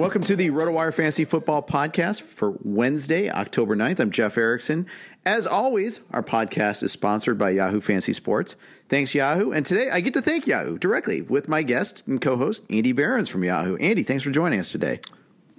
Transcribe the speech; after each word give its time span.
Welcome 0.00 0.22
to 0.22 0.34
the 0.34 0.48
RotoWire 0.48 0.94
Fantasy 0.94 1.26
Football 1.26 1.62
Podcast 1.62 2.22
for 2.22 2.54
Wednesday, 2.62 3.28
October 3.28 3.76
9th. 3.76 4.00
I'm 4.00 4.10
Jeff 4.10 4.38
Erickson. 4.38 4.86
As 5.26 5.46
always, 5.46 6.00
our 6.10 6.22
podcast 6.22 6.82
is 6.82 6.90
sponsored 6.90 7.36
by 7.36 7.50
Yahoo 7.50 7.82
Fantasy 7.82 8.14
Sports. 8.14 8.56
Thanks, 8.88 9.14
Yahoo. 9.14 9.52
And 9.52 9.66
today 9.66 9.90
I 9.90 10.00
get 10.00 10.14
to 10.14 10.22
thank 10.22 10.46
Yahoo 10.46 10.78
directly 10.78 11.20
with 11.20 11.50
my 11.50 11.62
guest 11.62 12.02
and 12.06 12.18
co 12.18 12.38
host, 12.38 12.64
Andy 12.70 12.92
Behrens 12.92 13.28
from 13.28 13.44
Yahoo. 13.44 13.76
Andy, 13.76 14.02
thanks 14.02 14.24
for 14.24 14.30
joining 14.30 14.58
us 14.58 14.72
today. 14.72 15.00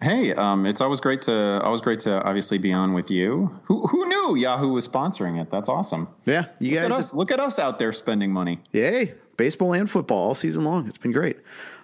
Hey, 0.02 0.34
um, 0.34 0.66
it's 0.66 0.82
always 0.82 1.02
great 1.02 1.22
to 1.22 1.62
always 1.62 1.82
great 1.82 2.00
to 2.00 2.24
obviously 2.24 2.58
be 2.58 2.74
on 2.74 2.94
with 2.94 3.12
you. 3.12 3.56
Who 3.66 3.86
who 3.86 4.08
knew 4.10 4.36
Yahoo 4.38 4.70
was 4.70 4.88
sponsoring 4.88 5.40
it? 5.40 5.52
That's 5.52 5.70
awesome. 5.70 6.08
Yeah, 6.26 6.46
you 6.58 6.72
look 6.72 6.82
guys 6.82 6.92
at 6.92 6.98
us. 6.98 7.14
Look 7.14 7.30
at 7.30 7.40
us 7.40 7.60
out 7.60 7.78
there 7.78 7.92
spending 7.92 8.32
money. 8.32 8.58
Yay, 8.72 9.14
baseball 9.38 9.74
and 9.74 9.88
football 9.88 10.30
all 10.30 10.34
season 10.34 10.64
long. 10.64 10.88
It's 10.88 10.98
been 10.98 11.12
great. 11.12 11.38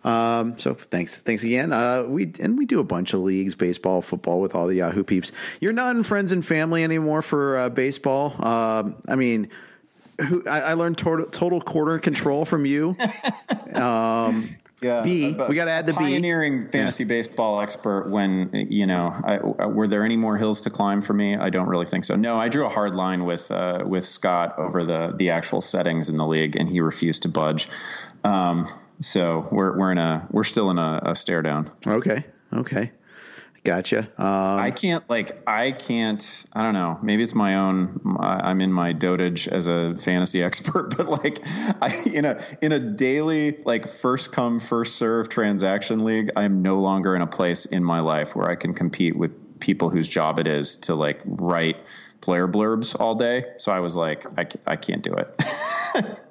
Um, 0.04 0.58
so 0.58 0.74
thanks, 0.74 1.22
thanks 1.22 1.44
again. 1.44 1.74
Uh, 1.74 2.04
we 2.04 2.32
and 2.40 2.58
we 2.58 2.66
do 2.66 2.80
a 2.80 2.84
bunch 2.84 3.14
of 3.14 3.22
leagues, 3.22 3.56
baseball, 3.56 4.02
football, 4.02 4.40
with 4.40 4.56
all 4.56 4.68
the 4.68 4.76
Yahoo 4.76 5.04
peeps. 5.04 5.32
You're 5.60 5.74
not 5.74 5.96
in 5.96 6.04
friends 6.04 6.32
and 6.32 6.46
family 6.46 6.84
anymore 6.84 7.22
for 7.22 7.58
uh, 7.58 7.70
baseball. 7.70 8.34
Um, 8.46 8.96
I 9.08 9.16
mean, 9.16 9.50
who 10.22 10.44
I, 10.48 10.60
I 10.62 10.74
learned 10.74 10.98
total, 10.98 11.26
total 11.26 11.62
quarter 11.62 12.00
control 12.00 12.46
from 12.46 12.66
you. 12.66 12.96
Um, 13.76 14.58
Yeah, 14.82 15.02
B, 15.02 15.34
we 15.50 15.56
got 15.56 15.66
to 15.66 15.72
add 15.72 15.88
the 15.88 15.94
B. 15.94 15.98
pioneering 15.98 16.70
fantasy 16.70 17.04
baseball 17.04 17.62
expert. 17.62 18.10
When 18.10 18.50
you 18.70 18.86
know, 18.86 19.12
I, 19.24 19.38
were 19.66 19.88
there 19.88 20.04
any 20.04 20.18
more 20.18 20.38
hills 20.38 20.62
to 20.62 20.70
climb 20.70 21.02
for 21.02 21.14
me? 21.14 21.36
I 21.36 21.50
don't 21.50 21.68
really 21.68 21.88
think 21.88 22.06
so. 22.06 22.16
No, 22.16 22.40
I 22.40 22.48
drew 22.48 22.66
a 22.66 22.70
hard 22.70 22.96
line 22.96 23.26
with 23.26 23.50
uh, 23.50 23.84
with 23.86 24.06
Scott 24.06 24.58
over 24.60 24.86
the 24.86 25.14
the 25.18 25.32
actual 25.32 25.62
settings 25.62 26.10
in 26.10 26.18
the 26.18 26.26
league, 26.28 26.56
and 26.56 26.70
he 26.70 26.80
refused 26.80 27.24
to 27.24 27.30
budge. 27.30 27.68
Um, 28.24 28.68
so 29.00 29.48
we're 29.52 29.78
we're 29.78 29.92
in 29.92 29.98
a 29.98 30.28
we're 30.32 30.44
still 30.44 30.70
in 30.70 30.78
a, 30.78 31.02
a 31.04 31.16
stare 31.16 31.42
down. 31.42 31.72
Okay, 31.86 32.26
okay, 32.54 32.92
gotcha. 33.64 34.00
Um, 34.18 34.60
I 34.60 34.72
can't 34.72 35.08
like 35.10 35.48
I 35.48 35.72
can't 35.72 36.46
I 36.54 36.64
don't 36.64 36.74
know. 36.74 37.00
Maybe 37.02 37.22
it's 37.22 37.36
my 37.36 37.56
own 37.56 38.18
I'm 38.20 38.62
in 38.62 38.72
my 38.72 38.94
dotage 38.94 39.48
as 39.48 39.68
a 39.68 39.96
fantasy 39.98 40.42
expert 40.44 40.96
but 40.98 41.08
like 41.08 41.40
I 41.82 41.94
in 42.12 42.26
a 42.26 42.42
in 42.62 42.72
a 42.72 42.80
daily 42.80 43.58
like 43.66 43.88
first 43.88 44.32
come 44.32 44.60
first 44.60 44.96
serve 44.96 45.30
transaction 45.30 46.04
league 46.04 46.32
I'm 46.36 46.62
no 46.62 46.80
longer 46.80 47.16
in 47.16 47.22
a 47.22 47.28
place 47.28 47.66
in 47.66 47.84
my 47.84 48.00
life 48.00 48.36
where 48.36 48.50
I 48.50 48.56
can 48.56 48.74
compete 48.74 49.16
with 49.16 49.60
people 49.60 49.90
whose 49.90 50.08
job 50.08 50.40
it 50.40 50.48
is 50.48 50.78
to 50.78 50.96
like 50.96 51.20
write 51.26 51.82
player 52.22 52.48
blurbs 52.48 53.00
all 53.00 53.16
day. 53.16 53.46
So 53.58 53.72
I 53.72 53.80
was 53.80 53.96
like 53.96 54.26
I, 54.40 54.48
I 54.66 54.76
can't 54.76 55.04
do 55.04 55.14
it 55.14 56.20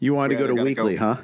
you 0.00 0.14
want 0.14 0.30
to 0.32 0.38
go 0.38 0.46
to 0.46 0.54
weekly, 0.54 0.94
go- 0.96 1.14
huh? 1.14 1.16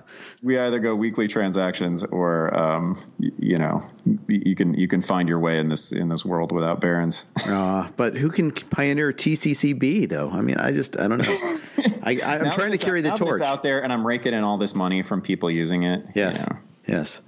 we 0.43 0.59
either 0.59 0.79
go 0.81 0.95
weekly 0.97 1.29
transactions 1.29 2.03
or 2.05 2.53
um, 2.57 2.99
y- 3.19 3.31
you 3.39 3.57
know 3.59 3.83
you 4.29 4.55
can 4.55 4.75
you 4.75 4.89
can 4.89 5.01
find 5.01 5.29
your 5.29 5.39
way 5.39 5.59
in 5.59 5.69
this 5.69 5.93
in 5.93 6.09
this 6.09 6.25
world 6.25 6.51
without 6.53 6.81
Behrens 6.81 7.25
Uh, 7.49 7.89
but 7.97 8.17
who 8.17 8.31
can 8.31 8.51
pioneer 8.51 9.13
TCCB 9.13 10.09
though? 10.09 10.31
I 10.31 10.41
mean, 10.41 10.57
I 10.57 10.73
just 10.73 10.99
I 10.99 11.07
don't 11.09 11.19
know. 11.19 11.25
I, 12.05 12.21
I'm 12.23 12.51
trying 12.53 12.73
to 12.73 12.79
carry 12.79 13.01
out- 13.01 13.03
the 13.05 13.09
now 13.11 13.17
torch. 13.17 13.33
It's 13.35 13.43
out 13.43 13.63
there, 13.63 13.83
and 13.83 13.93
I'm 13.93 14.07
raking 14.07 14.35
in 14.35 14.43
all 14.45 14.59
this 14.59 14.75
money 14.75 15.03
from 15.03 15.21
people 15.23 15.51
using 15.51 15.85
it. 15.85 16.01
you 16.07 16.13
Yes. 16.17 16.47
know. 16.49 16.57
Yes. 16.87 17.23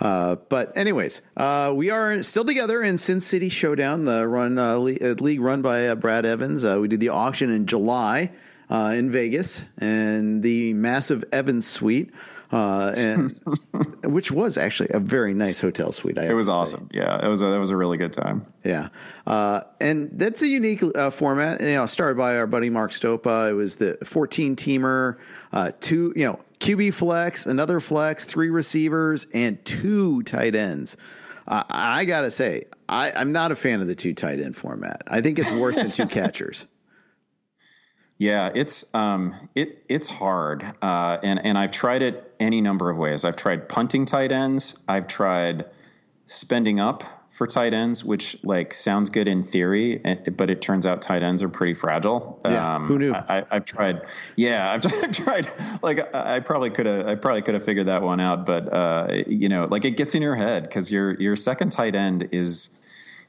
Uh, 0.00 0.36
but 0.48 0.76
anyways, 0.76 1.22
uh, 1.36 1.72
we 1.74 1.90
are 1.90 2.22
still 2.22 2.44
together 2.44 2.82
in 2.82 2.98
Sin 2.98 3.20
City 3.20 3.48
Showdown, 3.48 4.04
the 4.04 4.28
run 4.28 4.58
uh, 4.58 4.74
uh, 4.76 4.78
league 4.78 5.40
run 5.40 5.60
by 5.60 5.88
uh, 5.88 5.96
Brad 5.96 6.24
Evans. 6.24 6.64
Uh, 6.64 6.78
we 6.80 6.86
did 6.86 7.00
the 7.00 7.08
auction 7.08 7.50
in 7.50 7.66
July 7.66 8.30
uh, 8.72 8.94
in 8.96 9.10
Vegas, 9.10 9.66
and 9.76 10.42
the 10.42 10.72
massive 10.72 11.22
Evans 11.30 11.66
suite, 11.66 12.10
uh, 12.52 12.94
and 12.96 13.38
which 14.04 14.32
was 14.32 14.56
actually 14.56 14.88
a 14.94 14.98
very 14.98 15.34
nice 15.34 15.60
hotel 15.60 15.92
suite. 15.92 16.16
I 16.16 16.30
It 16.30 16.32
was 16.32 16.48
awesome. 16.48 16.88
Yeah, 16.90 17.22
it 17.22 17.28
was 17.28 17.42
a, 17.42 17.46
that 17.46 17.58
was 17.58 17.68
a 17.68 17.76
really 17.76 17.98
good 17.98 18.14
time. 18.14 18.46
Yeah, 18.64 18.88
uh, 19.26 19.64
and 19.78 20.08
that's 20.14 20.40
a 20.40 20.46
unique 20.46 20.82
uh, 20.82 21.10
format. 21.10 21.60
You 21.60 21.74
know, 21.74 21.84
started 21.84 22.16
by 22.16 22.38
our 22.38 22.46
buddy 22.46 22.70
Mark 22.70 22.92
Stopa. 22.92 23.50
It 23.50 23.52
was 23.52 23.76
the 23.76 23.98
14 24.04 24.56
teamer, 24.56 25.18
uh, 25.52 25.72
two, 25.80 26.14
you 26.16 26.24
know, 26.24 26.40
QB 26.58 26.94
flex, 26.94 27.44
another 27.44 27.78
flex, 27.78 28.24
three 28.24 28.48
receivers, 28.48 29.26
and 29.34 29.62
two 29.66 30.22
tight 30.22 30.54
ends. 30.54 30.96
Uh, 31.46 31.64
I 31.68 32.06
gotta 32.06 32.30
say, 32.30 32.64
I, 32.88 33.12
I'm 33.12 33.32
not 33.32 33.52
a 33.52 33.56
fan 33.56 33.82
of 33.82 33.86
the 33.86 33.94
two 33.94 34.14
tight 34.14 34.40
end 34.40 34.56
format. 34.56 35.02
I 35.08 35.20
think 35.20 35.38
it's 35.38 35.60
worse 35.60 35.74
than 35.74 35.90
two 35.90 36.06
catchers. 36.06 36.66
Yeah, 38.22 38.52
it's 38.54 38.94
um, 38.94 39.34
it 39.56 39.84
it's 39.88 40.08
hard, 40.08 40.62
uh, 40.80 41.18
and 41.24 41.44
and 41.44 41.58
I've 41.58 41.72
tried 41.72 42.02
it 42.02 42.32
any 42.38 42.60
number 42.60 42.88
of 42.88 42.96
ways. 42.96 43.24
I've 43.24 43.34
tried 43.34 43.68
punting 43.68 44.04
tight 44.04 44.30
ends. 44.30 44.78
I've 44.86 45.08
tried 45.08 45.64
spending 46.26 46.78
up 46.78 47.02
for 47.30 47.48
tight 47.48 47.74
ends, 47.74 48.04
which 48.04 48.36
like 48.44 48.74
sounds 48.74 49.10
good 49.10 49.26
in 49.26 49.42
theory, 49.42 49.96
but 50.36 50.50
it 50.50 50.62
turns 50.62 50.86
out 50.86 51.02
tight 51.02 51.24
ends 51.24 51.42
are 51.42 51.48
pretty 51.48 51.74
fragile. 51.74 52.40
Yeah, 52.44 52.76
um, 52.76 52.86
who 52.86 53.00
knew? 53.00 53.12
I, 53.12 53.44
have 53.50 53.64
tried. 53.64 54.02
Yeah, 54.36 54.70
I've, 54.70 54.86
I've, 55.02 55.10
tried. 55.10 55.48
Like 55.82 56.14
I 56.14 56.38
probably 56.38 56.70
could 56.70 56.86
have. 56.86 57.08
I 57.08 57.16
probably 57.16 57.42
could 57.42 57.54
have 57.54 57.64
figured 57.64 57.88
that 57.88 58.02
one 58.02 58.20
out, 58.20 58.46
but 58.46 58.72
uh, 58.72 59.22
you 59.26 59.48
know, 59.48 59.66
like 59.68 59.84
it 59.84 59.96
gets 59.96 60.14
in 60.14 60.22
your 60.22 60.36
head 60.36 60.62
because 60.62 60.92
your 60.92 61.20
your 61.20 61.34
second 61.34 61.72
tight 61.72 61.96
end 61.96 62.28
is 62.30 62.70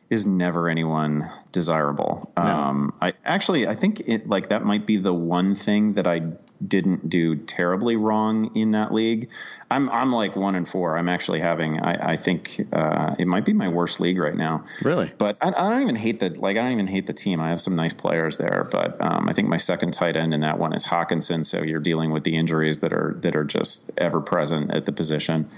is 0.10 0.26
never 0.26 0.70
anyone 0.70 1.30
desirable. 1.52 2.32
No. 2.38 2.44
Um, 2.44 2.94
I 3.02 3.14
actually 3.26 3.68
I 3.68 3.76
think 3.76 4.02
it 4.02 4.28
like 4.28 4.50
that 4.50 4.64
might 4.64 4.86
be 4.86 4.98
the 4.98 5.14
one 5.14 5.56
thing 5.56 5.94
that 5.94 6.08
I 6.08 6.22
didn't 6.66 7.10
do 7.10 7.36
terribly 7.36 7.96
wrong 7.96 8.56
in 8.56 8.72
that 8.72 8.94
league. 8.94 9.30
I'm 9.70 9.90
I'm 9.90 10.12
like 10.12 10.36
one 10.36 10.56
and 10.56 10.68
four. 10.68 10.98
I'm 10.98 11.10
actually 11.10 11.40
having 11.40 11.80
I, 11.80 12.14
I 12.14 12.18
think 12.18 12.68
uh, 12.72 13.16
it 13.18 13.28
might 13.28 13.46
be 13.46 13.54
my 13.54 13.70
worst 13.70 14.00
league 14.00 14.18
right 14.18 14.36
now. 14.36 14.66
Really, 14.82 15.12
but 15.18 15.38
I, 15.42 15.50
I, 15.50 15.70
don't 15.70 15.82
even 15.82 15.96
hate 15.96 16.20
the 16.20 16.30
like 16.30 16.58
I 16.58 16.62
don't 16.62 16.74
even 16.74 16.88
hate 16.88 17.08
the 17.08 17.14
team. 17.14 17.40
I 17.40 17.50
have 17.50 17.62
some 17.62 17.76
nice 17.76 17.94
players 17.94 18.38
there, 18.38 18.68
but 18.70 19.04
um, 19.04 19.28
I 19.30 19.34
think 19.34 19.48
my 19.48 19.58
second 19.58 19.94
tight 19.94 20.16
end 20.16 20.34
in 20.34 20.42
that 20.42 20.60
one 20.60 20.74
is 20.74 20.86
Hockenson. 20.86 21.46
So 21.46 21.64
you're 21.64 21.80
dealing 21.80 22.12
with 22.12 22.24
the 22.24 22.36
injuries 22.36 22.80
that 22.80 22.94
are 22.94 23.16
that 23.22 23.36
are 23.36 23.46
just 23.46 23.92
ever 23.98 24.22
present 24.22 24.72
at 24.72 24.86
the 24.86 24.92
position. 24.92 25.50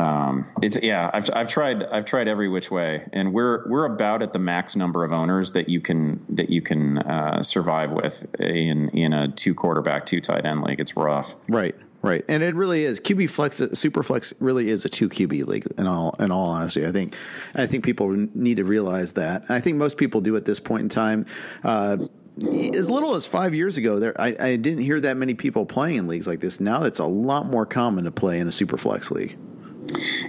Um, 0.00 0.46
it's 0.62 0.82
yeah, 0.82 1.10
I've 1.12 1.28
I've 1.34 1.48
tried 1.48 1.84
I've 1.84 2.06
tried 2.06 2.26
every 2.26 2.48
which 2.48 2.70
way, 2.70 3.06
and 3.12 3.34
we're 3.34 3.68
we're 3.68 3.84
about 3.84 4.22
at 4.22 4.32
the 4.32 4.38
max 4.38 4.74
number 4.74 5.04
of 5.04 5.12
owners 5.12 5.52
that 5.52 5.68
you 5.68 5.82
can 5.82 6.24
that 6.30 6.48
you 6.48 6.62
can 6.62 6.98
uh, 6.98 7.42
survive 7.42 7.90
with 7.90 8.24
in 8.40 8.88
in 8.90 9.12
a 9.12 9.28
two 9.28 9.54
quarterback 9.54 10.06
two 10.06 10.22
tight 10.22 10.46
end 10.46 10.62
league. 10.62 10.80
It's 10.80 10.96
rough, 10.96 11.36
right? 11.48 11.74
Right, 12.02 12.24
and 12.28 12.42
it 12.42 12.54
really 12.54 12.84
is 12.84 12.98
QB 12.98 13.28
flex. 13.28 13.60
Super 13.74 14.02
flex 14.02 14.32
really 14.40 14.70
is 14.70 14.86
a 14.86 14.88
two 14.88 15.10
QB 15.10 15.46
league. 15.46 15.66
In 15.76 15.86
all, 15.86 16.16
in 16.18 16.30
all 16.30 16.46
honesty, 16.46 16.86
I 16.86 16.92
think, 16.92 17.14
I 17.54 17.66
think 17.66 17.84
people 17.84 18.08
need 18.34 18.56
to 18.56 18.64
realize 18.64 19.12
that. 19.14 19.44
I 19.50 19.60
think 19.60 19.76
most 19.76 19.98
people 19.98 20.22
do 20.22 20.34
at 20.34 20.46
this 20.46 20.60
point 20.60 20.84
in 20.84 20.88
time. 20.88 21.26
Uh, 21.62 21.98
as 22.74 22.88
little 22.88 23.16
as 23.16 23.26
five 23.26 23.54
years 23.54 23.76
ago, 23.76 23.98
there 23.98 24.18
I, 24.18 24.34
I, 24.40 24.56
didn't 24.56 24.78
hear 24.78 24.98
that 24.98 25.18
many 25.18 25.34
people 25.34 25.66
playing 25.66 25.96
in 25.96 26.06
leagues 26.06 26.26
like 26.26 26.40
this. 26.40 26.58
Now 26.58 26.84
it's 26.84 27.00
a 27.00 27.04
lot 27.04 27.44
more 27.44 27.66
common 27.66 28.04
to 28.04 28.10
play 28.10 28.38
in 28.38 28.48
a 28.48 28.52
super 28.52 28.78
flex 28.78 29.10
league. 29.10 29.36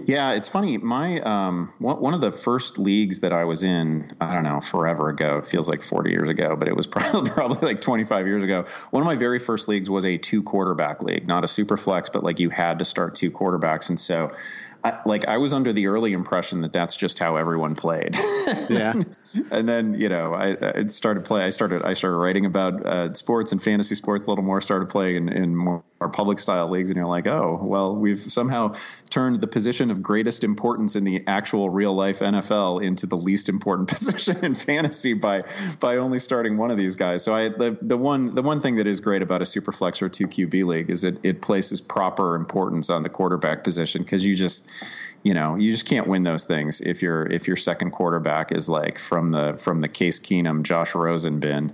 Yeah, 0.06 0.34
it's 0.34 0.48
funny. 0.48 0.78
My 0.78 1.20
um, 1.22 1.74
one 1.80 2.14
of 2.14 2.22
the 2.22 2.32
first 2.32 2.78
leagues 2.80 3.20
that 3.20 3.34
I 3.34 3.44
was 3.44 3.64
in, 3.64 4.12
I 4.20 4.34
don't 4.34 4.44
know, 4.44 4.60
forever 4.62 5.10
ago. 5.10 5.38
It 5.38 5.46
feels 5.46 5.70
like 5.70 5.82
40 5.82 6.10
years 6.10 6.30
ago, 6.30 6.56
but 6.56 6.68
it 6.68 6.76
was 6.76 6.88
probably 6.88 7.30
probably 7.30 7.68
like 7.68 7.82
25 7.82 8.28
years 8.28 8.44
ago. 8.44 8.66
One 8.92 9.04
of 9.04 9.08
my 9.08 9.16
very 9.16 9.40
first 9.40 9.68
leagues 9.68 9.90
was 9.90 10.06
a 10.06 10.18
two 10.18 10.42
quarterback 10.42 11.04
league, 11.04 11.28
not 11.28 11.44
a 11.44 11.48
super 11.48 11.78
flex, 11.78 12.10
but 12.10 12.24
like 12.24 12.40
you 12.40 12.50
had 12.50 12.80
to 12.80 12.86
start 12.86 13.16
two 13.16 13.32
quarterbacks, 13.32 13.90
and 13.90 14.00
so 14.00 14.32
I, 14.84 15.00
like 15.06 15.28
I 15.28 15.38
was 15.38 15.54
under 15.54 15.74
the 15.74 15.88
early 15.88 16.14
impression 16.14 16.62
that 16.62 16.74
that's 16.74 16.96
just 16.96 17.20
how 17.20 17.36
everyone 17.36 17.76
played. 17.76 18.16
Yeah. 18.70 18.94
and 19.52 19.68
then 19.68 20.00
you 20.00 20.08
know 20.08 20.34
I, 20.34 20.56
I, 20.62 20.86
started 20.86 21.26
play. 21.26 21.44
I 21.44 21.50
started 21.50 21.84
I 21.84 21.94
started 21.94 22.18
writing 22.18 22.46
about 22.46 22.86
uh, 22.86 23.12
sports 23.12 23.52
and 23.52 23.62
fantasy 23.62 23.96
sports 23.96 24.28
a 24.28 24.30
little 24.30 24.44
more. 24.44 24.62
Started 24.62 24.90
playing 24.90 25.16
in, 25.16 25.30
in 25.30 25.56
more 25.56 25.84
public 26.14 26.40
style 26.40 26.70
leagues, 26.70 26.90
and 26.90 26.98
you're 26.98 27.06
like, 27.06 27.28
oh 27.28 27.60
well, 27.62 27.96
we've 27.96 28.20
somehow 28.20 28.74
turned 29.10 29.42
the 29.42 29.48
position 29.48 29.92
of 29.92 30.02
greatest 30.02 30.44
importance 30.44 30.96
in 30.96 31.04
the 31.04 31.24
actual 31.28 31.70
real 31.70 31.94
life 31.94 32.20
NFL 32.20 32.84
into 32.84 33.08
the 33.08 33.18
least 33.18 33.50
important 33.50 33.90
position 33.90 34.44
in 34.44 34.56
fantasy 34.56 35.14
by 35.14 35.42
by 35.80 35.98
only 35.98 36.20
starting 36.20 36.58
one 36.58 36.72
of 36.72 36.78
these 36.78 36.96
guys. 36.96 37.24
So 37.24 37.36
I 37.36 37.50
the 37.50 37.78
the 37.82 37.98
one 37.98 38.34
the 38.34 38.42
one 38.42 38.60
thing 38.60 38.76
that 38.76 38.88
is 38.88 39.00
great 39.00 39.22
about 39.22 39.42
a 39.42 39.46
super 39.46 39.72
flex 39.72 40.02
or 40.02 40.10
two 40.10 40.28
QB 40.28 40.66
league 40.66 40.92
is 40.92 41.02
that 41.02 41.24
it 41.24 41.42
places 41.42 41.82
proper 41.82 42.36
importance 42.36 42.90
on 42.90 43.04
the 43.04 43.10
quarterback 43.10 43.64
position 43.64 44.04
because 44.04 44.26
you 44.26 44.36
just 44.36 44.71
you 45.24 45.34
know, 45.34 45.56
you 45.56 45.72
just 45.72 45.86
can't 45.86 46.08
win 46.08 46.24
those 46.24 46.46
things 46.46 46.82
if 46.82 47.02
your 47.02 47.26
if 47.26 47.48
your 47.48 47.58
second 47.58 47.92
quarterback 47.92 48.52
is 48.52 48.68
like 48.68 48.98
from 48.98 49.32
the 49.32 49.56
from 49.58 49.82
the 49.82 49.88
Case 49.88 50.20
Keenum, 50.20 50.64
Josh 50.64 50.96
Rosen 50.96 51.40
bin. 51.40 51.74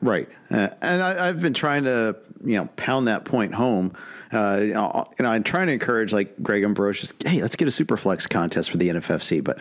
Right, 0.00 0.28
uh, 0.50 0.68
and 0.80 1.02
I, 1.02 1.26
have 1.26 1.40
been 1.40 1.54
trying 1.54 1.84
to 1.84 2.16
you 2.44 2.56
know 2.58 2.66
pound 2.76 3.08
that 3.08 3.24
point 3.24 3.54
home 3.54 3.96
uh, 4.32 4.60
you, 4.60 4.72
know, 4.72 5.06
I'm 5.20 5.42
trying 5.42 5.66
to 5.66 5.72
encourage 5.72 6.12
like 6.12 6.42
Greg 6.42 6.62
Ambrosius. 6.64 7.12
Hey, 7.24 7.42
let's 7.42 7.56
get 7.56 7.68
a 7.68 7.70
super 7.70 7.96
flex 7.96 8.26
contest 8.26 8.70
for 8.70 8.78
the 8.78 8.88
NFFC, 8.88 9.44
but 9.44 9.58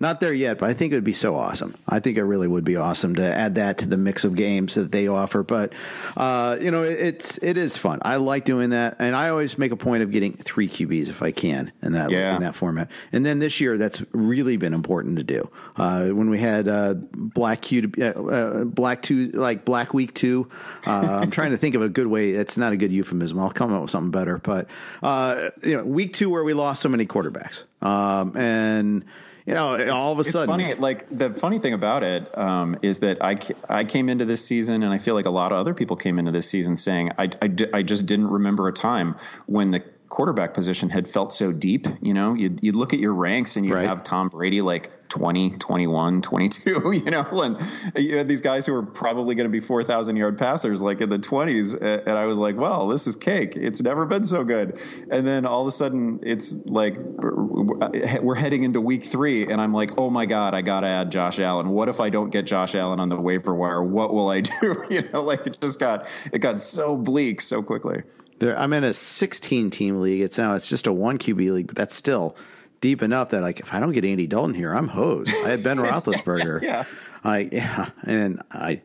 not 0.00 0.20
there 0.20 0.32
yet. 0.32 0.58
But 0.58 0.70
I 0.70 0.74
think 0.74 0.92
it 0.92 0.96
would 0.96 1.04
be 1.04 1.12
so 1.12 1.34
awesome. 1.34 1.74
I 1.88 2.00
think 2.00 2.16
it 2.16 2.24
really 2.24 2.46
would 2.46 2.64
be 2.64 2.76
awesome 2.76 3.16
to 3.16 3.24
add 3.24 3.56
that 3.56 3.78
to 3.78 3.88
the 3.88 3.96
mix 3.96 4.24
of 4.24 4.36
games 4.36 4.74
that 4.74 4.92
they 4.92 5.08
offer. 5.08 5.42
But 5.42 5.72
uh, 6.16 6.56
you 6.60 6.70
know, 6.70 6.84
it, 6.84 6.98
it's 7.00 7.42
it 7.42 7.56
is 7.56 7.76
fun. 7.76 7.98
I 8.02 8.16
like 8.16 8.44
doing 8.44 8.70
that, 8.70 8.96
and 8.98 9.16
I 9.16 9.30
always 9.30 9.58
make 9.58 9.72
a 9.72 9.76
point 9.76 10.02
of 10.02 10.10
getting 10.10 10.32
three 10.32 10.68
QBs 10.68 11.08
if 11.08 11.22
I 11.22 11.32
can 11.32 11.72
in 11.82 11.92
that 11.92 12.10
yeah. 12.10 12.36
in 12.36 12.42
that 12.42 12.54
format. 12.54 12.90
And 13.12 13.26
then 13.26 13.40
this 13.40 13.60
year, 13.60 13.76
that's 13.78 14.04
really 14.12 14.56
been 14.56 14.74
important 14.74 15.18
to 15.18 15.24
do. 15.24 15.50
Uh, 15.76 16.08
when 16.08 16.30
we 16.30 16.38
had 16.38 16.68
uh, 16.68 16.94
Black 16.94 17.62
Q, 17.62 17.90
uh, 17.98 18.04
uh, 18.04 18.64
Black 18.64 19.02
two, 19.02 19.30
like 19.32 19.64
Black 19.64 19.92
Week 19.92 20.14
two. 20.14 20.48
I'm 20.86 21.30
trying 21.30 21.50
to 21.50 21.56
think 21.56 21.74
of 21.74 21.82
a 21.82 21.88
good 21.88 22.06
way. 22.06 22.30
It's 22.30 22.56
not 22.56 22.72
a 22.72 22.76
good 22.76 22.92
euphemism. 22.92 23.38
I'll 23.40 23.50
come 23.50 23.72
up 23.72 23.82
with 23.82 23.90
something 23.90 24.03
something 24.04 24.10
better. 24.10 24.38
But 24.38 24.68
uh, 25.02 25.50
you 25.62 25.76
know, 25.76 25.84
week 25.84 26.12
two 26.12 26.30
where 26.30 26.44
we 26.44 26.54
lost 26.54 26.82
so 26.82 26.88
many 26.88 27.06
quarterbacks, 27.06 27.64
um, 27.82 28.36
and 28.36 29.04
you 29.46 29.54
know, 29.54 29.74
it's, 29.74 29.90
all 29.90 30.12
of 30.12 30.18
a 30.18 30.24
sudden, 30.24 30.48
funny. 30.48 30.74
Like 30.74 31.08
the 31.10 31.32
funny 31.32 31.58
thing 31.58 31.74
about 31.74 32.02
it 32.02 32.36
um, 32.36 32.78
is 32.82 33.00
that 33.00 33.24
I 33.24 33.38
I 33.68 33.84
came 33.84 34.08
into 34.08 34.24
this 34.24 34.44
season, 34.44 34.82
and 34.82 34.92
I 34.92 34.98
feel 34.98 35.14
like 35.14 35.26
a 35.26 35.30
lot 35.30 35.52
of 35.52 35.58
other 35.58 35.74
people 35.74 35.96
came 35.96 36.18
into 36.18 36.32
this 36.32 36.48
season 36.48 36.76
saying 36.76 37.10
I 37.18 37.30
I, 37.42 37.50
I 37.72 37.82
just 37.82 38.06
didn't 38.06 38.28
remember 38.28 38.68
a 38.68 38.72
time 38.72 39.16
when 39.46 39.70
the 39.70 39.82
quarterback 40.14 40.54
position 40.54 40.88
had 40.88 41.08
felt 41.08 41.32
so 41.32 41.50
deep. 41.50 41.88
You 42.00 42.14
know, 42.14 42.34
you 42.34 42.54
you 42.62 42.70
look 42.70 42.94
at 42.94 43.00
your 43.00 43.12
ranks 43.12 43.56
and 43.56 43.66
you 43.66 43.74
right. 43.74 43.84
have 43.84 44.04
Tom 44.04 44.28
Brady 44.28 44.60
like 44.60 44.92
20, 45.08 45.50
21, 45.50 46.22
22, 46.22 46.92
you 47.04 47.10
know, 47.10 47.26
and 47.42 47.60
you 47.96 48.16
had 48.16 48.28
these 48.28 48.40
guys 48.40 48.64
who 48.64 48.74
were 48.74 48.84
probably 48.84 49.34
going 49.34 49.46
to 49.46 49.50
be 49.50 49.58
4,000 49.58 50.14
yard 50.14 50.38
passers 50.38 50.82
like 50.82 51.00
in 51.00 51.08
the 51.08 51.18
20s. 51.18 51.80
And 51.80 52.16
I 52.16 52.26
was 52.26 52.38
like, 52.38 52.56
well, 52.56 52.86
this 52.86 53.08
is 53.08 53.16
cake. 53.16 53.56
It's 53.56 53.82
never 53.82 54.06
been 54.06 54.24
so 54.24 54.44
good. 54.44 54.80
And 55.10 55.26
then 55.26 55.46
all 55.46 55.62
of 55.62 55.66
a 55.66 55.72
sudden 55.72 56.20
it's 56.22 56.54
like 56.66 56.96
we're 56.96 58.34
heading 58.36 58.62
into 58.62 58.80
week 58.80 59.02
three 59.02 59.48
and 59.48 59.60
I'm 59.60 59.74
like, 59.74 59.98
oh 59.98 60.10
my 60.10 60.26
God, 60.26 60.54
I 60.54 60.62
got 60.62 60.80
to 60.80 60.86
add 60.86 61.10
Josh 61.10 61.40
Allen. 61.40 61.70
What 61.70 61.88
if 61.88 61.98
I 61.98 62.08
don't 62.08 62.30
get 62.30 62.46
Josh 62.46 62.76
Allen 62.76 63.00
on 63.00 63.08
the 63.08 63.20
waiver 63.20 63.54
wire? 63.54 63.82
What 63.82 64.14
will 64.14 64.28
I 64.28 64.40
do? 64.60 64.84
you 64.90 65.02
know, 65.12 65.22
like 65.22 65.44
it 65.48 65.58
just 65.60 65.80
got, 65.80 66.08
it 66.32 66.38
got 66.38 66.60
so 66.60 66.96
bleak 66.96 67.40
so 67.40 67.64
quickly. 67.64 68.04
There, 68.38 68.58
I'm 68.58 68.72
in 68.72 68.84
a 68.84 68.92
16 68.92 69.70
team 69.70 70.00
league. 70.00 70.20
It's 70.20 70.38
now 70.38 70.54
it's 70.54 70.68
just 70.68 70.86
a 70.86 70.92
one 70.92 71.18
QB 71.18 71.52
league, 71.52 71.66
but 71.66 71.76
that's 71.76 71.94
still 71.94 72.36
deep 72.80 73.02
enough 73.02 73.30
that 73.30 73.40
like 73.42 73.60
if 73.60 73.72
I 73.72 73.80
don't 73.80 73.92
get 73.92 74.04
Andy 74.04 74.26
Dalton 74.26 74.54
here, 74.54 74.74
I'm 74.74 74.88
hosed. 74.88 75.32
I 75.46 75.50
had 75.50 75.64
Ben 75.64 75.76
Roethlisberger. 75.78 76.62
yeah, 76.62 76.84
I 77.22 77.48
yeah, 77.52 77.90
and 78.02 78.42
I 78.50 78.82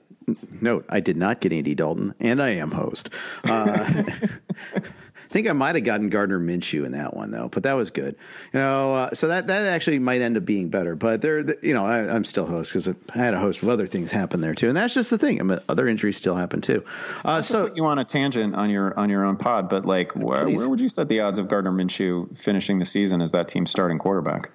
note 0.62 0.86
I 0.90 1.00
did 1.00 1.18
not 1.18 1.42
get 1.42 1.52
Andy 1.52 1.76
Dalton, 1.76 2.14
and 2.20 2.42
I 2.42 2.50
am 2.50 2.72
host. 2.72 3.10
Uh, 3.46 4.04
think 5.30 5.48
I 5.48 5.54
might 5.54 5.76
have 5.76 5.84
gotten 5.84 6.10
Gardner 6.10 6.40
Minshew 6.40 6.86
in 6.86 6.92
that 6.94 7.16
one 7.16 7.32
though, 7.32 7.50
but 7.50 7.64
that 7.64 7.74
was 7.74 7.92
good. 7.92 8.16
You 8.52 8.60
know, 8.60 8.96
uh, 8.96 9.14
so 9.14 9.28
that 9.28 9.48
that 9.48 9.64
actually 9.64 10.00
might 10.00 10.22
end 10.22 10.38
up 10.38 10.46
being 10.46 10.70
better. 10.70 10.96
But 10.96 11.22
there, 11.22 11.46
you 11.64 11.74
know, 11.74 11.86
I, 11.86 12.16
am 12.16 12.26
still 12.26 12.46
host 12.46 12.72
because 12.72 12.90
I 12.90 12.96
had 13.14 13.34
a 13.34 13.40
host 13.40 13.62
of 13.62 13.70
other 13.70 13.86
things 13.86 14.12
happen 14.12 14.42
there 14.42 14.56
too, 14.56 14.68
and 14.68 14.76
that's 14.76 14.94
just 14.94 15.12
the 15.12 15.18
thing. 15.18 15.40
I 15.40 15.44
mean, 15.44 15.60
other 15.70 15.88
injuries 15.88 16.18
still 16.18 16.36
happen 16.36 16.62
too. 16.62 16.84
Uh, 17.24 17.42
so 17.42 17.72
you 17.76 17.86
on 17.86 18.00
a 18.00 18.06
tangent 18.06 18.56
on 18.56 18.70
your 18.70 18.98
on 18.98 19.10
your 19.10 19.24
own 19.24 19.38
pod, 19.38 19.70
but 19.70 19.86
like, 19.86 20.16
where, 20.16 20.48
where, 20.50 20.70
would 20.70 20.82
you 20.82 20.90
set 20.90 21.08
the 21.08 21.22
odds 21.22 21.40
of 21.40 21.48
Gardner 21.48 21.72
Minshew 21.72 22.36
finishing 22.38 22.80
the 22.80 22.86
season 22.86 23.22
as 23.22 23.32
that 23.32 23.48
team's 23.48 23.70
starting 23.70 24.00
quarterback? 24.00 24.50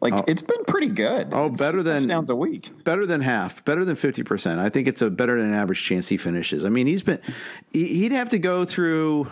Like 0.00 0.14
oh, 0.14 0.24
it's 0.28 0.42
been 0.42 0.64
pretty 0.64 0.90
good. 0.90 1.28
Oh, 1.32 1.46
it's 1.46 1.60
better 1.60 1.82
than 1.82 1.98
touchdowns 1.98 2.30
a 2.30 2.36
week. 2.36 2.70
Better 2.84 3.04
than 3.04 3.20
half. 3.20 3.64
Better 3.64 3.84
than 3.84 3.96
fifty 3.96 4.22
percent. 4.22 4.60
I 4.60 4.68
think 4.68 4.86
it's 4.86 5.02
a 5.02 5.10
better 5.10 5.40
than 5.40 5.52
average 5.52 5.82
chance 5.82 6.08
he 6.08 6.16
finishes. 6.16 6.64
I 6.64 6.68
mean, 6.68 6.86
he's 6.86 7.02
been. 7.02 7.20
He'd 7.72 8.12
have 8.12 8.28
to 8.28 8.38
go 8.38 8.64
through 8.64 9.28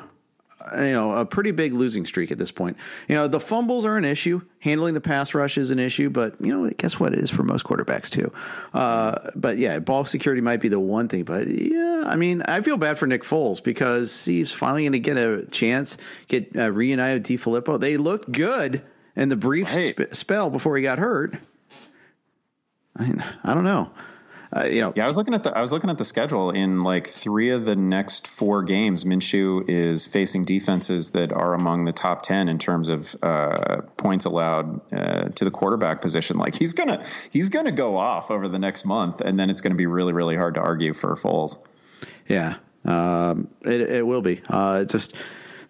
you 0.74 0.92
know 0.92 1.12
a 1.12 1.24
pretty 1.24 1.50
big 1.50 1.72
losing 1.72 2.04
streak 2.06 2.30
at 2.30 2.38
this 2.38 2.50
point. 2.50 2.76
You 3.08 3.14
know 3.14 3.28
the 3.28 3.40
fumbles 3.40 3.84
are 3.84 3.96
an 3.96 4.04
issue, 4.04 4.42
handling 4.60 4.94
the 4.94 5.00
pass 5.00 5.34
rush 5.34 5.58
is 5.58 5.70
an 5.70 5.78
issue, 5.78 6.10
but 6.10 6.34
you 6.40 6.56
know 6.56 6.70
guess 6.76 6.98
what 6.98 7.12
it 7.12 7.18
is 7.20 7.30
for 7.30 7.42
most 7.42 7.64
quarterbacks 7.64 8.10
too. 8.10 8.32
Uh, 8.74 9.30
but 9.34 9.58
yeah, 9.58 9.78
ball 9.78 10.04
security 10.04 10.40
might 10.40 10.60
be 10.60 10.68
the 10.68 10.80
one 10.80 11.08
thing. 11.08 11.24
But 11.24 11.48
yeah, 11.48 12.04
I 12.06 12.16
mean 12.16 12.42
I 12.42 12.60
feel 12.62 12.76
bad 12.76 12.98
for 12.98 13.06
Nick 13.06 13.22
Foles 13.22 13.62
because 13.62 14.24
he's 14.24 14.52
finally 14.52 14.82
going 14.82 14.92
to 14.92 14.98
get 14.98 15.16
a 15.16 15.46
chance 15.46 15.96
get 16.28 16.56
uh, 16.56 16.70
reunited 16.70 17.28
with 17.28 17.40
Filippo. 17.40 17.78
They 17.78 17.96
looked 17.96 18.30
good 18.32 18.82
in 19.14 19.28
the 19.28 19.36
brief 19.36 19.72
right. 19.72 19.94
sp- 19.96 20.14
spell 20.14 20.50
before 20.50 20.76
he 20.76 20.82
got 20.82 20.98
hurt. 20.98 21.36
I 22.98 23.02
mean, 23.02 23.24
I 23.44 23.54
don't 23.54 23.64
know. 23.64 23.90
Uh, 24.56 24.64
you 24.64 24.80
know, 24.80 24.92
yeah, 24.96 25.02
I 25.02 25.06
was 25.06 25.18
looking 25.18 25.34
at 25.34 25.42
the 25.42 25.56
I 25.56 25.60
was 25.60 25.70
looking 25.70 25.90
at 25.90 25.98
the 25.98 26.04
schedule 26.04 26.50
in 26.50 26.78
like 26.78 27.06
three 27.06 27.50
of 27.50 27.64
the 27.66 27.76
next 27.76 28.26
four 28.26 28.62
games. 28.62 29.04
Minshew 29.04 29.68
is 29.68 30.06
facing 30.06 30.44
defenses 30.44 31.10
that 31.10 31.32
are 31.32 31.52
among 31.52 31.84
the 31.84 31.92
top 31.92 32.22
ten 32.22 32.48
in 32.48 32.58
terms 32.58 32.88
of 32.88 33.14
uh, 33.22 33.82
points 33.98 34.24
allowed 34.24 34.80
uh, 34.92 35.28
to 35.28 35.44
the 35.44 35.50
quarterback 35.50 36.00
position. 36.00 36.38
Like 36.38 36.54
he's 36.54 36.72
gonna 36.72 37.04
he's 37.30 37.50
gonna 37.50 37.72
go 37.72 37.96
off 37.96 38.30
over 38.30 38.48
the 38.48 38.58
next 38.58 38.86
month, 38.86 39.20
and 39.20 39.38
then 39.38 39.50
it's 39.50 39.60
going 39.60 39.72
to 39.72 39.76
be 39.76 39.86
really 39.86 40.14
really 40.14 40.36
hard 40.36 40.54
to 40.54 40.60
argue 40.60 40.94
for 40.94 41.14
Foles. 41.16 41.56
Yeah, 42.26 42.56
Um, 42.84 43.48
it, 43.62 43.80
it 43.80 44.06
will 44.06 44.22
be. 44.22 44.40
Uh, 44.48 44.84
just 44.84 45.14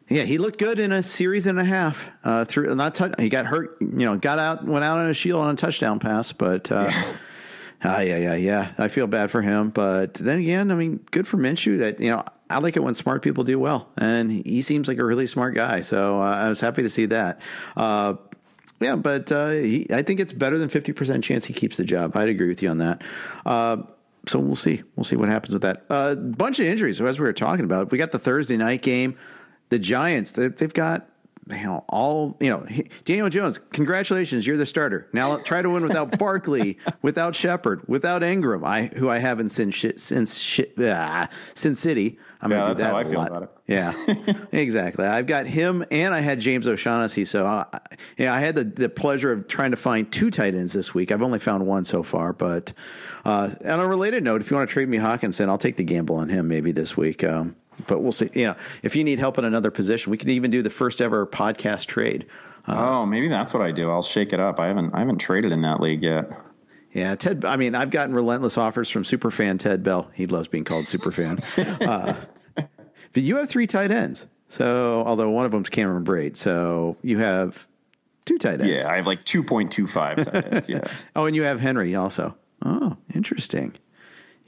yeah, 0.09 0.23
he 0.23 0.39
looked 0.39 0.59
good 0.59 0.79
in 0.79 0.93
a 0.93 1.03
series 1.03 1.49
and 1.49 1.59
a 1.59 1.65
half. 1.65 2.09
Uh, 2.23 2.45
through 2.45 2.73
not 2.77 2.95
touch, 2.95 3.15
he 3.19 3.31
got 3.31 3.47
hurt. 3.47 3.79
You 3.81 4.07
know, 4.07 4.17
got 4.17 4.39
out, 4.39 4.65
went 4.65 4.85
out 4.85 4.99
on 4.99 5.09
a 5.09 5.15
shield 5.15 5.41
on 5.41 5.55
a 5.55 5.57
touchdown 5.57 5.99
pass, 5.99 6.31
but. 6.31 6.71
Uh, 6.71 6.89
yeah. 6.89 7.13
Uh, 7.85 8.01
yeah, 8.01 8.17
yeah, 8.17 8.35
yeah. 8.35 8.73
I 8.79 8.89
feel 8.89 9.07
bad 9.07 9.31
for 9.31 9.43
him, 9.43 9.71
but 9.71 10.15
then 10.15 10.39
again, 10.39 10.71
I 10.71 10.75
mean, 10.75 11.05
good 11.11 11.27
for 11.27 11.37
Minshew. 11.37 11.79
That 11.79 12.01
you 12.01 12.11
know, 12.11 12.25
I 12.49 12.59
like 12.59 12.77
it 12.77 12.83
when 12.83 12.95
smart 12.95 13.23
people 13.23 13.45
do 13.45 13.59
well, 13.59 13.89
and 13.99 14.31
he 14.31 14.63
seems 14.63 14.89
like 14.89 14.99
a 14.99 15.05
really 15.05 15.27
smart 15.27 15.55
guy. 15.55 15.83
So 15.83 16.21
uh, 16.21 16.25
I 16.25 16.49
was 16.49 16.61
happy 16.61 16.83
to 16.83 16.89
see 16.89 17.07
that. 17.07 17.41
Uh, 17.77 18.15
yeah, 18.81 18.97
but 18.97 19.31
uh, 19.31 19.51
he, 19.51 19.87
I 19.93 20.03
think 20.03 20.21
it's 20.21 20.33
better 20.33 20.59
than 20.59 20.69
fifty 20.69 20.93
percent 20.93 21.23
chance 21.23 21.45
he 21.45 21.53
keeps 21.53 21.77
the 21.77 21.85
job. 21.85 22.17
I'd 22.17 22.29
agree 22.29 22.49
with 22.49 22.63
you 22.63 22.71
on 22.71 22.79
that. 22.79 23.03
Uh, 23.45 23.79
so 24.27 24.39
we'll 24.39 24.57
see. 24.57 24.83
We'll 24.97 25.05
see 25.05 25.17
what 25.17 25.29
happens 25.29 25.53
with 25.53 25.63
that. 25.63 25.85
A 25.89 25.93
uh, 25.93 26.15
bunch 26.15 26.59
of 26.59 26.67
injuries. 26.67 26.99
So 26.99 27.07
as 27.07 27.21
we 27.21 27.27
were 27.27 27.33
talking 27.33 27.65
about, 27.65 27.91
we 27.91 27.99
got 27.99 28.11
the 28.11 28.19
Thursday 28.19 28.57
night 28.57 28.83
game. 28.83 29.17
The 29.69 29.79
Giants. 29.79 30.33
They, 30.33 30.49
they've 30.49 30.73
got 30.73 31.09
you 31.49 31.63
know, 31.63 31.85
all 31.89 32.37
you 32.41 32.51
know, 32.51 32.67
Daniel 33.05 33.29
Jones. 33.29 33.59
Congratulations, 33.71 34.47
you're 34.47 34.57
the 34.57 34.67
starter. 34.67 35.09
Now 35.13 35.37
try 35.45 35.63
to 35.63 35.71
win 35.71 35.83
without 35.83 36.19
Barkley, 36.19 36.79
without 37.03 37.35
Shepard, 37.35 37.87
without 37.89 38.23
Ingram. 38.23 38.65
I 38.65 38.87
who 38.87 39.09
I 39.09 39.19
haven't 39.19 39.51
since 39.51 39.85
since 39.97 40.61
uh, 40.79 41.27
Sin 41.55 41.75
City. 41.75 42.19
I'm 42.41 42.51
yeah, 42.51 42.69
that's 42.69 42.83
that 42.83 42.91
how 42.91 42.97
I 42.97 43.05
feel 43.05 43.19
lot. 43.19 43.29
about 43.29 43.43
it. 43.45 43.51
Yeah, 43.67 43.93
exactly. 44.53 45.07
I've 45.07 45.27
got 45.27 45.47
him, 45.47 45.85
and 45.91 46.15
I 46.15 46.21
had 46.21 46.39
James 46.39 46.69
O'Shaughnessy. 46.69 47.25
So, 47.25 47.47
I, 47.47 47.65
yeah, 48.19 48.35
I 48.35 48.41
had 48.41 48.55
the, 48.55 48.65
the 48.65 48.89
pleasure 48.89 49.33
of 49.33 49.49
trying 49.49 49.71
to 49.71 49.77
find 49.77 50.11
two 50.13 50.31
tight 50.31 50.55
ends 50.55 50.73
this 50.73 50.95
week. 50.95 51.11
I've 51.11 51.23
only 51.23 51.39
found 51.39 51.67
one 51.67 51.85
so 51.85 52.03
far, 52.03 52.33
but 52.33 52.73
uh, 53.25 53.51
on 53.65 53.81
a 53.81 53.87
related 53.87 54.23
note, 54.23 54.43
if 54.43 54.51
you 54.51 54.57
want 54.57 54.69
to 54.69 54.73
trade 54.73 54.89
me 54.89 54.99
Hockenson, 54.99 55.49
I'll 55.49 55.59
take 55.59 55.77
the 55.77 55.85
gamble 55.85 56.17
on 56.17 56.29
him 56.29 56.47
maybe 56.47 56.73
this 56.73 56.97
week. 56.97 57.25
Um, 57.25 57.57
but 57.87 58.01
we'll 58.01 58.13
see. 58.13 58.31
You 58.33 58.47
know, 58.47 58.57
if 58.83 58.97
you 58.97 59.05
need 59.05 59.19
help 59.19 59.39
in 59.39 59.45
another 59.45 59.71
position, 59.71 60.11
we 60.11 60.19
can 60.19 60.31
even 60.31 60.51
do 60.51 60.63
the 60.63 60.71
first 60.71 61.01
ever 61.01 61.27
podcast 61.27 61.87
trade. 61.87 62.27
Uh, 62.67 63.01
oh, 63.01 63.07
maybe 63.07 63.29
that's 63.29 63.55
what 63.55 63.63
I 63.63 63.71
do. 63.71 63.91
I'll 63.91 64.03
shake 64.03 64.33
it 64.33 64.41
up. 64.41 64.59
I 64.59 64.67
haven't 64.67 64.95
I 64.95 65.01
haven't 65.01 65.19
traded 65.19 65.53
in 65.53 65.63
that 65.63 65.81
league 65.81 66.03
yet. 66.03 66.31
Yeah, 66.93 67.15
Ted. 67.15 67.45
I 67.45 67.57
mean, 67.57 67.75
I've 67.75 67.91
gotten 67.91 68.15
relentless 68.15 68.57
offers 68.57 68.89
from 68.89 69.03
superfan 69.03 69.59
Ted 69.59 69.83
Bell. 69.83 70.11
He 70.15 70.27
loves 70.27 70.49
being 70.49 70.65
called 70.65 70.85
superfan. 70.85 71.87
uh, 71.87 72.15
but 73.13 73.23
you 73.23 73.37
have 73.37 73.49
three 73.49 73.67
tight 73.67 73.91
ends. 73.91 74.27
So, 74.49 75.03
although 75.07 75.29
one 75.31 75.45
of 75.45 75.51
them's 75.51 75.69
Cameron 75.69 76.05
Brate, 76.05 76.37
so 76.37 76.97
you 77.03 77.19
have 77.19 77.69
two 78.25 78.39
tight 78.39 78.61
ends. 78.61 78.85
Yeah, 78.85 78.91
I 78.91 78.97
have 78.97 79.07
like 79.07 79.25
two 79.25 79.43
point 79.43 79.71
two 79.71 79.87
five 79.87 80.25
tight 80.25 80.53
ends. 80.53 80.69
Yeah. 80.69 80.85
oh, 81.17 81.27
and 81.27 81.37
you 81.37 81.43
have 81.43 81.61
Henry 81.61 81.95
also. 81.95 82.35
Oh, 82.65 82.97
interesting. 83.15 83.75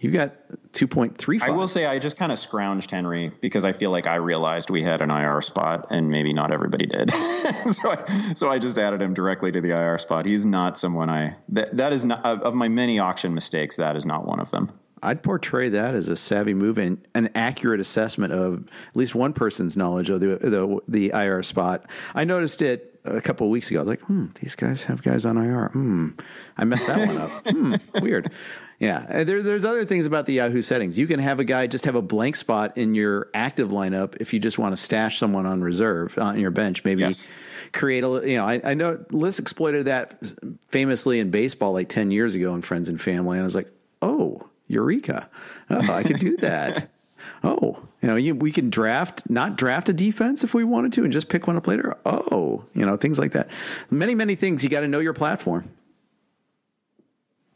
You 0.01 0.13
got 0.13 0.49
2.35. 0.73 1.43
I 1.43 1.51
will 1.51 1.67
say 1.67 1.85
I 1.85 1.99
just 1.99 2.17
kind 2.17 2.31
of 2.31 2.39
scrounged 2.39 2.91
Henry 2.91 3.33
because 3.41 3.65
I 3.65 3.73
feel 3.73 3.91
like 3.91 4.07
I 4.07 4.15
realized 4.17 4.71
we 4.71 4.83
had 4.83 5.03
an 5.03 5.11
IR 5.11 5.41
spot 5.41 5.89
and 5.91 6.09
maybe 6.09 6.31
not 6.31 6.53
everybody 6.53 6.87
did. 6.87 7.11
so 7.13 7.91
I, 7.91 8.05
so 8.35 8.49
I 8.49 8.61
just 8.61 8.79
added 8.79 9.03
him 9.03 9.13
directly 9.13 9.51
to 9.51 9.61
the 9.61 9.71
IR 9.71 9.99
spot. 9.99 10.25
He's 10.25 10.47
not 10.47 10.79
someone 10.79 11.11
I 11.11 11.35
that 11.49 11.77
that 11.77 11.93
is 11.93 12.05
not 12.05 12.25
of 12.25 12.55
my 12.55 12.69
many 12.69 13.01
auction 13.01 13.35
mistakes 13.35 13.77
that 13.77 13.97
is 13.97 14.07
not 14.07 14.25
one 14.25 14.39
of 14.39 14.53
them. 14.53 14.71
I'd 15.03 15.23
portray 15.23 15.69
that 15.71 15.95
as 15.95 16.09
a 16.09 16.17
savvy 16.17 16.55
move 16.55 16.79
and 16.79 16.99
an 17.15 17.31
accurate 17.35 17.81
assessment 17.81 18.33
of 18.33 18.65
at 18.65 18.97
least 18.97 19.15
one 19.15 19.33
person's 19.33 19.77
knowledge 19.77 20.11
of 20.11 20.21
the 20.21 20.37
the, 20.37 20.81
the 20.87 21.11
IR 21.13 21.43
spot. 21.43 21.87
I 22.15 22.23
noticed 22.25 22.63
it 22.63 23.01
a 23.05 23.21
couple 23.21 23.47
of 23.47 23.51
weeks 23.51 23.71
ago. 23.71 23.81
I 23.81 23.83
was 23.83 23.89
like, 23.89 24.03
hmm, 24.03 24.27
these 24.41 24.55
guys 24.55 24.85
have 24.85 25.03
guys 25.03 25.25
on 25.25 25.39
IR. 25.39 25.69
Hmm, 25.69 26.11
I 26.57 26.65
messed 26.65 26.87
that 26.87 27.09
one 27.09 27.17
up. 27.17 27.91
hmm, 27.93 28.05
weird. 28.05 28.31
Yeah, 28.79 29.05
uh, 29.09 29.25
there's 29.25 29.43
there's 29.43 29.65
other 29.65 29.85
things 29.85 30.07
about 30.07 30.27
the 30.27 30.35
Yahoo 30.35 30.63
settings. 30.63 30.97
You 30.97 31.09
can 31.09 31.19
have 31.19 31.41
a 31.41 31.45
guy 31.45 31.67
just 31.67 31.87
have 31.87 31.97
a 31.97 32.03
blank 32.03 32.37
spot 32.37 32.79
in 32.79 32.95
your 32.95 33.29
active 33.35 33.71
lineup 33.71 34.17
if 34.21 34.33
you 34.33 34.39
just 34.39 34.57
want 34.57 34.73
to 34.73 34.81
stash 34.81 35.19
someone 35.19 35.47
on 35.47 35.63
reserve 35.63 36.17
uh, 36.17 36.23
on 36.23 36.39
your 36.39 36.53
bench. 36.53 36.85
Maybe 36.85 37.03
yes. 37.03 37.33
create 37.73 38.05
a 38.05 38.23
you 38.25 38.37
know 38.37 38.45
I, 38.45 38.61
I 38.63 38.75
know 38.75 39.05
Liss 39.11 39.41
exploited 39.41 39.87
that 39.87 40.23
famously 40.69 41.19
in 41.19 41.33
baseball 41.33 41.73
like 41.73 41.89
ten 41.89 42.13
years 42.13 42.37
ago 42.37 42.55
in 42.55 42.63
Friends 42.63 42.89
and 42.89 43.01
Family, 43.01 43.39
and 43.39 43.43
I 43.43 43.45
was 43.45 43.57
like, 43.57 43.71
oh, 44.01 44.49
eureka! 44.69 45.29
Oh, 45.71 45.93
I 45.93 46.05
could 46.05 46.21
do 46.21 46.37
that. 46.37 46.89
oh, 47.43 47.83
you 48.01 48.09
know, 48.09 48.15
you, 48.15 48.37
we 48.37 48.53
can 48.53 48.71
draft, 48.71 49.29
not 49.29 49.57
draft 49.57 49.89
a 49.89 49.93
defense 49.93 50.45
if 50.45 50.55
we 50.55 50.63
wanted 50.63 50.93
to, 50.93 51.03
and 51.03 51.13
just 51.13 51.29
pick 51.29 51.49
one 51.49 51.57
up 51.57 51.67
later. 51.67 51.97
Oh, 52.07 52.65
you 52.75 52.87
know, 52.87 52.97
things 52.97 53.19
like 53.19 53.33
that. 53.33 53.49
Many, 53.91 54.15
many 54.15 54.37
things. 54.37 54.63
You 54.63 54.71
got 54.71 54.81
to 54.83 54.89
know 54.89 55.01
your 55.01 55.15
platform 55.15 55.69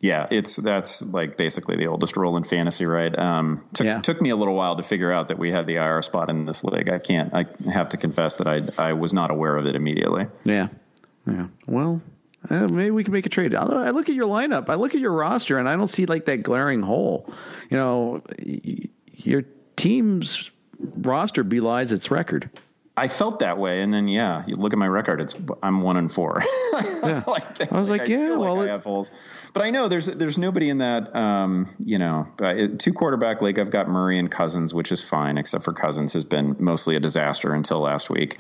yeah, 0.03 0.27
it's 0.33 0.57
that's 0.57 1.01
like 1.01 1.37
basically 1.37 1.77
the 1.77 1.87
oldest 1.87 2.17
role 2.17 2.37
in 2.37 2.43
fantasy, 2.43 2.87
right? 2.87 3.17
Um, 3.17 3.65
took 3.73 3.85
yeah. 3.85 4.01
took 4.01 4.21
me 4.21 4.31
a 4.31 4.37
little 4.37 4.57
while 4.57 4.75
to 4.75 4.83
figure 4.83 5.13
out 5.13 5.29
that 5.29 5.39
we 5.39 5.53
had 5.53 5.69
the 5.69 5.77
IR 5.77 6.03
spot 6.03 6.29
in 6.29 6.45
this 6.45 6.65
league. 6.65 6.93
I 6.93 6.99
can't. 6.99 7.33
I 7.33 7.47
have 7.73 7.89
to 7.91 7.97
confess 7.97 8.37
that 8.39 8.49
I 8.49 8.63
I 8.77 8.95
was 8.95 9.13
not 9.13 9.31
aware 9.31 9.57
of 9.57 9.65
it 9.65 9.77
immediately. 9.77 10.27
Yeah, 10.43 10.69
yeah. 11.25 11.47
Well, 11.69 12.03
uh, 12.51 12.67
maybe 12.67 12.91
we 12.91 13.05
can 13.05 13.13
make 13.13 13.27
a 13.27 13.29
trade. 13.29 13.55
I 13.55 13.91
look 13.91 14.09
at 14.09 14.17
your 14.17 14.27
lineup. 14.27 14.69
I 14.69 14.75
look 14.75 14.97
at 14.97 15.01
your 15.01 15.13
roster, 15.13 15.57
and 15.59 15.69
I 15.69 15.77
don't 15.77 15.87
see 15.87 16.07
like 16.07 16.25
that 16.25 16.39
glaring 16.39 16.83
hole. 16.83 17.33
You 17.71 17.77
know, 17.77 18.23
your 19.15 19.45
team's 19.77 20.51
roster 20.81 21.45
belies 21.45 21.93
its 21.93 22.11
record. 22.11 22.51
I 22.95 23.09
felt 23.09 23.39
that 23.39 23.57
way, 23.57 23.81
and 23.81 23.93
then 23.93 24.07
yeah, 24.07 24.45
you 24.47 24.55
look 24.55 24.75
at 24.75 24.79
my 24.79 24.87
record. 24.87 25.21
It's 25.23 25.35
I'm 25.63 25.81
one 25.81 25.97
and 25.97 26.13
four. 26.13 26.43
yeah. 27.03 27.23
like, 27.27 27.73
I 27.73 27.81
was 27.81 27.89
like, 27.89 28.03
like 28.03 28.11
yeah, 28.11 28.37
well, 28.37 28.57
like 28.57 28.69
I 28.69 28.73
have 28.73 28.85
holes, 28.85 29.13
but 29.55 29.63
I 29.63 29.71
know 29.71 29.89
there's 29.89 30.07
there's 30.07 30.37
nobody 30.37 30.69
in 30.69 30.79
that. 30.79 31.15
Um, 31.17 31.69
you 31.79 31.99
know, 31.99 32.29
uh, 32.41 32.69
two 32.79 32.93
quarterback 32.93 33.41
league. 33.41 33.59
I've 33.59 33.71
got 33.71 33.89
Murray 33.89 34.19
and 34.19 34.31
Cousins, 34.31 34.75
which 34.75 34.93
is 34.93 35.03
fine, 35.03 35.39
except 35.39 35.65
for 35.65 35.73
Cousins 35.73 36.13
has 36.13 36.25
been 36.25 36.57
mostly 36.59 36.95
a 36.95 37.01
disaster 37.01 37.55
until 37.55 37.81
last 37.81 38.11
week. 38.11 38.39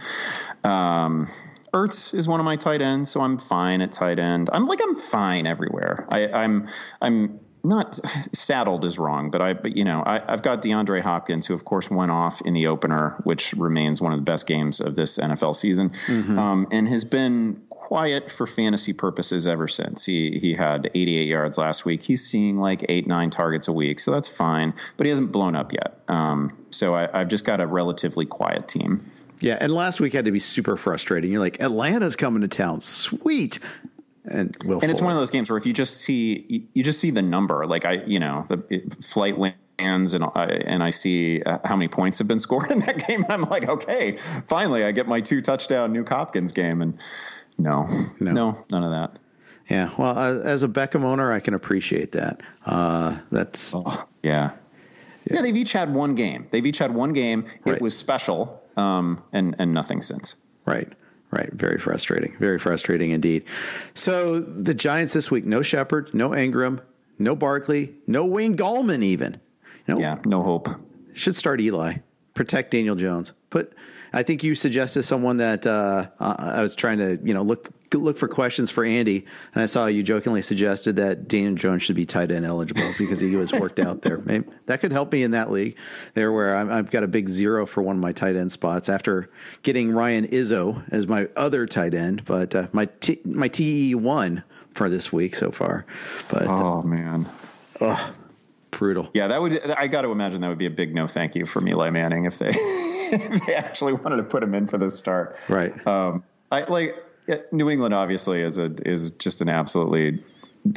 Um, 0.64 1.28
Ertz 1.72 2.14
is 2.14 2.28
one 2.28 2.38
of 2.38 2.44
my 2.44 2.56
tight 2.56 2.82
ends, 2.82 3.10
so 3.10 3.22
I'm 3.22 3.38
fine 3.38 3.80
at 3.80 3.92
tight 3.92 4.18
end. 4.18 4.50
I'm 4.52 4.66
like 4.66 4.80
I'm 4.82 4.94
fine 4.94 5.46
everywhere. 5.46 6.06
I, 6.10 6.28
I'm 6.28 6.68
I'm 7.00 7.40
not 7.64 7.94
saddled 8.32 8.84
is 8.84 8.98
wrong, 8.98 9.30
but 9.30 9.40
I, 9.40 9.52
but 9.54 9.76
you 9.76 9.84
know, 9.84 10.02
I, 10.04 10.20
have 10.28 10.42
got 10.42 10.62
DeAndre 10.62 11.00
Hopkins, 11.00 11.46
who 11.46 11.54
of 11.54 11.64
course 11.64 11.90
went 11.90 12.10
off 12.10 12.42
in 12.42 12.54
the 12.54 12.66
opener, 12.66 13.20
which 13.24 13.52
remains 13.54 14.00
one 14.00 14.12
of 14.12 14.18
the 14.18 14.24
best 14.24 14.46
games 14.46 14.80
of 14.80 14.96
this 14.96 15.18
NFL 15.18 15.54
season, 15.54 15.90
mm-hmm. 16.06 16.38
um, 16.38 16.66
and 16.72 16.88
has 16.88 17.04
been 17.04 17.62
quiet 17.70 18.30
for 18.30 18.46
fantasy 18.46 18.92
purposes 18.92 19.46
ever 19.46 19.68
since. 19.68 20.04
He 20.04 20.38
he 20.40 20.54
had 20.54 20.90
88 20.94 21.28
yards 21.28 21.58
last 21.58 21.84
week. 21.84 22.02
He's 22.02 22.26
seeing 22.26 22.58
like 22.58 22.84
eight 22.88 23.06
nine 23.06 23.30
targets 23.30 23.68
a 23.68 23.72
week, 23.72 24.00
so 24.00 24.10
that's 24.10 24.28
fine. 24.28 24.74
But 24.96 25.06
he 25.06 25.10
hasn't 25.10 25.30
blown 25.30 25.54
up 25.54 25.72
yet. 25.72 26.00
Um, 26.08 26.56
so 26.70 26.94
I, 26.94 27.20
I've 27.20 27.28
just 27.28 27.44
got 27.44 27.60
a 27.60 27.66
relatively 27.66 28.26
quiet 28.26 28.66
team. 28.66 29.08
Yeah, 29.40 29.58
and 29.60 29.72
last 29.74 30.00
week 30.00 30.12
had 30.12 30.26
to 30.26 30.30
be 30.30 30.38
super 30.38 30.76
frustrating. 30.76 31.32
You're 31.32 31.40
like, 31.40 31.60
Atlanta's 31.60 32.14
coming 32.14 32.42
to 32.42 32.48
town. 32.48 32.80
Sweet 32.80 33.58
and 34.24 34.56
Will 34.64 34.80
and 34.80 34.90
it's 34.90 35.00
one 35.00 35.12
of 35.12 35.18
those 35.18 35.30
games 35.30 35.50
where 35.50 35.56
if 35.56 35.66
you 35.66 35.72
just 35.72 36.00
see 36.00 36.68
you 36.72 36.82
just 36.82 37.00
see 37.00 37.10
the 37.10 37.22
number 37.22 37.66
like 37.66 37.84
I 37.84 38.04
you 38.06 38.20
know 38.20 38.46
the 38.48 38.80
flight 39.00 39.36
lands 39.38 40.14
and 40.14 40.24
I, 40.24 40.44
and 40.44 40.82
I 40.82 40.90
see 40.90 41.42
uh, 41.42 41.58
how 41.64 41.76
many 41.76 41.88
points 41.88 42.18
have 42.18 42.28
been 42.28 42.38
scored 42.38 42.70
in 42.70 42.80
that 42.80 43.06
game. 43.06 43.24
I'm 43.28 43.42
like 43.42 43.68
okay 43.68 44.16
finally 44.44 44.84
I 44.84 44.92
get 44.92 45.08
my 45.08 45.20
two 45.20 45.40
touchdown 45.40 45.92
Nuk 45.94 46.08
Hopkins 46.08 46.52
game. 46.52 46.82
And 46.82 47.02
no 47.58 47.88
no, 48.20 48.32
no 48.32 48.64
none 48.70 48.84
of 48.84 48.90
that. 48.92 49.18
Yeah. 49.68 49.90
Well 49.98 50.16
uh, 50.16 50.38
as 50.40 50.62
a 50.62 50.68
Beckham 50.68 51.02
owner 51.02 51.32
I 51.32 51.40
can 51.40 51.54
appreciate 51.54 52.12
that. 52.12 52.40
Uh, 52.64 53.18
that's 53.30 53.74
oh, 53.74 54.06
yeah. 54.22 54.52
yeah. 55.24 55.34
yeah 55.34 55.42
they've 55.42 55.56
each 55.56 55.72
had 55.72 55.94
one 55.94 56.14
game. 56.14 56.46
They've 56.50 56.66
each 56.66 56.78
had 56.78 56.94
one 56.94 57.12
game. 57.12 57.46
Right. 57.64 57.76
it 57.76 57.82
was 57.82 57.96
special 57.96 58.62
um, 58.76 59.22
and 59.32 59.56
and 59.58 59.74
nothing 59.74 60.00
since. 60.00 60.36
Right 60.64 60.92
Right. 61.32 61.50
Very 61.52 61.78
frustrating. 61.78 62.36
Very 62.38 62.58
frustrating 62.58 63.10
indeed. 63.10 63.44
So 63.94 64.40
the 64.40 64.74
Giants 64.74 65.14
this 65.14 65.30
week, 65.30 65.46
no 65.46 65.62
Shepard, 65.62 66.12
no 66.12 66.34
Ingram, 66.34 66.80
no 67.18 67.34
Barkley, 67.34 67.94
no 68.06 68.26
Wayne 68.26 68.54
Gallman 68.54 69.02
even. 69.02 69.40
You 69.86 69.94
know, 69.94 70.00
yeah, 70.00 70.18
no 70.26 70.42
hope. 70.42 70.68
Should 71.14 71.34
start 71.34 71.60
Eli. 71.60 71.94
Protect 72.34 72.70
Daniel 72.70 72.96
Jones. 72.96 73.32
Put 73.48 73.74
I 74.12 74.22
think 74.22 74.44
you 74.44 74.54
suggested 74.54 75.04
someone 75.04 75.38
that 75.38 75.66
uh, 75.66 76.08
I 76.20 76.62
was 76.62 76.74
trying 76.74 76.98
to, 76.98 77.18
you 77.24 77.32
know, 77.32 77.42
look 77.42 77.70
look 78.00 78.18
for 78.18 78.28
questions 78.28 78.70
for 78.70 78.84
Andy, 78.84 79.26
and 79.54 79.62
I 79.62 79.66
saw 79.66 79.86
you 79.86 80.02
jokingly 80.02 80.42
suggested 80.42 80.96
that 80.96 81.28
Daniel 81.28 81.54
Jones 81.54 81.82
should 81.82 81.96
be 81.96 82.06
tight 82.06 82.30
end 82.30 82.44
eligible 82.44 82.82
because 82.98 83.20
he 83.20 83.36
was 83.36 83.52
worked 83.52 83.78
out 83.78 84.02
there. 84.02 84.18
Maybe 84.24 84.46
that 84.66 84.80
could 84.80 84.92
help 84.92 85.12
me 85.12 85.22
in 85.22 85.32
that 85.32 85.50
league 85.50 85.76
there, 86.14 86.32
where 86.32 86.56
i 86.56 86.76
have 86.76 86.90
got 86.90 87.02
a 87.02 87.08
big 87.08 87.28
zero 87.28 87.66
for 87.66 87.82
one 87.82 87.96
of 87.96 88.02
my 88.02 88.12
tight 88.12 88.36
end 88.36 88.52
spots 88.52 88.88
after 88.88 89.30
getting 89.62 89.92
Ryan 89.92 90.28
Izzo 90.28 90.82
as 90.90 91.06
my 91.06 91.28
other 91.36 91.66
tight 91.66 91.94
end, 91.94 92.24
but 92.24 92.54
uh, 92.54 92.68
my 92.72 92.86
T, 92.86 93.20
my 93.24 93.48
TE 93.48 93.94
one 93.94 94.42
for 94.74 94.88
this 94.88 95.12
week 95.12 95.36
so 95.36 95.50
far. 95.50 95.86
But 96.30 96.46
uh, 96.46 96.56
oh 96.58 96.78
uh, 96.78 96.82
man, 96.82 97.28
oh, 97.80 98.14
brutal. 98.70 99.08
Yeah, 99.14 99.28
that 99.28 99.40
would. 99.40 99.60
I 99.70 99.86
got 99.86 100.02
to 100.02 100.10
imagine 100.10 100.40
that 100.40 100.48
would 100.48 100.58
be 100.58 100.66
a 100.66 100.70
big 100.70 100.94
no 100.94 101.06
thank 101.06 101.34
you 101.34 101.46
from 101.46 101.68
Eli 101.68 101.90
Manning 101.90 102.24
if 102.24 102.38
they 102.38 102.48
if 102.52 103.46
they 103.46 103.54
actually 103.54 103.92
wanted 103.92 104.16
to 104.16 104.24
put 104.24 104.42
him 104.42 104.54
in 104.54 104.66
for 104.66 104.78
the 104.78 104.90
start. 104.90 105.36
Right. 105.48 105.86
Um, 105.86 106.24
I 106.50 106.64
like 106.64 106.96
New 107.50 107.70
England 107.70 107.94
obviously 107.94 108.40
is 108.40 108.58
a 108.58 108.74
is 108.84 109.10
just 109.10 109.40
an 109.40 109.48
absolutely. 109.48 110.22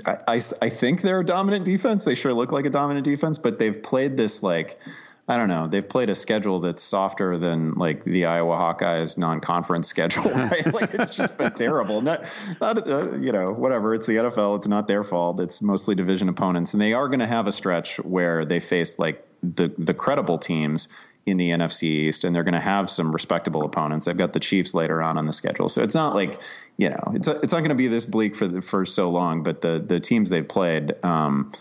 I, 0.05 0.17
I, 0.27 0.41
I 0.61 0.69
think 0.69 1.01
they're 1.01 1.19
a 1.19 1.25
dominant 1.25 1.65
defense. 1.65 2.05
They 2.05 2.15
sure 2.15 2.33
look 2.33 2.51
like 2.51 2.65
a 2.65 2.71
dominant 2.71 3.05
defense, 3.05 3.37
but 3.37 3.59
they've 3.59 3.81
played 3.81 4.17
this 4.17 4.41
like 4.41 4.79
I 5.27 5.37
don't 5.37 5.47
know. 5.47 5.67
They've 5.67 5.87
played 5.87 6.11
a 6.11 6.15
schedule 6.15 6.59
that's 6.59 6.83
softer 6.83 7.39
than 7.39 7.73
like 7.73 8.03
the 8.03 8.25
Iowa 8.25 8.55
Hawkeyes 8.57 9.17
non-conference 9.17 9.87
schedule, 9.87 10.23
right? 10.31 10.71
like 10.71 10.93
it's 10.93 11.17
just 11.17 11.37
been 11.39 11.53
terrible. 11.53 12.01
Not, 12.01 12.25
not 12.61 12.87
uh, 12.87 13.17
you 13.17 13.31
know, 13.31 13.51
whatever. 13.51 13.95
It's 13.95 14.05
the 14.05 14.17
NFL. 14.17 14.59
It's 14.59 14.67
not 14.67 14.87
their 14.87 15.03
fault. 15.03 15.39
It's 15.39 15.63
mostly 15.63 15.95
division 15.95 16.29
opponents, 16.29 16.73
and 16.73 16.81
they 16.81 16.93
are 16.93 17.07
going 17.07 17.21
to 17.21 17.27
have 17.27 17.47
a 17.47 17.51
stretch 17.51 17.97
where 17.97 18.45
they 18.45 18.59
face 18.59 18.99
like 18.99 19.25
the 19.41 19.73
the 19.79 19.95
credible 19.95 20.37
teams 20.37 20.89
in 21.25 21.37
the 21.37 21.49
NFC 21.49 21.83
East, 21.83 22.23
and 22.23 22.35
they're 22.35 22.43
going 22.43 22.53
to 22.53 22.59
have 22.59 22.89
some 22.89 23.11
respectable 23.11 23.63
opponents. 23.63 24.05
They've 24.05 24.17
got 24.17 24.33
the 24.33 24.39
Chiefs 24.39 24.73
later 24.75 25.01
on 25.01 25.17
on 25.17 25.25
the 25.25 25.33
schedule, 25.33 25.69
so 25.69 25.81
it's 25.81 25.95
not 25.95 26.15
like 26.15 26.41
you 26.77 26.89
know, 26.89 27.11
it's 27.13 27.27
it's 27.27 27.53
not 27.53 27.59
going 27.59 27.69
to 27.69 27.75
be 27.75 27.87
this 27.87 28.05
bleak 28.05 28.35
for 28.35 28.47
the, 28.47 28.61
for 28.61 28.85
so 28.85 29.09
long. 29.09 29.43
But 29.43 29.61
the 29.61 29.83
the 29.85 29.99
teams 29.99 30.29
they've 30.29 30.47
played. 30.47 30.93
Um, 31.03 31.51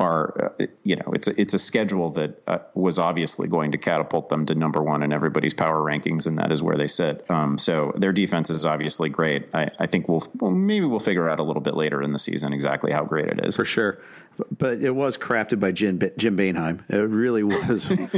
are 0.00 0.54
you 0.82 0.96
know 0.96 1.12
it's 1.12 1.28
a, 1.28 1.38
it's 1.38 1.52
a 1.52 1.58
schedule 1.58 2.08
that 2.10 2.42
uh, 2.48 2.58
was 2.74 2.98
obviously 2.98 3.46
going 3.46 3.72
to 3.72 3.78
catapult 3.78 4.30
them 4.30 4.46
to 4.46 4.54
number 4.54 4.82
one 4.82 5.02
in 5.02 5.12
everybody's 5.12 5.52
power 5.52 5.78
rankings, 5.78 6.26
and 6.26 6.38
that 6.38 6.50
is 6.50 6.62
where 6.62 6.76
they 6.76 6.86
sit. 6.86 7.30
Um, 7.30 7.58
so 7.58 7.92
their 7.96 8.12
defense 8.12 8.48
is 8.48 8.64
obviously 8.64 9.10
great. 9.10 9.48
I, 9.52 9.70
I 9.78 9.86
think 9.86 10.08
well, 10.08 10.50
maybe 10.50 10.86
we'll 10.86 11.00
figure 11.00 11.28
out 11.28 11.38
a 11.38 11.42
little 11.42 11.60
bit 11.60 11.74
later 11.74 12.02
in 12.02 12.12
the 12.12 12.18
season 12.18 12.54
exactly 12.54 12.92
how 12.92 13.04
great 13.04 13.26
it 13.26 13.44
is 13.44 13.56
for 13.56 13.66
sure. 13.66 13.98
But 14.56 14.82
it 14.82 14.94
was 14.94 15.16
crafted 15.16 15.60
by 15.60 15.72
Jim 15.72 16.00
Jim 16.16 16.36
Boeheim. 16.36 16.80
It 16.88 16.96
really 16.96 17.42
was. 17.42 18.14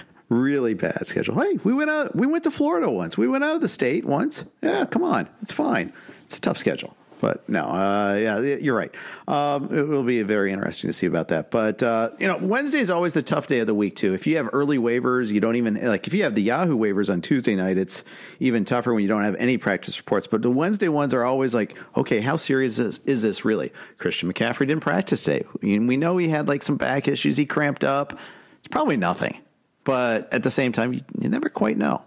really 0.28 0.74
bad 0.74 1.06
schedule. 1.06 1.40
Hey, 1.40 1.58
we 1.64 1.72
went 1.72 1.90
out. 1.90 2.14
We 2.14 2.26
went 2.26 2.44
to 2.44 2.50
Florida 2.50 2.90
once. 2.90 3.16
We 3.16 3.28
went 3.28 3.44
out 3.44 3.56
of 3.56 3.60
the 3.62 3.68
state 3.68 4.04
once. 4.04 4.44
Yeah, 4.62 4.84
come 4.84 5.02
on, 5.02 5.28
it's 5.42 5.52
fine. 5.52 5.92
It's 6.24 6.36
a 6.36 6.40
tough 6.40 6.58
schedule. 6.58 6.94
But 7.20 7.48
no, 7.48 7.64
uh, 7.64 8.14
yeah, 8.14 8.38
you're 8.38 8.76
right. 8.76 8.94
Um, 9.26 9.74
it 9.76 9.86
will 9.86 10.02
be 10.02 10.22
very 10.22 10.52
interesting 10.52 10.88
to 10.88 10.92
see 10.92 11.06
about 11.06 11.28
that. 11.28 11.50
But 11.50 11.82
uh, 11.82 12.10
you 12.18 12.26
know, 12.26 12.36
Wednesday 12.36 12.78
is 12.78 12.90
always 12.90 13.12
the 13.12 13.22
tough 13.22 13.46
day 13.46 13.58
of 13.58 13.66
the 13.66 13.74
week 13.74 13.96
too. 13.96 14.14
If 14.14 14.26
you 14.26 14.36
have 14.36 14.48
early 14.52 14.78
waivers, 14.78 15.32
you 15.32 15.40
don't 15.40 15.56
even 15.56 15.74
like. 15.84 16.06
If 16.06 16.14
you 16.14 16.22
have 16.22 16.34
the 16.34 16.42
Yahoo 16.42 16.76
waivers 16.76 17.12
on 17.12 17.20
Tuesday 17.20 17.54
night, 17.54 17.78
it's 17.78 18.04
even 18.40 18.64
tougher 18.64 18.94
when 18.94 19.02
you 19.02 19.08
don't 19.08 19.24
have 19.24 19.36
any 19.36 19.58
practice 19.58 19.98
reports. 19.98 20.26
But 20.26 20.42
the 20.42 20.50
Wednesday 20.50 20.88
ones 20.88 21.12
are 21.12 21.24
always 21.24 21.54
like, 21.54 21.76
okay, 21.96 22.20
how 22.20 22.36
serious 22.36 22.78
is, 22.78 23.00
is 23.06 23.22
this 23.22 23.44
really? 23.44 23.72
Christian 23.98 24.32
McCaffrey 24.32 24.66
didn't 24.66 24.80
practice 24.80 25.22
today. 25.22 25.44
We 25.62 25.96
know 25.96 26.16
he 26.16 26.28
had 26.28 26.48
like 26.48 26.62
some 26.62 26.76
back 26.76 27.08
issues. 27.08 27.36
He 27.36 27.46
cramped 27.46 27.84
up. 27.84 28.18
It's 28.58 28.68
probably 28.68 28.96
nothing. 28.96 29.38
But 29.84 30.32
at 30.34 30.42
the 30.42 30.50
same 30.50 30.72
time, 30.72 30.92
you, 30.92 31.00
you 31.18 31.28
never 31.28 31.48
quite 31.48 31.78
know. 31.78 32.02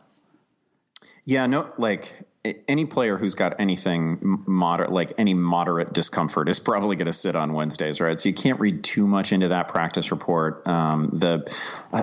Yeah, 1.26 1.46
no, 1.46 1.72
like 1.78 2.12
any 2.44 2.88
player 2.88 3.18
who's 3.18 3.36
got 3.36 3.60
anything 3.60 4.18
moderate, 4.48 4.92
like 4.92 5.14
any 5.20 5.36
moderate 5.36 5.94
discomfort, 5.94 6.50
is 6.50 6.60
probably 6.60 6.96
going 6.96 7.06
to 7.06 7.14
sit 7.14 7.36
on 7.36 7.54
Wednesdays, 7.54 8.02
right? 8.02 8.20
So 8.20 8.30
you 8.30 8.34
can't 8.34 8.60
read 8.60 8.84
too 8.84 9.06
much 9.06 9.32
into 9.32 9.50
that 9.50 9.68
practice 9.68 10.10
report. 10.10 10.68
Um, 10.68 11.12
the 11.14 11.48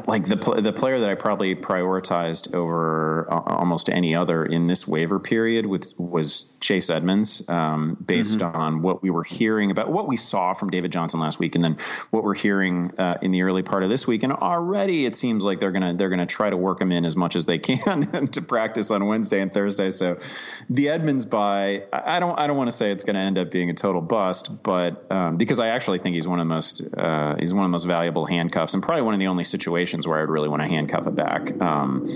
like 0.07 0.27
the 0.27 0.37
the 0.63 0.73
player 0.73 1.01
that 1.01 1.11
I 1.11 1.17
probably 1.17 1.57
prioritized 1.57 2.55
over 2.55 3.29
almost 3.29 3.91
any 3.91 4.15
other 4.15 4.45
in 4.45 4.69
this 4.69 4.87
waiver 4.87 5.19
period 5.19 5.67
with 5.67 5.93
was 5.99 6.53
Chase 6.61 6.89
Edmonds, 6.89 7.49
um, 7.49 7.97
based 8.07 8.39
mm-hmm. 8.39 8.57
on 8.57 8.83
what 8.83 9.03
we 9.03 9.11
were 9.11 9.25
hearing 9.25 9.73
about 9.73 9.91
what 9.91 10.07
we 10.07 10.17
saw 10.17 10.53
from 10.53 10.71
David 10.71 10.93
Johnson 10.93 11.19
last 11.19 11.41
week, 11.41 11.57
and 11.57 11.65
then 11.65 11.79
what 12.11 12.23
we're 12.23 12.35
hearing 12.35 12.93
uh, 12.97 13.19
in 13.23 13.33
the 13.33 13.43
early 13.43 13.65
part 13.65 13.83
of 13.83 13.91
this 13.91 14.07
week. 14.07 14.23
And 14.23 14.33
already 14.33 15.05
it 15.05 15.17
seems 15.17 15.45
like 15.45 15.59
they're 15.59 15.73
gonna 15.73 15.95
they're 15.95 16.11
gonna 16.11 16.27
try 16.27 16.49
to 16.49 16.57
work 16.57 16.81
him 16.81 16.93
in 16.93 17.05
as 17.05 17.17
much 17.17 17.35
as 17.35 17.45
they 17.45 17.59
can 17.59 18.29
to 18.29 18.41
practice 18.41 18.93
on 18.93 19.05
Wednesday 19.07 19.41
and 19.41 19.53
Thursday. 19.53 19.91
So 19.91 20.19
the 20.71 20.89
Edmonds 20.91 21.25
buy, 21.25 21.85
I 21.93 22.21
don't, 22.21 22.39
I 22.39 22.47
don't 22.47 22.57
want 22.57 22.69
to 22.69 22.77
say 22.77 22.91
it's 22.91 23.05
going 23.05 23.15
to 23.15 23.21
end 23.21 23.39
up 23.39 23.51
being 23.51 23.71
a 23.71 23.75
total 23.75 24.01
bust, 24.01 24.63
but 24.63 25.11
um, 25.11 25.37
because 25.37 25.61
I 25.61 25.69
actually 25.69 25.99
think 25.99 26.15
he's 26.15 26.29
one 26.29 26.41
of 26.41 26.47
the 26.47 26.55
most, 26.55 26.83
uh, 26.97 27.37
he's 27.39 27.55
one 27.55 27.65
of 27.65 27.69
the 27.69 27.73
most 27.73 27.85
valuable 27.85 28.27
handcuffs, 28.27 28.75
and 28.75 28.83
probably 28.83 29.03
one 29.03 29.15
of 29.15 29.21
the 29.21 29.29
only 29.29 29.45
situations 29.45 30.07
where 30.07 30.21
I'd 30.21 30.29
really 30.29 30.49
want 30.49 30.63
to 30.63 30.69
handcuff 30.69 31.07
it 31.07 31.15
back 31.15 31.61
um, 31.61 32.07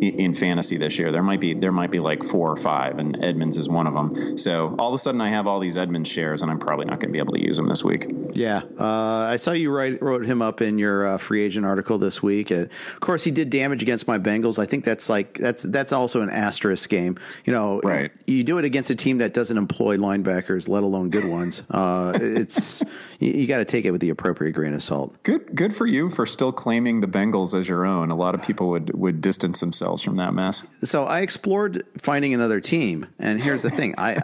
in, 0.00 0.34
fantasy 0.34 0.76
this 0.76 0.98
year. 0.98 1.12
There 1.12 1.22
might 1.22 1.40
be, 1.40 1.54
there 1.54 1.72
might 1.72 1.90
be 1.90 2.00
like 2.00 2.24
four 2.24 2.50
or 2.50 2.56
five, 2.56 2.98
and 2.98 3.22
Edmonds 3.22 3.56
is 3.56 3.68
one 3.68 3.86
of 3.86 3.94
them. 3.94 4.38
So 4.38 4.74
all 4.78 4.88
of 4.88 4.94
a 4.94 4.98
sudden, 4.98 5.20
I 5.20 5.28
have 5.28 5.46
all 5.46 5.60
these 5.60 5.76
Edmonds 5.76 6.10
shares, 6.10 6.42
and 6.42 6.50
I'm 6.50 6.58
probably 6.58 6.86
not 6.86 7.00
going 7.00 7.08
to 7.08 7.12
be 7.12 7.18
able 7.18 7.34
to 7.34 7.40
use 7.40 7.56
them 7.56 7.68
this 7.68 7.84
week. 7.84 8.10
Yeah, 8.34 8.62
uh, 8.78 8.84
I 8.84 9.36
saw 9.36 9.52
you 9.52 9.70
write, 9.70 10.02
wrote 10.02 10.24
him 10.24 10.42
up 10.42 10.60
in 10.60 10.78
your 10.78 11.06
uh, 11.06 11.18
free 11.18 11.42
agent 11.42 11.66
article 11.66 11.98
this 11.98 12.22
week. 12.22 12.50
of 12.50 12.70
course, 13.00 13.24
he 13.24 13.30
did 13.30 13.50
damage 13.50 13.82
against 13.82 14.06
my 14.06 14.18
Bengals. 14.18 14.58
I 14.58 14.66
think 14.66 14.84
that's 14.84 15.08
like 15.08 15.38
that's 15.38 15.62
that's 15.62 15.92
also 15.92 16.22
an 16.22 16.30
asterisk 16.30 16.88
game. 16.88 17.18
You 17.44 17.52
know, 17.52 17.61
right. 17.84 18.10
You 18.26 18.44
do 18.44 18.58
it 18.58 18.64
against 18.64 18.90
a 18.90 18.94
team 18.94 19.18
that 19.18 19.34
doesn't 19.34 19.56
employ 19.56 19.96
linebackers, 19.96 20.68
let 20.68 20.82
alone 20.82 21.10
good 21.10 21.30
ones. 21.30 21.70
Uh, 21.82 22.12
it's 22.20 22.82
you, 23.18 23.32
you 23.32 23.46
got 23.46 23.58
to 23.58 23.64
take 23.64 23.84
it 23.84 23.90
with 23.90 24.00
the 24.00 24.10
appropriate 24.10 24.52
grain 24.52 24.74
of 24.74 24.82
salt. 24.82 25.20
Good, 25.22 25.54
good 25.54 25.74
for 25.74 25.86
you 25.86 26.10
for 26.10 26.26
still 26.26 26.52
claiming 26.52 27.00
the 27.00 27.06
Bengals 27.06 27.58
as 27.58 27.68
your 27.68 27.86
own. 27.86 28.10
A 28.10 28.14
lot 28.14 28.34
of 28.34 28.42
people 28.42 28.68
would 28.70 28.92
would 28.94 29.20
distance 29.20 29.60
themselves 29.60 30.02
from 30.02 30.16
that 30.16 30.34
mess. 30.34 30.66
So 30.82 31.04
I 31.04 31.20
explored 31.20 31.84
finding 31.98 32.34
another 32.34 32.60
team, 32.60 33.06
and 33.18 33.40
here's 33.40 33.62
the 33.62 33.70
thing: 33.70 33.94
I, 33.98 34.20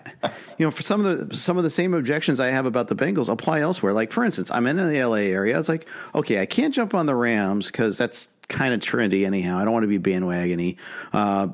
you 0.59 0.67
know, 0.67 0.71
for 0.71 0.83
some 0.83 1.05
of 1.05 1.31
the 1.31 1.37
some 1.37 1.57
of 1.57 1.65
the 1.65 1.71
same 1.71 1.95
objections 1.95 2.39
I 2.39 2.49
have 2.49 2.67
about 2.67 2.89
the 2.89 2.97
Bengals 2.97 3.29
apply 3.29 3.61
elsewhere. 3.61 3.93
Like 3.93 4.13
for 4.13 4.25
instance, 4.25 4.51
I'm 4.51 4.67
in 4.67 4.77
the 4.77 5.05
LA 5.05 5.17
area. 5.17 5.55
I 5.55 5.59
was 5.59 5.69
like, 5.69 5.89
okay, 6.15 6.41
I 6.41 6.47
can't 6.47 6.75
jump 6.75 6.95
on 6.95 7.07
the 7.07 7.15
Rams 7.15 7.67
because 7.67 7.99
that's 7.99 8.29
kind 8.49 8.75
of 8.75 8.81
trendy 8.81 9.25
anyhow. 9.27 9.59
I 9.59 9.65
don't 9.65 9.73
want 9.73 9.89
to 9.89 9.99
be 9.99 9.99
bandwagony. 9.99 10.77
Uh, 11.13 11.49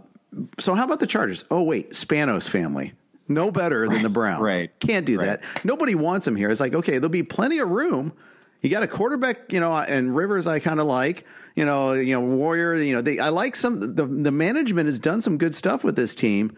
so 0.58 0.74
how 0.74 0.84
about 0.84 1.00
the 1.00 1.06
Chargers? 1.06 1.44
Oh 1.50 1.62
wait, 1.62 1.90
Spanos 1.90 2.48
family. 2.48 2.92
No 3.28 3.50
better 3.50 3.88
than 3.88 4.02
the 4.02 4.08
Browns. 4.10 4.42
right. 4.42 4.70
Can't 4.80 5.06
do 5.06 5.18
right. 5.18 5.40
that. 5.40 5.64
Nobody 5.64 5.94
wants 5.94 6.26
him 6.26 6.36
here. 6.36 6.50
It's 6.50 6.60
like, 6.60 6.74
okay, 6.74 6.92
there'll 6.92 7.08
be 7.08 7.22
plenty 7.22 7.58
of 7.58 7.70
room. 7.70 8.12
You 8.60 8.70
got 8.70 8.82
a 8.82 8.88
quarterback, 8.88 9.52
you 9.52 9.60
know, 9.60 9.74
and 9.74 10.14
Rivers 10.14 10.46
I 10.46 10.58
kind 10.58 10.80
of 10.80 10.86
like. 10.86 11.26
You 11.54 11.64
know, 11.64 11.92
you 11.92 12.14
know, 12.14 12.20
Warrior, 12.20 12.74
you 12.74 12.94
know, 12.94 13.00
they 13.00 13.18
I 13.18 13.28
like 13.28 13.56
some 13.56 13.80
the 13.94 14.06
the 14.06 14.32
management 14.32 14.86
has 14.86 14.98
done 14.98 15.20
some 15.20 15.38
good 15.38 15.54
stuff 15.54 15.84
with 15.84 15.96
this 15.96 16.14
team, 16.14 16.56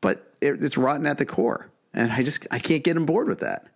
but 0.00 0.32
it, 0.40 0.62
it's 0.64 0.76
rotten 0.76 1.06
at 1.06 1.18
the 1.18 1.26
core. 1.26 1.70
And 1.92 2.10
I 2.10 2.22
just 2.22 2.46
I 2.50 2.58
can't 2.58 2.82
get 2.82 2.96
on 2.96 3.04
board 3.04 3.28
with 3.28 3.40
that. 3.40 3.66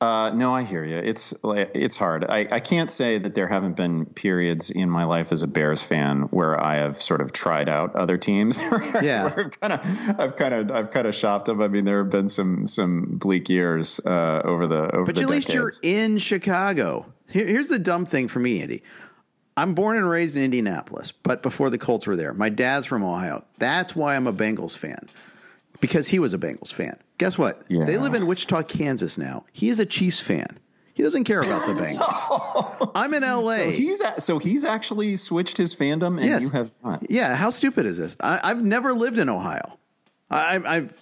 Uh, 0.00 0.30
no, 0.34 0.54
I 0.54 0.62
hear 0.62 0.82
you. 0.82 0.96
It's 0.96 1.34
it's 1.44 1.96
hard. 1.98 2.24
I, 2.24 2.48
I 2.50 2.60
can't 2.60 2.90
say 2.90 3.18
that 3.18 3.34
there 3.34 3.46
haven't 3.46 3.76
been 3.76 4.06
periods 4.06 4.70
in 4.70 4.88
my 4.88 5.04
life 5.04 5.30
as 5.30 5.42
a 5.42 5.46
Bears 5.46 5.82
fan 5.82 6.22
where 6.30 6.58
I 6.58 6.76
have 6.76 6.96
sort 6.96 7.20
of 7.20 7.32
tried 7.32 7.68
out 7.68 7.94
other 7.94 8.16
teams. 8.16 8.56
yeah, 9.02 9.30
I've 9.36 9.60
kind 9.60 9.74
of 9.74 9.80
I've 10.18 10.36
kind 10.36 10.54
of 10.54 10.70
I've 10.70 10.90
kind 10.90 11.06
of 11.06 11.14
shopped 11.14 11.44
them. 11.44 11.60
I 11.60 11.68
mean, 11.68 11.84
there 11.84 11.98
have 11.98 12.10
been 12.10 12.28
some 12.28 12.66
some 12.66 13.18
bleak 13.18 13.50
years 13.50 14.00
uh, 14.06 14.40
over 14.42 14.66
the 14.66 14.90
over. 14.94 15.04
But 15.04 15.16
the 15.16 15.22
at 15.22 15.28
decades. 15.28 15.48
least 15.52 15.52
you're 15.52 15.72
in 15.82 16.16
Chicago. 16.16 17.04
Here, 17.28 17.46
here's 17.46 17.68
the 17.68 17.78
dumb 17.78 18.06
thing 18.06 18.26
for 18.26 18.38
me, 18.38 18.62
Andy. 18.62 18.82
I'm 19.58 19.74
born 19.74 19.98
and 19.98 20.08
raised 20.08 20.34
in 20.34 20.42
Indianapolis, 20.42 21.12
but 21.12 21.42
before 21.42 21.68
the 21.68 21.76
Colts 21.76 22.06
were 22.06 22.16
there, 22.16 22.32
my 22.32 22.48
dad's 22.48 22.86
from 22.86 23.04
Ohio. 23.04 23.44
That's 23.58 23.94
why 23.94 24.16
I'm 24.16 24.26
a 24.26 24.32
Bengals 24.32 24.74
fan 24.74 25.06
because 25.80 26.08
he 26.08 26.18
was 26.18 26.34
a 26.34 26.38
Bengals 26.38 26.72
fan. 26.72 26.96
Guess 27.18 27.38
what? 27.38 27.62
Yeah. 27.68 27.84
They 27.84 27.98
live 27.98 28.14
in 28.14 28.26
Wichita, 28.26 28.62
Kansas 28.64 29.18
now. 29.18 29.44
He 29.52 29.68
is 29.68 29.78
a 29.78 29.86
Chiefs 29.86 30.20
fan. 30.20 30.58
He 30.94 31.02
doesn't 31.02 31.24
care 31.24 31.40
about 31.40 31.60
the 31.66 31.72
Bengals. 31.72 32.90
I'm 32.94 33.14
in 33.14 33.22
LA. 33.22 33.56
So 33.56 33.70
he's 33.70 34.00
a, 34.00 34.20
so 34.20 34.38
he's 34.38 34.64
actually 34.64 35.16
switched 35.16 35.56
his 35.56 35.74
fandom, 35.74 36.18
and 36.18 36.26
yes. 36.26 36.42
you 36.42 36.50
have 36.50 36.70
not. 36.84 37.10
Yeah. 37.10 37.34
How 37.34 37.50
stupid 37.50 37.86
is 37.86 37.98
this? 37.98 38.16
I, 38.20 38.48
have 38.48 38.62
never 38.62 38.92
lived 38.92 39.18
in 39.18 39.28
Ohio. 39.28 39.78
I, 40.30 40.60
I've 40.64 40.94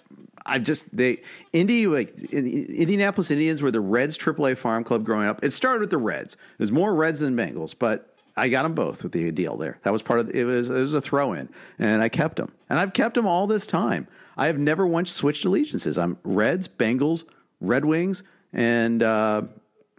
I 0.45 0.59
just 0.59 0.85
they 0.95 1.21
Indy 1.53 1.87
like 1.87 2.13
Indianapolis 2.31 3.31
Indians 3.31 3.61
were 3.61 3.71
the 3.71 3.81
Reds 3.81 4.17
AAA 4.17 4.57
farm 4.57 4.83
club 4.83 5.03
growing 5.05 5.27
up. 5.27 5.43
It 5.43 5.51
started 5.51 5.81
with 5.81 5.89
the 5.89 5.97
Reds. 5.97 6.37
There's 6.57 6.71
more 6.71 6.93
Reds 6.93 7.19
than 7.19 7.35
Bengals, 7.35 7.75
but 7.77 8.15
I 8.35 8.49
got 8.49 8.63
them 8.63 8.73
both 8.73 9.03
with 9.03 9.11
the 9.11 9.31
deal 9.31 9.57
there. 9.57 9.77
That 9.83 9.93
was 9.93 10.01
part 10.01 10.19
of 10.19 10.29
it 10.33 10.43
was 10.45 10.69
it 10.69 10.79
was 10.79 10.93
a 10.93 11.01
throw 11.01 11.33
in, 11.33 11.49
and 11.77 12.01
I 12.01 12.09
kept 12.09 12.37
them, 12.37 12.51
and 12.69 12.79
I've 12.79 12.93
kept 12.93 13.15
them 13.15 13.27
all 13.27 13.47
this 13.47 13.67
time. 13.67 14.07
I 14.39 14.47
have 14.47 14.57
never 14.57 14.87
once 14.87 15.11
switched 15.11 15.43
allegiances. 15.43 15.97
I'm 15.97 16.17
Reds, 16.23 16.69
Bengals, 16.69 17.25
Red 17.59 17.83
Wings, 17.83 18.23
and 18.53 19.03
uh, 19.03 19.41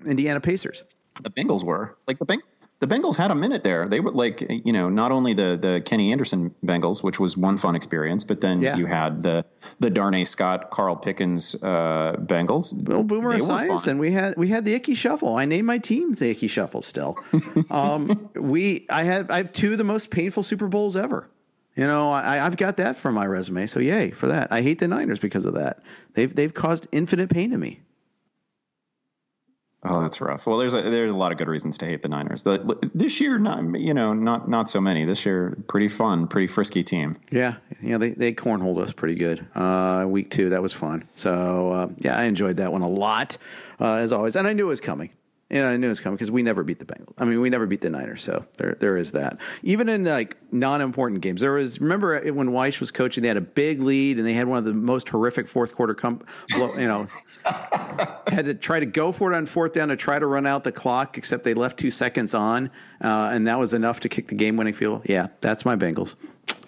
Indiana 0.06 0.40
Pacers. 0.40 0.82
The 1.22 1.30
Bengals 1.30 1.62
were 1.62 1.98
like 2.08 2.18
the 2.18 2.24
Beng- 2.24 2.40
the 2.78 2.86
Bengals 2.86 3.16
had 3.16 3.30
a 3.30 3.34
minute 3.34 3.62
there. 3.62 3.86
They 3.86 4.00
were 4.00 4.10
like, 4.10 4.40
you 4.48 4.72
know, 4.72 4.88
not 4.88 5.12
only 5.12 5.34
the 5.34 5.58
the 5.60 5.82
Kenny 5.84 6.10
Anderson 6.10 6.54
Bengals, 6.64 7.04
which 7.04 7.20
was 7.20 7.36
one 7.36 7.58
fun 7.58 7.76
experience, 7.76 8.24
but 8.24 8.40
then 8.40 8.62
yeah. 8.62 8.76
you 8.76 8.86
had 8.86 9.22
the 9.22 9.44
the 9.78 9.90
Darnay 9.90 10.24
Scott, 10.24 10.70
Carl 10.70 10.96
Pickens 10.96 11.54
uh, 11.62 12.16
Bengals. 12.18 12.88
Well, 12.88 13.02
Boomer 13.02 13.38
Esiason, 13.38 13.86
and 13.88 14.00
we 14.00 14.12
had 14.12 14.38
we 14.38 14.48
had 14.48 14.64
the 14.64 14.72
Ickey 14.72 14.94
Shuffle. 14.94 15.36
I 15.36 15.44
named 15.44 15.66
my 15.66 15.76
team 15.76 16.14
the 16.14 16.30
Ickey 16.30 16.48
Shuffle. 16.48 16.80
Still, 16.80 17.18
um, 17.70 18.30
we 18.34 18.86
I 18.88 19.02
have 19.02 19.30
I 19.30 19.36
have 19.36 19.52
two 19.52 19.72
of 19.72 19.78
the 19.78 19.84
most 19.84 20.10
painful 20.10 20.42
Super 20.42 20.66
Bowls 20.66 20.96
ever. 20.96 21.28
You 21.80 21.86
know, 21.86 22.12
I, 22.12 22.36
have 22.36 22.58
got 22.58 22.76
that 22.76 22.98
for 22.98 23.10
my 23.10 23.24
resume, 23.24 23.66
so 23.66 23.80
yay 23.80 24.10
for 24.10 24.26
that. 24.26 24.52
I 24.52 24.60
hate 24.60 24.80
the 24.80 24.86
Niners 24.86 25.18
because 25.18 25.46
of 25.46 25.54
that. 25.54 25.82
They've 26.12 26.36
they've 26.36 26.52
caused 26.52 26.86
infinite 26.92 27.30
pain 27.30 27.52
to 27.52 27.56
me. 27.56 27.80
Oh, 29.82 30.02
that's 30.02 30.20
rough. 30.20 30.46
Well, 30.46 30.58
there's 30.58 30.74
a, 30.74 30.82
there's 30.82 31.10
a 31.10 31.16
lot 31.16 31.32
of 31.32 31.38
good 31.38 31.48
reasons 31.48 31.78
to 31.78 31.86
hate 31.86 32.02
the 32.02 32.10
Niners. 32.10 32.42
The, 32.42 32.90
this 32.94 33.18
year, 33.22 33.38
not 33.38 33.80
you 33.80 33.94
know, 33.94 34.12
not 34.12 34.46
not 34.46 34.68
so 34.68 34.78
many. 34.78 35.06
This 35.06 35.24
year, 35.24 35.56
pretty 35.68 35.88
fun, 35.88 36.28
pretty 36.28 36.48
frisky 36.48 36.82
team. 36.82 37.16
Yeah, 37.30 37.54
yeah, 37.80 37.96
they 37.96 38.10
they 38.10 38.34
cornholed 38.34 38.78
us 38.78 38.92
pretty 38.92 39.14
good. 39.14 39.46
Uh, 39.54 40.04
week 40.06 40.30
two, 40.30 40.50
that 40.50 40.60
was 40.60 40.74
fun. 40.74 41.08
So 41.14 41.72
uh, 41.72 41.88
yeah, 41.96 42.14
I 42.14 42.24
enjoyed 42.24 42.58
that 42.58 42.72
one 42.72 42.82
a 42.82 42.88
lot, 42.90 43.38
uh, 43.80 43.94
as 43.94 44.12
always, 44.12 44.36
and 44.36 44.46
I 44.46 44.52
knew 44.52 44.66
it 44.66 44.68
was 44.68 44.82
coming. 44.82 45.12
And 45.52 45.64
I 45.64 45.76
knew 45.76 45.86
it 45.86 45.90
was 45.90 45.98
coming 45.98 46.16
because 46.16 46.30
we 46.30 46.42
never 46.42 46.62
beat 46.62 46.78
the 46.78 46.84
Bengals. 46.84 47.14
I 47.18 47.24
mean, 47.24 47.40
we 47.40 47.50
never 47.50 47.66
beat 47.66 47.80
the 47.80 47.90
Niners, 47.90 48.22
so 48.22 48.44
there 48.56 48.76
there 48.78 48.96
is 48.96 49.12
that. 49.12 49.38
Even 49.64 49.88
in 49.88 50.04
like 50.04 50.36
non-important 50.52 51.22
games, 51.22 51.40
there 51.40 51.52
was. 51.52 51.80
Remember 51.80 52.20
when 52.32 52.50
Wyche 52.50 52.78
was 52.78 52.92
coaching? 52.92 53.22
They 53.22 53.28
had 53.28 53.36
a 53.36 53.40
big 53.42 53.80
lead, 53.80 54.18
and 54.18 54.26
they 54.26 54.32
had 54.32 54.46
one 54.46 54.58
of 54.58 54.64
the 54.64 54.74
most 54.74 55.08
horrific 55.08 55.48
fourth 55.48 55.74
quarter. 55.74 55.94
Com- 55.94 56.22
you 56.50 56.86
know, 56.86 57.04
had 58.28 58.44
to 58.44 58.54
try 58.54 58.78
to 58.78 58.86
go 58.86 59.10
for 59.10 59.32
it 59.32 59.36
on 59.36 59.44
fourth 59.44 59.72
down 59.72 59.88
to 59.88 59.96
try 59.96 60.18
to 60.20 60.26
run 60.26 60.46
out 60.46 60.62
the 60.62 60.72
clock. 60.72 61.18
Except 61.18 61.42
they 61.42 61.54
left 61.54 61.78
two 61.78 61.90
seconds 61.90 62.32
on, 62.32 62.70
uh, 63.02 63.30
and 63.32 63.46
that 63.48 63.58
was 63.58 63.74
enough 63.74 64.00
to 64.00 64.08
kick 64.08 64.28
the 64.28 64.36
game-winning 64.36 64.74
field. 64.74 65.02
Yeah, 65.06 65.28
that's 65.40 65.64
my 65.64 65.74
Bengals. 65.74 66.14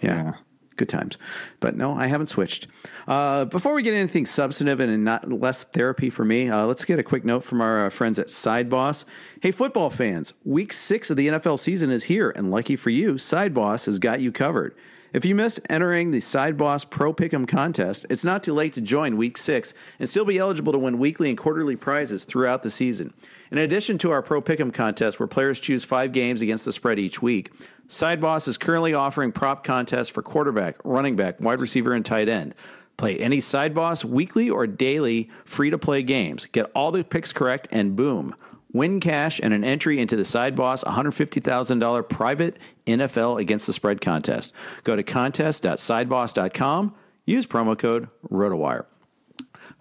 yeah. 0.00 0.24
yeah 0.24 0.34
good 0.76 0.88
times. 0.88 1.18
But 1.60 1.76
no, 1.76 1.94
I 1.94 2.06
haven't 2.06 2.26
switched. 2.26 2.66
Uh, 3.06 3.44
before 3.44 3.74
we 3.74 3.82
get 3.82 3.94
anything 3.94 4.26
substantive 4.26 4.80
and 4.80 5.04
not 5.04 5.30
less 5.30 5.64
therapy 5.64 6.10
for 6.10 6.24
me, 6.24 6.48
uh, 6.48 6.66
let's 6.66 6.84
get 6.84 6.98
a 6.98 7.02
quick 7.02 7.24
note 7.24 7.44
from 7.44 7.60
our 7.60 7.86
uh, 7.86 7.90
friends 7.90 8.18
at 8.18 8.30
Side 8.30 8.70
Boss. 8.70 9.04
Hey, 9.40 9.50
football 9.50 9.90
fans, 9.90 10.34
week 10.44 10.72
six 10.72 11.10
of 11.10 11.16
the 11.16 11.28
NFL 11.28 11.58
season 11.58 11.90
is 11.90 12.04
here, 12.04 12.30
and 12.30 12.50
lucky 12.50 12.76
for 12.76 12.90
you, 12.90 13.18
Side 13.18 13.54
Boss 13.54 13.86
has 13.86 13.98
got 13.98 14.20
you 14.20 14.32
covered. 14.32 14.74
If 15.12 15.26
you 15.26 15.34
missed 15.34 15.60
entering 15.68 16.10
the 16.10 16.20
Side 16.20 16.56
Boss 16.56 16.86
Pro 16.86 17.12
Pick'em 17.12 17.46
contest, 17.46 18.06
it's 18.08 18.24
not 18.24 18.42
too 18.42 18.54
late 18.54 18.72
to 18.72 18.80
join 18.80 19.18
week 19.18 19.36
six 19.36 19.74
and 19.98 20.08
still 20.08 20.24
be 20.24 20.38
eligible 20.38 20.72
to 20.72 20.78
win 20.78 20.98
weekly 20.98 21.28
and 21.28 21.36
quarterly 21.36 21.76
prizes 21.76 22.24
throughout 22.24 22.62
the 22.62 22.70
season. 22.70 23.12
In 23.50 23.58
addition 23.58 23.98
to 23.98 24.10
our 24.10 24.22
Pro 24.22 24.40
Pick'em 24.40 24.72
contest, 24.72 25.20
where 25.20 25.26
players 25.26 25.60
choose 25.60 25.84
five 25.84 26.12
games 26.12 26.40
against 26.40 26.64
the 26.64 26.72
spread 26.72 26.98
each 26.98 27.20
week, 27.20 27.52
Sideboss 27.92 28.48
is 28.48 28.56
currently 28.56 28.94
offering 28.94 29.32
prop 29.32 29.64
contests 29.64 30.08
for 30.08 30.22
quarterback, 30.22 30.76
running 30.82 31.14
back, 31.14 31.38
wide 31.42 31.60
receiver, 31.60 31.92
and 31.92 32.02
tight 32.02 32.26
end. 32.26 32.54
Play 32.96 33.18
any 33.18 33.38
Sideboss 33.38 34.02
weekly 34.02 34.48
or 34.48 34.66
daily 34.66 35.28
free 35.44 35.68
to 35.68 35.76
play 35.76 36.02
games. 36.02 36.46
Get 36.46 36.70
all 36.74 36.90
the 36.90 37.04
picks 37.04 37.34
correct, 37.34 37.68
and 37.70 37.94
boom. 37.94 38.34
Win 38.72 38.98
cash 38.98 39.40
and 39.42 39.52
an 39.52 39.62
entry 39.62 40.00
into 40.00 40.16
the 40.16 40.24
Sideboss 40.24 40.84
$150,000 40.84 42.08
private 42.08 42.56
NFL 42.86 43.38
against 43.38 43.66
the 43.66 43.74
spread 43.74 44.00
contest. 44.00 44.54
Go 44.84 44.96
to 44.96 45.02
contest.sideboss.com. 45.02 46.94
Use 47.26 47.46
promo 47.46 47.78
code 47.78 48.08
ROTOWIRE. 48.30 48.86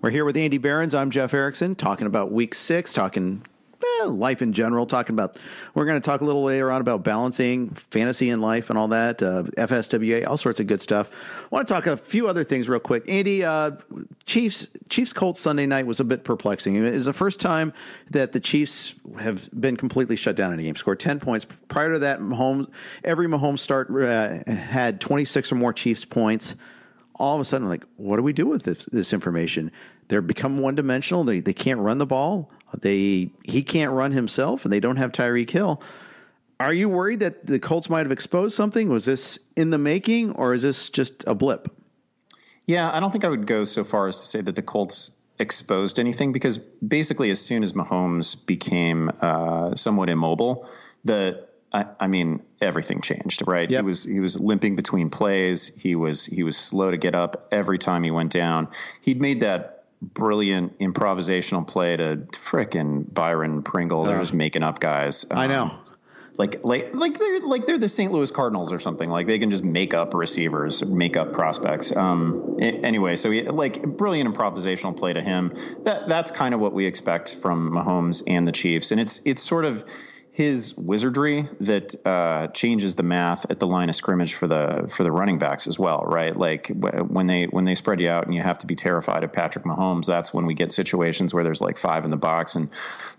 We're 0.02 0.10
here 0.10 0.26
with 0.26 0.36
Andy 0.36 0.58
Behrens. 0.58 0.94
I'm 0.94 1.12
Jeff 1.12 1.34
Erickson, 1.34 1.76
talking 1.76 2.08
about 2.08 2.34
week 2.34 2.56
six, 2.56 2.92
talking 2.92 3.46
life 4.06 4.42
in 4.42 4.54
general. 4.54 4.86
Talking 4.86 5.14
about, 5.14 5.38
we're 5.74 5.86
going 5.86 6.00
to 6.00 6.06
talk 6.06 6.22
a 6.22 6.26
little 6.26 6.44
later 6.44 6.72
on 6.72 6.82
about 6.82 7.04
balancing 7.04 7.70
fantasy 7.70 8.30
and 8.30 8.42
life 8.42 8.70
and 8.70 8.78
all 8.78 8.88
that, 8.90 9.22
uh, 9.22 9.44
FSWA, 9.58 10.28
all 10.28 10.38
sorts 10.38 10.60
of 10.60 10.68
good 10.68 10.82
stuff. 10.82 11.10
I 11.44 11.48
want 11.50 11.68
to 11.68 11.74
talk 11.74 11.88
a 11.88 11.98
few 11.98 12.28
other 12.28 12.44
things 12.44 12.70
real 12.70 12.80
quick. 12.80 13.04
Andy, 13.08 13.44
uh, 13.44 13.72
Chiefs 14.26 14.68
Chiefs 14.90 15.14
Colts 15.14 15.40
Sunday 15.40 15.66
night 15.66 15.86
was 15.86 16.00
a 16.00 16.04
bit 16.04 16.24
perplexing. 16.24 16.76
It 16.76 16.94
is 16.94 17.06
the 17.06 17.14
first 17.14 17.40
time 17.40 17.74
that 18.12 18.32
the 18.32 18.40
Chiefs 18.40 18.96
have 19.20 19.50
been 19.60 19.78
completely 19.78 20.16
shut 20.16 20.36
down 20.36 20.54
in 20.54 20.60
a 20.60 20.64
game. 20.64 20.76
Scored 20.76 21.00
ten 21.00 21.20
points 21.20 21.46
prior 21.68 21.94
to 21.94 22.00
that. 22.00 22.20
Mahomes, 22.20 22.70
every 23.04 23.28
Mahomes 23.28 23.60
start 23.60 23.90
uh, 23.90 24.52
had 24.52 25.02
twenty 25.02 25.26
six 25.26 25.52
or 25.52 25.56
more 25.56 25.74
Chiefs 25.74 26.06
points 26.06 26.56
all 27.16 27.36
of 27.36 27.42
a 27.42 27.46
sudden, 27.46 27.70
like, 27.70 27.84
what 27.98 28.18
do 28.18 28.24
we 28.24 28.34
do 28.34 28.46
with 28.46 28.64
this, 28.64 28.86
this 28.86 29.14
information? 29.14 29.72
They're 30.08 30.22
become 30.22 30.60
one 30.60 30.76
dimensional. 30.76 31.24
They, 31.24 31.40
they 31.40 31.54
can't 31.54 31.80
run 31.80 31.98
the 31.98 32.06
ball. 32.06 32.52
They 32.80 33.32
he 33.44 33.64
can't 33.64 33.92
run 33.92 34.12
himself, 34.12 34.64
and 34.64 34.72
they 34.72 34.80
don't 34.80 34.96
have 34.96 35.12
Tyreek 35.12 35.50
Hill. 35.50 35.82
Are 36.60 36.74
you 36.74 36.90
worried 36.90 37.22
that 37.22 37.46
the 37.46 37.60
Colts 37.60 37.90
might 37.90 38.06
have 38.06 38.12
exposed 38.12 38.56
something? 38.56 38.88
Was 38.88 39.06
this 39.06 39.40
in 39.56 39.72
the 39.72 39.78
making, 39.78 40.32
or 40.34 40.54
is 40.54 40.62
this 40.62 40.90
just 40.90 41.24
a 41.28 41.34
blip? 41.34 41.68
Yeah, 42.68 42.92
I 42.92 43.00
don't 43.00 43.12
think 43.12 43.26
I 43.26 43.30
would 43.30 43.48
go 43.48 43.64
so 43.64 43.84
far 43.84 44.08
as 44.08 44.18
to 44.18 44.26
say 44.26 44.42
that 44.42 44.56
the 44.56 44.62
Colts 44.62 45.20
exposed 45.40 46.00
anything 46.00 46.32
because 46.32 46.60
basically, 46.60 47.32
as 47.32 47.42
soon 47.42 47.64
as 47.64 47.74
Mahomes 47.74 48.46
became 48.46 49.12
uh, 49.22 49.76
somewhat 49.76 50.10
immobile, 50.10 50.70
the 51.04 51.48
I, 51.74 51.86
I, 52.00 52.08
mean 52.08 52.42
everything 52.60 53.02
changed. 53.02 53.44
Right? 53.48 53.70
Yep. 53.70 53.82
He 53.82 53.86
was 53.86 54.04
he 54.04 54.20
was 54.20 54.40
limping 54.40 54.76
between 54.76 55.10
plays. 55.10 55.68
He 55.82 55.96
was 55.96 56.26
he 56.26 56.44
was 56.44 56.58
slow 56.58 56.92
to 56.92 56.98
get 56.98 57.16
up 57.16 57.48
every 57.52 57.78
time 57.78 58.04
he 58.04 58.12
went 58.12 58.32
down. 58.32 58.68
He'd 59.02 59.22
made 59.22 59.42
that 59.42 59.86
brilliant 60.02 60.80
improvisational 60.80 61.66
play 61.68 61.96
to 61.96 62.18
frickin' 62.32 63.14
Byron 63.14 63.62
Pringle. 63.64 64.06
They're 64.06 64.20
just 64.20 64.34
making 64.34 64.64
up 64.64 64.80
guys. 64.80 65.26
Um, 65.30 65.38
I 65.38 65.48
know. 65.48 65.64
Um, 65.64 65.80
like 66.38 66.64
like 66.64 66.96
like 66.96 67.20
they're 67.20 67.40
like 67.42 67.66
they're 67.66 67.78
the 67.78 67.90
St. 67.90 68.12
Louis 68.12 68.32
Cardinals 68.32 68.72
or 68.72 68.80
something. 68.80 69.10
Like 69.10 69.28
they 69.28 69.38
can 69.38 69.52
just 69.52 69.64
make 69.64 69.94
up 69.94 70.14
receivers, 70.14 70.84
make 70.84 71.18
up 71.18 71.34
prospects. 71.34 71.96
Um, 71.96 72.58
anyway, 72.60 73.16
so 73.16 73.32
he, 73.32 73.44
like 73.44 73.82
brilliant 73.84 74.34
improvisational 74.34 74.96
play 74.96 75.14
to 75.14 75.22
him. 75.22 75.54
That 75.84 76.08
that's 76.08 76.32
kind 76.32 76.54
of 76.54 76.60
what 76.60 76.74
we 76.74 76.86
expect 76.86 77.36
from 77.36 77.72
Mahomes 77.72 78.24
and 78.28 78.48
the 78.48 78.52
Chiefs, 78.52 78.92
and 78.92 79.00
it's 79.00 79.22
it's 79.26 79.42
sort 79.42 79.66
of 79.66 79.84
his 80.34 80.78
wizardry 80.78 81.46
that 81.60 81.94
uh, 82.06 82.48
changes 82.48 82.96
the 82.96 83.04
math 83.04 83.52
at 83.52 83.60
the 83.60 83.68
line 83.68 83.90
of 83.90 83.96
scrimmage 83.96 84.34
for 84.34 84.48
the 84.48 84.90
for 84.90 85.04
the 85.04 85.12
running 85.12 85.38
backs 85.38 85.68
as 85.68 85.78
well, 85.78 86.04
right? 86.08 86.34
Like 86.34 86.68
when 86.70 87.28
they 87.28 87.46
when 87.46 87.66
they 87.66 87.76
spread 87.76 88.00
you 88.00 88.08
out 88.10 88.28
and 88.28 88.34
you 88.34 88.42
have 88.42 88.58
to 88.60 88.68
be 88.68 88.76
terrified 88.76 89.26
of 89.26 89.34
Patrick 89.34 89.66
Mahomes, 89.66 90.06
that's 90.06 90.34
when 90.34 90.46
we 90.46 90.54
get 90.54 90.72
situations 90.72 91.34
where 91.34 91.44
there's 91.44 91.60
like 91.60 91.78
five 91.78 92.06
in 92.06 92.12
the 92.12 92.18
box 92.18 92.56
and 92.56 92.70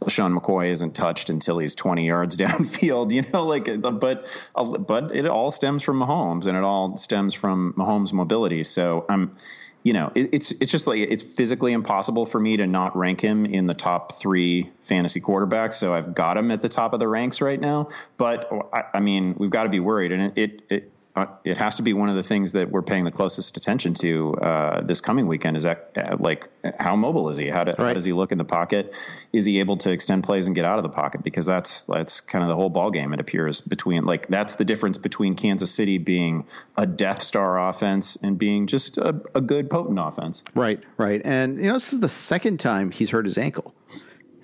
Sean 0.08 0.34
McCoy 0.34 0.68
isn't 0.68 0.94
touched 0.96 1.28
until 1.28 1.58
he's 1.58 1.74
20 1.74 2.06
yards 2.06 2.36
downfield, 2.38 3.12
you 3.12 3.22
know, 3.30 3.44
like 3.44 3.68
uh, 3.68 3.76
but 3.76 4.26
uh, 4.54 4.78
but 4.78 5.14
it 5.14 5.26
all 5.26 5.50
stems 5.50 5.82
from 5.82 6.00
Mahomes 6.00 6.46
and 6.46 6.56
it 6.56 6.64
all 6.64 6.96
stems 6.96 7.34
from 7.34 7.74
Mahomes' 7.74 8.14
mobility. 8.14 8.64
So 8.64 9.04
I'm 9.06 9.36
you 9.82 9.92
know, 9.92 10.12
it, 10.14 10.30
it's 10.32 10.50
it's 10.52 10.70
just 10.70 10.86
like 10.86 11.00
it's 11.00 11.22
physically 11.22 11.72
impossible 11.72 12.24
for 12.24 12.38
me 12.38 12.56
to 12.56 12.66
not 12.66 12.96
rank 12.96 13.20
him 13.20 13.44
in 13.44 13.66
the 13.66 13.74
top 13.74 14.12
three 14.12 14.70
fantasy 14.82 15.20
quarterbacks. 15.20 15.74
So 15.74 15.92
I've 15.92 16.14
got 16.14 16.36
him 16.36 16.50
at 16.50 16.62
the 16.62 16.68
top 16.68 16.92
of 16.92 17.00
the 17.00 17.08
ranks 17.08 17.40
right 17.40 17.60
now. 17.60 17.88
But 18.16 18.48
I, 18.72 18.84
I 18.94 19.00
mean, 19.00 19.34
we've 19.38 19.50
got 19.50 19.64
to 19.64 19.68
be 19.68 19.80
worried, 19.80 20.12
and 20.12 20.22
it, 20.22 20.32
it, 20.36 20.62
it 20.68 20.91
uh, 21.14 21.26
it 21.44 21.58
has 21.58 21.74
to 21.74 21.82
be 21.82 21.92
one 21.92 22.08
of 22.08 22.14
the 22.14 22.22
things 22.22 22.52
that 22.52 22.70
we're 22.70 22.82
paying 22.82 23.04
the 23.04 23.10
closest 23.10 23.56
attention 23.58 23.92
to 23.92 24.34
uh, 24.36 24.80
this 24.80 25.02
coming 25.02 25.26
weekend. 25.26 25.58
Is 25.58 25.64
that 25.64 25.90
uh, 25.94 26.16
like 26.18 26.48
how 26.80 26.96
mobile 26.96 27.28
is 27.28 27.36
he? 27.36 27.50
How, 27.50 27.64
do, 27.64 27.72
right. 27.72 27.88
how, 27.88 27.92
does 27.92 28.06
he 28.06 28.14
look 28.14 28.32
in 28.32 28.38
the 28.38 28.46
pocket? 28.46 28.94
Is 29.30 29.44
he 29.44 29.60
able 29.60 29.76
to 29.78 29.90
extend 29.90 30.24
plays 30.24 30.46
and 30.46 30.56
get 30.56 30.64
out 30.64 30.78
of 30.78 30.84
the 30.84 30.88
pocket? 30.88 31.22
Because 31.22 31.44
that's 31.44 31.82
that's 31.82 32.22
kind 32.22 32.42
of 32.42 32.48
the 32.48 32.54
whole 32.54 32.70
ball 32.70 32.90
game. 32.90 33.12
It 33.12 33.20
appears 33.20 33.60
between 33.60 34.06
like 34.06 34.26
that's 34.28 34.54
the 34.54 34.64
difference 34.64 34.96
between 34.96 35.34
Kansas 35.34 35.70
City 35.70 35.98
being 35.98 36.46
a 36.78 36.86
Death 36.86 37.20
Star 37.20 37.68
offense 37.68 38.16
and 38.16 38.38
being 38.38 38.66
just 38.66 38.96
a, 38.96 39.20
a 39.34 39.42
good 39.42 39.68
potent 39.68 39.98
offense. 40.00 40.42
Right, 40.54 40.82
right. 40.96 41.20
And 41.26 41.58
you 41.58 41.66
know 41.66 41.74
this 41.74 41.92
is 41.92 42.00
the 42.00 42.08
second 42.08 42.58
time 42.58 42.90
he's 42.90 43.10
hurt 43.10 43.26
his 43.26 43.36
ankle. 43.36 43.74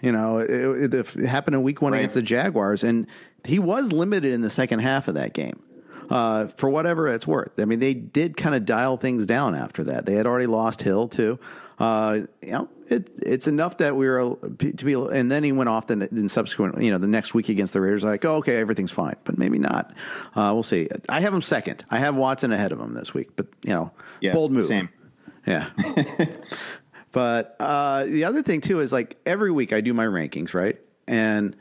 You 0.02 0.12
know, 0.12 0.38
it, 0.38 0.94
it, 0.94 1.16
it 1.16 1.26
happened 1.26 1.56
in 1.56 1.62
Week 1.62 1.80
One 1.80 1.92
right. 1.92 2.00
against 2.00 2.14
the 2.14 2.22
Jaguars, 2.22 2.84
and 2.84 3.06
he 3.44 3.58
was 3.58 3.90
limited 3.90 4.32
in 4.34 4.42
the 4.42 4.50
second 4.50 4.80
half 4.80 5.08
of 5.08 5.14
that 5.14 5.32
game 5.32 5.60
uh, 6.10 6.46
for 6.48 6.68
whatever 6.68 7.08
it's 7.08 7.26
worth. 7.26 7.58
I 7.58 7.64
mean, 7.64 7.80
they 7.80 7.94
did 7.94 8.36
kind 8.36 8.54
of 8.54 8.64
dial 8.64 8.96
things 8.96 9.26
down 9.26 9.54
after 9.54 9.84
that. 9.84 10.06
They 10.06 10.14
had 10.14 10.26
already 10.26 10.46
lost 10.46 10.82
Hill 10.82 11.08
too. 11.08 11.38
Uh, 11.78 12.22
you 12.42 12.50
know, 12.50 12.68
it, 12.88 13.08
it's 13.22 13.46
enough 13.46 13.76
that 13.78 13.94
we 13.94 14.08
were 14.08 14.36
to 14.58 14.84
be, 14.84 14.94
and 14.94 15.30
then 15.30 15.44
he 15.44 15.52
went 15.52 15.68
off 15.68 15.86
the 15.86 16.08
in 16.10 16.28
subsequent, 16.28 16.82
you 16.82 16.90
know, 16.90 16.98
the 16.98 17.06
next 17.06 17.34
week 17.34 17.48
against 17.48 17.72
the 17.72 17.80
Raiders. 17.80 18.02
Like, 18.02 18.24
oh, 18.24 18.36
okay, 18.36 18.56
everything's 18.56 18.90
fine, 18.90 19.16
but 19.24 19.38
maybe 19.38 19.58
not. 19.58 19.94
Uh, 20.34 20.50
we'll 20.52 20.62
see. 20.62 20.88
I 21.08 21.20
have 21.20 21.32
him 21.32 21.42
second. 21.42 21.84
I 21.90 21.98
have 21.98 22.16
Watson 22.16 22.52
ahead 22.52 22.72
of 22.72 22.80
him 22.80 22.94
this 22.94 23.14
week, 23.14 23.30
but 23.36 23.46
you 23.62 23.72
know, 23.72 23.92
yeah, 24.20 24.32
bold 24.32 24.50
move. 24.50 24.64
Same. 24.64 24.88
Yeah. 25.46 25.70
but 27.12 27.56
uh, 27.60 28.04
the 28.04 28.24
other 28.24 28.42
thing 28.42 28.60
too 28.60 28.80
is 28.80 28.92
like 28.92 29.16
every 29.24 29.50
week 29.50 29.72
I 29.72 29.80
do 29.80 29.94
my 29.94 30.06
rankings, 30.06 30.52
right? 30.52 30.80
And 31.06 31.56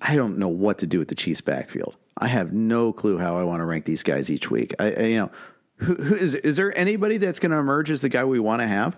I 0.00 0.16
don't 0.16 0.38
know 0.38 0.48
what 0.48 0.78
to 0.78 0.86
do 0.86 0.98
with 0.98 1.08
the 1.08 1.14
Chiefs 1.14 1.40
backfield. 1.40 1.96
I 2.20 2.28
have 2.28 2.52
no 2.52 2.92
clue 2.92 3.18
how 3.18 3.38
I 3.38 3.44
want 3.44 3.60
to 3.60 3.64
rank 3.64 3.84
these 3.86 4.02
guys 4.02 4.30
each 4.30 4.50
week. 4.50 4.74
I, 4.78 4.92
I 4.92 5.02
you 5.04 5.16
know, 5.16 5.30
who, 5.76 5.94
who 5.94 6.14
is 6.14 6.34
is 6.34 6.56
there 6.56 6.76
anybody 6.76 7.16
that's 7.16 7.40
going 7.40 7.52
to 7.52 7.58
emerge 7.58 7.90
as 7.90 8.02
the 8.02 8.08
guy 8.08 8.24
we 8.24 8.38
want 8.38 8.60
to 8.60 8.68
have? 8.68 8.96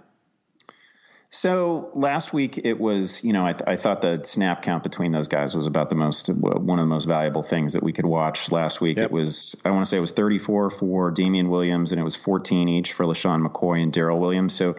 So 1.35 1.91
last 1.95 2.35
week 2.35 2.59
it 2.59 2.79
was, 2.79 3.25
you 3.25 3.33
know, 3.33 3.47
I, 3.47 3.55
th- 3.55 3.63
I, 3.67 3.77
thought 3.77 4.03
the 4.03 4.23
snap 4.23 4.61
count 4.61 4.83
between 4.83 5.13
those 5.13 5.29
guys 5.29 5.57
was 5.57 5.67
about 5.67 5.89
the 5.89 5.95
most, 5.95 6.29
one 6.29 6.79
of 6.79 6.83
the 6.83 6.91
most 6.91 7.07
valuable 7.07 7.43
things 7.43 7.73
that 7.73 7.83
we 7.83 7.95
could 7.95 8.05
watch 8.05 8.53
last 8.53 8.83
week. 8.83 8.99
Yep. 8.99 9.07
It 9.07 9.13
was, 9.13 9.57
I 9.65 9.71
want 9.71 9.81
to 9.81 9.89
say 9.89 9.97
it 9.97 10.01
was 10.01 10.13
34 10.13 10.69
for 10.69 11.11
Damien 11.11 11.49
Williams 11.49 11.91
and 11.91 11.99
it 11.99 12.05
was 12.05 12.15
14 12.15 12.69
each 12.69 12.93
for 12.93 13.07
LeSean 13.07 13.47
McCoy 13.47 13.83
and 13.83 13.91
Darrel 13.91 14.21
Williams. 14.21 14.55
So 14.55 14.77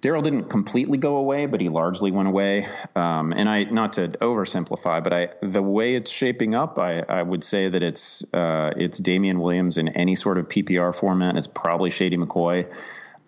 Darrel 0.00 0.22
didn't 0.22 0.44
completely 0.44 0.98
go 0.98 1.16
away, 1.16 1.46
but 1.46 1.60
he 1.60 1.68
largely 1.68 2.10
went 2.10 2.28
away. 2.28 2.66
Um, 2.94 3.32
and 3.32 3.48
I, 3.48 3.64
not 3.64 3.94
to 3.94 4.08
oversimplify, 4.08 5.02
but 5.02 5.12
I, 5.12 5.28
the 5.42 5.62
way 5.62 5.94
it's 5.94 6.10
shaping 6.10 6.54
up, 6.54 6.78
I, 6.78 7.00
I 7.00 7.22
would 7.22 7.42
say 7.42 7.68
that 7.68 7.82
it's, 7.82 8.22
uh, 8.32 8.72
it's 8.76 8.98
Damien 8.98 9.40
Williams 9.40 9.76
in 9.76 9.88
any 9.88 10.14
sort 10.14 10.38
of 10.38 10.48
PPR 10.48 10.94
format. 10.94 11.36
It's 11.36 11.48
probably 11.48 11.90
Shady 11.90 12.16
McCoy. 12.16 12.72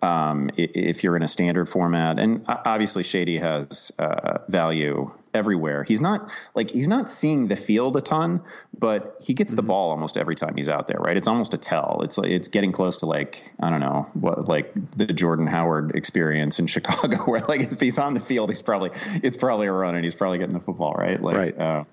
um, 0.01 0.49
if 0.57 1.03
you're 1.03 1.15
in 1.15 1.23
a 1.23 1.27
standard 1.27 1.69
format. 1.69 2.19
And 2.19 2.43
obviously, 2.47 3.03
Shady 3.03 3.37
has 3.37 3.91
uh, 3.99 4.39
value 4.47 5.11
everywhere. 5.33 5.83
He's 5.83 6.01
not 6.01 6.29
like 6.55 6.69
he's 6.69 6.87
not 6.87 7.09
seeing 7.09 7.47
the 7.47 7.55
field 7.55 7.95
a 7.97 8.01
ton, 8.01 8.41
but 8.77 9.17
he 9.21 9.33
gets 9.33 9.53
the 9.53 9.61
mm-hmm. 9.61 9.67
ball 9.67 9.91
almost 9.91 10.17
every 10.17 10.35
time 10.35 10.55
he's 10.55 10.69
out 10.69 10.87
there, 10.87 10.99
right? 10.99 11.15
It's 11.15 11.27
almost 11.27 11.53
a 11.53 11.57
tell. 11.57 12.01
It's 12.03 12.17
like 12.17 12.29
it's 12.29 12.47
getting 12.47 12.71
close 12.71 12.97
to 12.97 13.05
like 13.05 13.53
I 13.59 13.69
don't 13.69 13.79
know 13.79 14.09
what 14.13 14.47
like 14.47 14.73
the 14.91 15.07
Jordan 15.07 15.47
Howard 15.47 15.95
experience 15.95 16.59
in 16.59 16.67
Chicago, 16.71 17.17
where 17.25 17.41
like 17.41 17.61
if 17.61 17.79
he's 17.79 17.99
on 17.99 18.13
the 18.13 18.19
field, 18.19 18.49
he's 18.49 18.61
probably 18.61 18.91
it's 19.23 19.37
probably 19.37 19.67
a 19.67 19.73
run 19.73 19.95
and 19.95 20.03
he's 20.03 20.15
probably 20.15 20.37
getting 20.37 20.53
the 20.53 20.59
football, 20.59 20.93
right? 20.93 21.21
Like, 21.21 21.37
right. 21.37 21.57
Uh, 21.57 21.83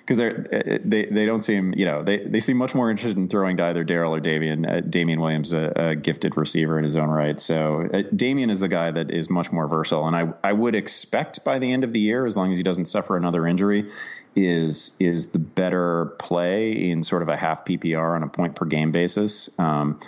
because 0.00 0.16
they're 0.16 0.44
uh, 0.52 0.78
they 0.84 1.06
they 1.06 1.26
don't 1.26 1.42
seem 1.42 1.74
you 1.76 1.84
know 1.84 2.02
they 2.02 2.18
they 2.18 2.40
seem 2.40 2.56
much 2.56 2.74
more 2.74 2.90
interested 2.90 3.16
in 3.16 3.28
throwing 3.28 3.56
to 3.56 3.64
either 3.64 3.84
Darrel 3.84 4.14
or 4.14 4.20
Damien. 4.20 4.66
Uh, 4.66 4.80
Damien 4.80 5.20
Williams, 5.20 5.52
a, 5.52 5.72
a, 5.76 5.96
gifted 5.96 6.36
receiver 6.36 6.78
in 6.78 6.84
his 6.84 6.96
own 6.96 7.08
right. 7.08 7.40
So 7.40 7.88
uh, 7.92 8.02
Damien 8.14 8.50
is 8.50 8.60
the 8.60 8.68
guy 8.68 8.90
that 8.90 9.10
is 9.10 9.30
much 9.30 9.52
more 9.52 9.66
versatile, 9.68 10.06
and 10.06 10.16
I 10.16 10.32
I 10.42 10.52
would 10.52 10.74
expect 10.74 11.44
by 11.44 11.58
the 11.58 11.72
end 11.72 11.84
of 11.84 11.92
the 11.92 12.00
year, 12.00 12.26
as 12.26 12.36
long 12.36 12.52
as 12.52 12.58
he 12.58 12.64
doesn't 12.64 12.86
suffer 12.86 13.16
another 13.16 13.46
injury, 13.46 13.90
is 14.36 14.96
is 15.00 15.32
the 15.32 15.38
better 15.38 16.06
play 16.18 16.72
in 16.72 17.02
sort 17.02 17.22
of 17.22 17.28
a 17.28 17.36
half 17.36 17.64
PPR 17.64 18.14
on 18.14 18.22
a 18.22 18.28
point 18.28 18.56
per 18.56 18.64
game 18.64 18.92
basis. 18.92 19.50
Um, 19.58 20.00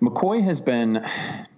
McCoy 0.00 0.42
has 0.42 0.60
been, 0.60 1.04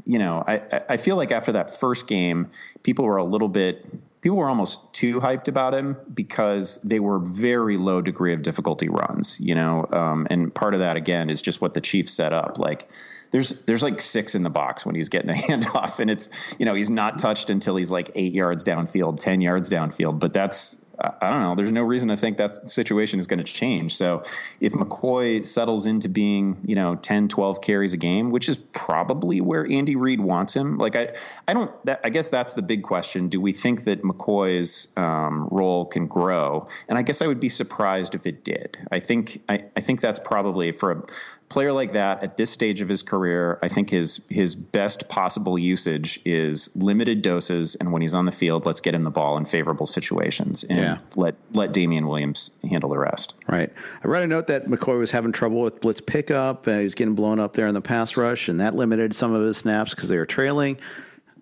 you 0.04 0.18
know, 0.18 0.44
I 0.46 0.82
I 0.88 0.96
feel 0.96 1.16
like 1.16 1.32
after 1.32 1.52
that 1.52 1.70
first 1.70 2.06
game, 2.06 2.50
people 2.82 3.04
were 3.04 3.16
a 3.16 3.24
little 3.24 3.48
bit 3.48 3.84
people 4.26 4.38
were 4.38 4.48
almost 4.48 4.92
too 4.92 5.20
hyped 5.20 5.46
about 5.46 5.72
him 5.72 5.96
because 6.12 6.82
they 6.82 6.98
were 6.98 7.20
very 7.20 7.76
low 7.76 8.00
degree 8.00 8.34
of 8.34 8.42
difficulty 8.42 8.88
runs, 8.88 9.38
you 9.38 9.54
know. 9.54 9.86
Um, 9.92 10.26
and 10.28 10.52
part 10.52 10.74
of 10.74 10.80
that 10.80 10.96
again 10.96 11.30
is 11.30 11.40
just 11.40 11.60
what 11.60 11.74
the 11.74 11.80
Chiefs 11.80 12.12
set 12.12 12.32
up. 12.32 12.58
Like 12.58 12.88
there's 13.30 13.64
there's 13.66 13.84
like 13.84 14.00
six 14.00 14.34
in 14.34 14.42
the 14.42 14.50
box 14.50 14.84
when 14.84 14.96
he's 14.96 15.10
getting 15.10 15.30
a 15.30 15.32
handoff, 15.34 16.00
and 16.00 16.10
it's 16.10 16.28
you 16.58 16.66
know 16.66 16.74
he's 16.74 16.90
not 16.90 17.20
touched 17.20 17.50
until 17.50 17.76
he's 17.76 17.92
like 17.92 18.10
eight 18.16 18.32
yards 18.32 18.64
downfield, 18.64 19.18
ten 19.18 19.40
yards 19.40 19.70
downfield. 19.70 20.18
But 20.18 20.32
that's 20.32 20.84
I 20.98 21.30
don't 21.30 21.42
know. 21.42 21.54
There's 21.54 21.72
no 21.72 21.82
reason 21.82 22.08
to 22.08 22.16
think 22.16 22.38
that 22.38 22.68
situation 22.68 23.18
is 23.18 23.26
going 23.26 23.38
to 23.38 23.44
change. 23.44 23.96
So 23.96 24.24
if 24.60 24.72
McCoy 24.72 25.44
settles 25.44 25.86
into 25.86 26.08
being, 26.08 26.56
you 26.64 26.74
know, 26.74 26.94
10, 26.96 27.28
12 27.28 27.60
carries 27.60 27.92
a 27.92 27.96
game, 27.96 28.30
which 28.30 28.48
is 28.48 28.56
probably 28.56 29.40
where 29.40 29.66
Andy 29.70 29.96
Reid 29.96 30.20
wants 30.20 30.54
him. 30.54 30.78
Like 30.78 30.96
I, 30.96 31.14
I 31.46 31.52
don't, 31.52 31.70
that, 31.84 32.00
I 32.02 32.10
guess 32.10 32.30
that's 32.30 32.54
the 32.54 32.62
big 32.62 32.82
question. 32.82 33.28
Do 33.28 33.40
we 33.40 33.52
think 33.52 33.84
that 33.84 34.02
McCoy's 34.02 34.88
um, 34.96 35.48
role 35.50 35.84
can 35.84 36.06
grow? 36.06 36.66
And 36.88 36.96
I 36.96 37.02
guess 37.02 37.20
I 37.20 37.26
would 37.26 37.40
be 37.40 37.50
surprised 37.50 38.14
if 38.14 38.26
it 38.26 38.42
did. 38.42 38.78
I 38.90 39.00
think, 39.00 39.42
I, 39.48 39.64
I 39.76 39.80
think 39.80 40.00
that's 40.00 40.20
probably 40.20 40.72
for 40.72 40.92
a, 40.92 41.02
player 41.48 41.72
like 41.72 41.92
that 41.92 42.22
at 42.22 42.36
this 42.36 42.50
stage 42.50 42.80
of 42.80 42.88
his 42.88 43.02
career, 43.02 43.58
I 43.62 43.68
think 43.68 43.90
his 43.90 44.20
his 44.28 44.56
best 44.56 45.08
possible 45.08 45.58
usage 45.58 46.20
is 46.24 46.74
limited 46.76 47.22
doses, 47.22 47.76
and 47.76 47.92
when 47.92 48.02
he's 48.02 48.14
on 48.14 48.26
the 48.26 48.32
field, 48.32 48.66
let's 48.66 48.80
get 48.80 48.94
him 48.94 49.04
the 49.04 49.10
ball 49.10 49.36
in 49.36 49.44
favorable 49.44 49.86
situations, 49.86 50.64
and 50.64 50.78
yeah. 50.78 50.98
let 51.14 51.36
let 51.52 51.72
Damien 51.72 52.06
Williams 52.06 52.50
handle 52.68 52.90
the 52.90 52.98
rest. 52.98 53.34
Right. 53.48 53.72
I 54.02 54.08
read 54.08 54.24
a 54.24 54.26
note 54.26 54.48
that 54.48 54.66
McCoy 54.66 54.98
was 54.98 55.10
having 55.10 55.32
trouble 55.32 55.60
with 55.60 55.80
blitz 55.80 56.00
pickup, 56.00 56.66
and 56.66 56.78
he 56.78 56.84
was 56.84 56.94
getting 56.94 57.14
blown 57.14 57.38
up 57.40 57.52
there 57.52 57.66
in 57.66 57.74
the 57.74 57.80
pass 57.80 58.16
rush, 58.16 58.48
and 58.48 58.60
that 58.60 58.74
limited 58.74 59.14
some 59.14 59.32
of 59.32 59.42
his 59.42 59.56
snaps 59.56 59.94
because 59.94 60.08
they 60.08 60.18
were 60.18 60.26
trailing. 60.26 60.78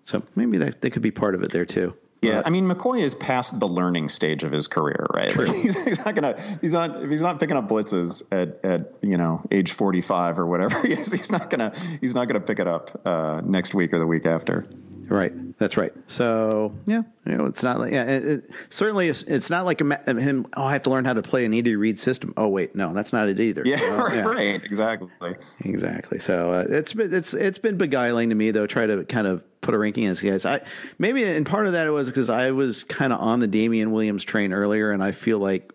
So 0.03 0.21
maybe 0.35 0.59
that 0.59 0.81
they 0.81 0.91
could 0.91 1.01
be 1.01 1.11
part 1.11 1.33
of 1.33 1.41
it 1.41 1.51
there 1.51 1.65
too. 1.65 1.95
Yeah, 2.25 2.41
I 2.45 2.49
mean 2.49 2.65
McCoy 2.69 3.01
is 3.01 3.15
past 3.15 3.59
the 3.59 3.67
learning 3.67 4.09
stage 4.09 4.43
of 4.43 4.51
his 4.51 4.67
career, 4.67 5.05
right? 5.13 5.35
Like 5.35 5.47
he's, 5.55 5.83
he's, 5.83 6.05
not 6.05 6.15
gonna 6.15 6.41
he's 6.61 6.73
not 6.73 7.03
if 7.03 7.09
he's 7.09 7.23
not 7.23 7.39
picking 7.39 7.57
up 7.57 7.67
blitzes 7.67 8.23
at 8.31 8.63
at 8.63 8.93
you 9.01 9.17
know 9.17 9.43
age 9.51 9.71
forty 9.71 10.01
five 10.01 10.39
or 10.39 10.45
whatever 10.45 10.81
he 10.87 10.93
is, 10.93 11.11
he's 11.11 11.31
not 11.31 11.49
gonna 11.49 11.73
he's 12.01 12.15
not 12.15 12.27
gonna 12.27 12.39
pick 12.39 12.59
it 12.59 12.67
up 12.67 13.01
uh, 13.05 13.41
next 13.43 13.73
week 13.73 13.93
or 13.93 13.99
the 13.99 14.07
week 14.07 14.25
after. 14.25 14.65
Right. 15.07 15.57
That's 15.57 15.77
right. 15.77 15.93
So 16.07 16.73
yeah, 16.85 17.03
you 17.25 17.37
know, 17.37 17.45
it's 17.45 17.63
not 17.63 17.79
like 17.79 17.93
yeah. 17.93 18.03
It, 18.03 18.25
it, 18.25 18.49
certainly, 18.69 19.07
it's, 19.07 19.23
it's, 19.23 19.49
not 19.49 19.65
like 19.65 19.81
a, 19.81 20.19
him. 20.19 20.45
Oh, 20.57 20.65
I 20.65 20.73
have 20.73 20.83
to 20.83 20.89
learn 20.89 21.05
how 21.05 21.13
to 21.13 21.21
play 21.21 21.45
an 21.45 21.53
Andy 21.53 21.75
Reid 21.75 21.99
system. 21.99 22.33
Oh 22.37 22.47
wait, 22.47 22.75
no, 22.75 22.93
that's 22.93 23.13
not 23.13 23.29
it 23.29 23.39
either. 23.39 23.63
Yeah, 23.65 23.77
uh, 23.77 24.09
yeah. 24.13 24.21
right. 24.23 24.63
Exactly. 24.63 25.09
Exactly. 25.61 26.19
So 26.19 26.51
uh, 26.51 26.65
it's 26.67 26.93
been 26.93 27.13
it's 27.13 27.33
it's 27.33 27.59
been 27.59 27.77
beguiling 27.77 28.29
to 28.29 28.35
me 28.35 28.51
though. 28.51 28.67
Try 28.67 28.87
to 28.87 29.05
kind 29.05 29.27
of 29.27 29.43
put 29.61 29.73
a 29.73 29.77
ranking 29.77 30.05
in 30.05 30.11
as 30.11 30.21
guys. 30.21 30.45
I 30.45 30.61
maybe 30.97 31.23
and 31.23 31.45
part 31.45 31.67
of 31.67 31.73
that 31.73 31.87
it 31.87 31.91
was 31.91 32.07
because 32.07 32.29
I 32.29 32.51
was 32.51 32.83
kind 32.83 33.13
of 33.13 33.19
on 33.19 33.39
the 33.39 33.47
Damien 33.47 33.91
Williams 33.91 34.23
train 34.23 34.53
earlier, 34.53 34.91
and 34.91 35.03
I 35.03 35.11
feel 35.11 35.39
like 35.39 35.71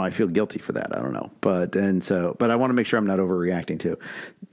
I 0.00 0.10
feel 0.10 0.26
guilty 0.26 0.58
for 0.58 0.72
that. 0.72 0.96
I 0.96 1.00
don't 1.00 1.12
know, 1.12 1.30
but 1.40 1.76
and 1.76 2.02
so, 2.02 2.36
but 2.38 2.50
I 2.50 2.56
want 2.56 2.70
to 2.70 2.74
make 2.74 2.86
sure 2.86 2.98
I'm 2.98 3.06
not 3.06 3.18
overreacting 3.18 3.80
to. 3.80 3.98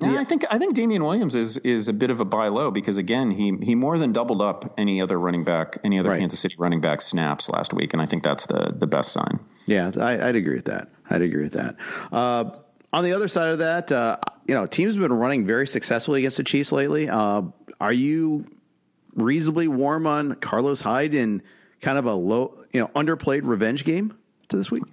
Yeah, 0.01 0.19
I 0.19 0.23
think 0.23 0.45
I 0.49 0.58
think 0.58 0.75
Damien 0.75 1.03
Williams 1.03 1.36
is 1.36 1.58
is 1.58 1.88
a 1.88 1.93
bit 1.93 2.12
of 2.12 2.19
a 2.19 2.25
buy 2.25 2.47
low 2.47 2.71
because 2.71 2.97
again, 2.97 3.32
he 3.32 3.56
he 3.62 3.75
more 3.75 3.97
than 3.97 4.13
doubled 4.13 4.41
up 4.41 4.73
any 4.77 5.01
other 5.01 5.19
running 5.19 5.43
back, 5.43 5.77
any 5.84 5.99
other 5.99 6.10
right. 6.10 6.19
Kansas 6.19 6.39
City 6.39 6.56
running 6.58 6.82
back 6.82 7.01
snaps 7.01 7.49
last 7.49 7.73
week, 7.73 7.93
and 7.93 8.01
I 8.01 8.06
think 8.06 8.23
that's 8.23 8.45
the 8.45 8.73
the 8.77 8.88
best 8.88 9.12
sign. 9.12 9.39
Yeah, 9.65 9.91
I, 9.99 10.17
would 10.17 10.36
agree 10.36 10.56
with 10.56 10.65
that. 10.65 10.89
I'd 11.10 11.21
agree 11.21 11.43
with 11.43 11.53
that. 11.53 11.77
Uh, 12.12 12.56
on 12.91 13.03
the 13.03 13.13
other 13.13 13.27
side 13.27 13.49
of 13.49 13.60
that, 13.60 13.91
uh, 13.91 14.17
you 14.47 14.53
know, 14.53 14.65
teams 14.65 14.95
have 14.95 15.01
been 15.01 15.13
running 15.13 15.45
very 15.45 15.67
successfully 15.67 16.19
against 16.19 16.38
the 16.38 16.43
Chiefs 16.43 16.71
lately. 16.71 17.10
Uh, 17.10 17.43
are 17.79 17.93
you 17.93 18.45
reasonably 19.15 19.67
warm 19.67 20.06
on 20.06 20.34
Carlos 20.36 20.82
Hyde 20.82 21.13
in 21.13 21.41
kind 21.82 21.97
of 21.97 22.06
a 22.06 22.13
low, 22.13 22.58
you 22.71 22.79
know, 22.79 22.88
underplayed 22.89 23.41
revenge 23.43 23.84
game 23.84 24.17
to 24.49 24.58
this 24.58 24.69
week? 24.69 24.84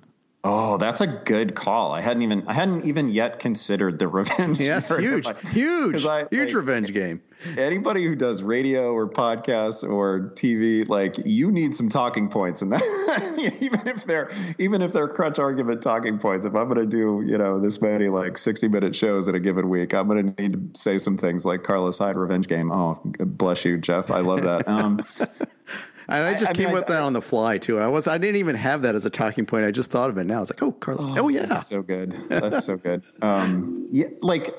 Oh, 0.42 0.78
that's 0.78 1.02
a 1.02 1.06
good 1.06 1.54
call. 1.54 1.92
I 1.92 2.00
hadn't 2.00 2.22
even 2.22 2.48
I 2.48 2.54
hadn't 2.54 2.86
even 2.86 3.10
yet 3.10 3.40
considered 3.40 3.98
the 3.98 4.08
revenge. 4.08 4.58
Yes, 4.58 4.88
huge, 4.88 5.26
I, 5.26 5.34
huge, 5.34 6.06
I, 6.06 6.26
huge 6.30 6.46
like, 6.48 6.54
revenge 6.54 6.94
game. 6.94 7.20
Anybody 7.56 8.04
who 8.04 8.14
does 8.16 8.42
radio 8.42 8.92
or 8.92 9.08
podcasts 9.08 9.88
or 9.88 10.30
TV, 10.34 10.88
like 10.88 11.16
you 11.24 11.50
need 11.50 11.74
some 11.74 11.88
talking 11.90 12.28
points, 12.28 12.62
and 12.62 12.72
that 12.72 13.58
even 13.60 13.86
if 13.86 14.04
they're 14.04 14.30
even 14.58 14.80
if 14.80 14.92
they're 14.92 15.08
crutch 15.08 15.38
argument 15.38 15.82
talking 15.82 16.18
points. 16.18 16.46
If 16.46 16.54
I'm 16.54 16.68
going 16.72 16.76
to 16.76 16.86
do 16.86 17.22
you 17.26 17.36
know 17.36 17.60
this 17.60 17.80
many 17.82 18.08
like 18.08 18.38
60 18.38 18.68
minute 18.68 18.96
shows 18.96 19.28
in 19.28 19.34
a 19.34 19.40
given 19.40 19.68
week, 19.68 19.92
I'm 19.94 20.08
going 20.08 20.34
to 20.34 20.42
need 20.42 20.74
to 20.74 20.80
say 20.80 20.96
some 20.96 21.18
things 21.18 21.44
like 21.44 21.64
Carlos 21.64 21.98
Hyde 21.98 22.16
revenge 22.16 22.46
game. 22.46 22.72
Oh, 22.72 23.00
bless 23.04 23.64
you, 23.66 23.76
Jeff. 23.76 24.10
I 24.10 24.20
love 24.20 24.42
that. 24.42 24.68
Um, 24.68 25.00
and 26.10 26.24
I 26.24 26.34
just 26.34 26.50
I, 26.50 26.54
came 26.54 26.66
I 26.66 26.68
mean, 26.68 26.74
with 26.74 26.84
I, 26.90 26.94
that 26.94 27.02
on 27.02 27.12
the 27.12 27.22
fly 27.22 27.58
too. 27.58 27.78
I 27.78 27.86
was 27.86 28.06
I 28.06 28.18
didn't 28.18 28.36
even 28.36 28.56
have 28.56 28.82
that 28.82 28.94
as 28.94 29.06
a 29.06 29.10
talking 29.10 29.46
point. 29.46 29.64
I 29.64 29.70
just 29.70 29.90
thought 29.90 30.10
of 30.10 30.18
it 30.18 30.24
now. 30.24 30.42
It's 30.42 30.50
like, 30.50 30.62
oh, 30.62 30.72
Carlos. 30.72 31.04
Oh, 31.04 31.24
oh 31.24 31.28
yeah, 31.28 31.46
that's 31.46 31.66
so 31.66 31.82
good. 31.82 32.12
That's 32.28 32.64
so 32.64 32.76
good. 32.76 33.02
Um, 33.22 33.88
yeah, 33.90 34.06
like 34.20 34.54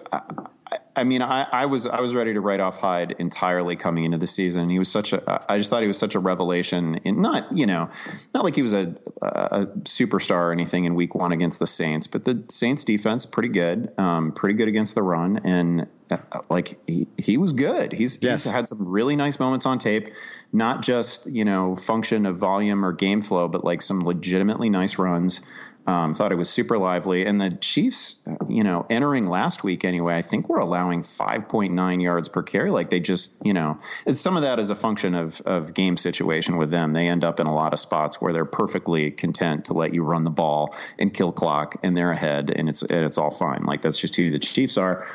I 0.96 1.04
mean, 1.04 1.22
I, 1.22 1.48
I, 1.52 1.66
was 1.68 1.88
I 1.88 2.02
was 2.02 2.16
ready 2.16 2.34
to 2.34 2.42
write 2.42 2.60
off 2.60 2.80
Hyde 2.80 3.16
entirely 3.20 3.76
coming 3.76 4.04
into 4.04 4.18
the 4.18 4.28
season. 4.28 4.70
He 4.70 4.80
was 4.80 4.92
such 4.92 5.14
a 5.14 5.46
I 5.50 5.58
just 5.58 5.70
thought 5.70 5.84
he 5.84 5.88
was 5.88 5.98
such 5.98 6.16
a 6.16 6.20
revelation. 6.20 6.96
In 7.04 7.22
not 7.22 7.58
you 7.58 7.66
know, 7.66 7.90
not 8.34 8.44
like 8.44 8.56
he 8.56 8.62
was 8.62 8.74
a, 8.74 8.96
a 9.22 9.68
superstar 9.84 10.48
or 10.48 10.52
anything 10.52 10.86
in 10.86 10.96
Week 10.96 11.16
One 11.16 11.32
against 11.32 11.60
the 11.60 11.68
Saints, 11.68 12.08
but 12.08 12.26
the 12.26 12.44
Saints 12.50 12.84
defense 12.84 13.26
pretty 13.26 13.50
good, 13.50 13.92
um, 13.98 14.32
pretty 14.34 14.56
good 14.56 14.68
against 14.68 14.96
the 14.96 15.02
run, 15.02 15.38
and 15.44 15.88
uh, 16.12 16.18
like 16.50 16.78
he, 16.88 17.08
he 17.18 17.38
was 17.38 17.54
good. 17.54 17.94
He's 17.94 18.22
yes. 18.22 18.44
he's 18.44 18.52
had 18.52 18.68
some 18.68 18.88
really 18.88 19.16
nice 19.16 19.40
moments 19.40 19.66
on 19.66 19.80
tape, 19.80 20.10
not 20.52 20.82
just 20.82 21.32
you 21.32 21.46
know 21.46 21.76
function 21.76 22.26
of 22.26 22.38
volume 22.38 22.84
or 22.84 22.92
game 22.92 23.22
flow, 23.22 23.48
but 23.48 23.64
like 23.64 23.82
some 23.82 24.02
legitimately 24.02 24.70
nice 24.70 24.98
runs. 24.98 25.42
Um, 25.88 26.14
thought 26.14 26.32
it 26.32 26.36
was 26.36 26.50
super 26.50 26.78
lively. 26.78 27.26
And 27.26 27.42
the 27.42 27.50
Chiefs, 27.50 28.20
you 28.48 28.64
know, 28.64 28.86
entering 28.90 29.26
last 29.26 29.64
week 29.64 29.84
anyway, 29.84 30.16
I 30.16 30.22
think 30.22 30.48
we're 30.48 30.60
allowing 30.60 31.02
5.9 31.02 32.02
yards 32.02 32.30
per 32.30 32.44
carry. 32.44 32.70
Like 32.70 32.90
they 32.90 33.00
just, 33.00 33.36
you 33.44 33.54
know, 33.54 33.80
some 34.10 34.38
of 34.38 34.44
that 34.44 34.60
is 34.60 34.70
a 34.70 34.76
function 34.76 35.16
of, 35.16 35.42
of 35.42 35.74
game 35.74 35.98
situation 35.98 36.58
with 36.58 36.70
them. 36.70 36.94
They 36.94 37.08
end 37.08 37.24
up 37.24 37.40
in 37.40 37.48
a 37.48 37.54
lot 37.54 37.74
of 37.74 37.80
spots 37.80 38.22
where 38.22 38.32
they're 38.32 38.46
perfectly 38.46 39.10
content 39.10 39.66
to 39.66 39.74
let 39.74 39.94
you 39.94 40.04
run 40.04 40.24
the 40.24 40.30
ball 40.30 40.76
and 41.00 41.12
kill 41.12 41.32
clock 41.32 41.78
and 41.82 41.98
they're 41.98 42.12
ahead 42.12 42.52
and 42.56 42.70
it's, 42.70 42.84
and 42.84 43.04
it's 43.04 43.18
all 43.18 43.32
fine. 43.32 43.64
Like 43.64 43.82
that's 43.82 43.98
just 43.98 44.16
who 44.16 44.30
the 44.30 44.40
Chiefs 44.40 44.78
are. 44.78 45.08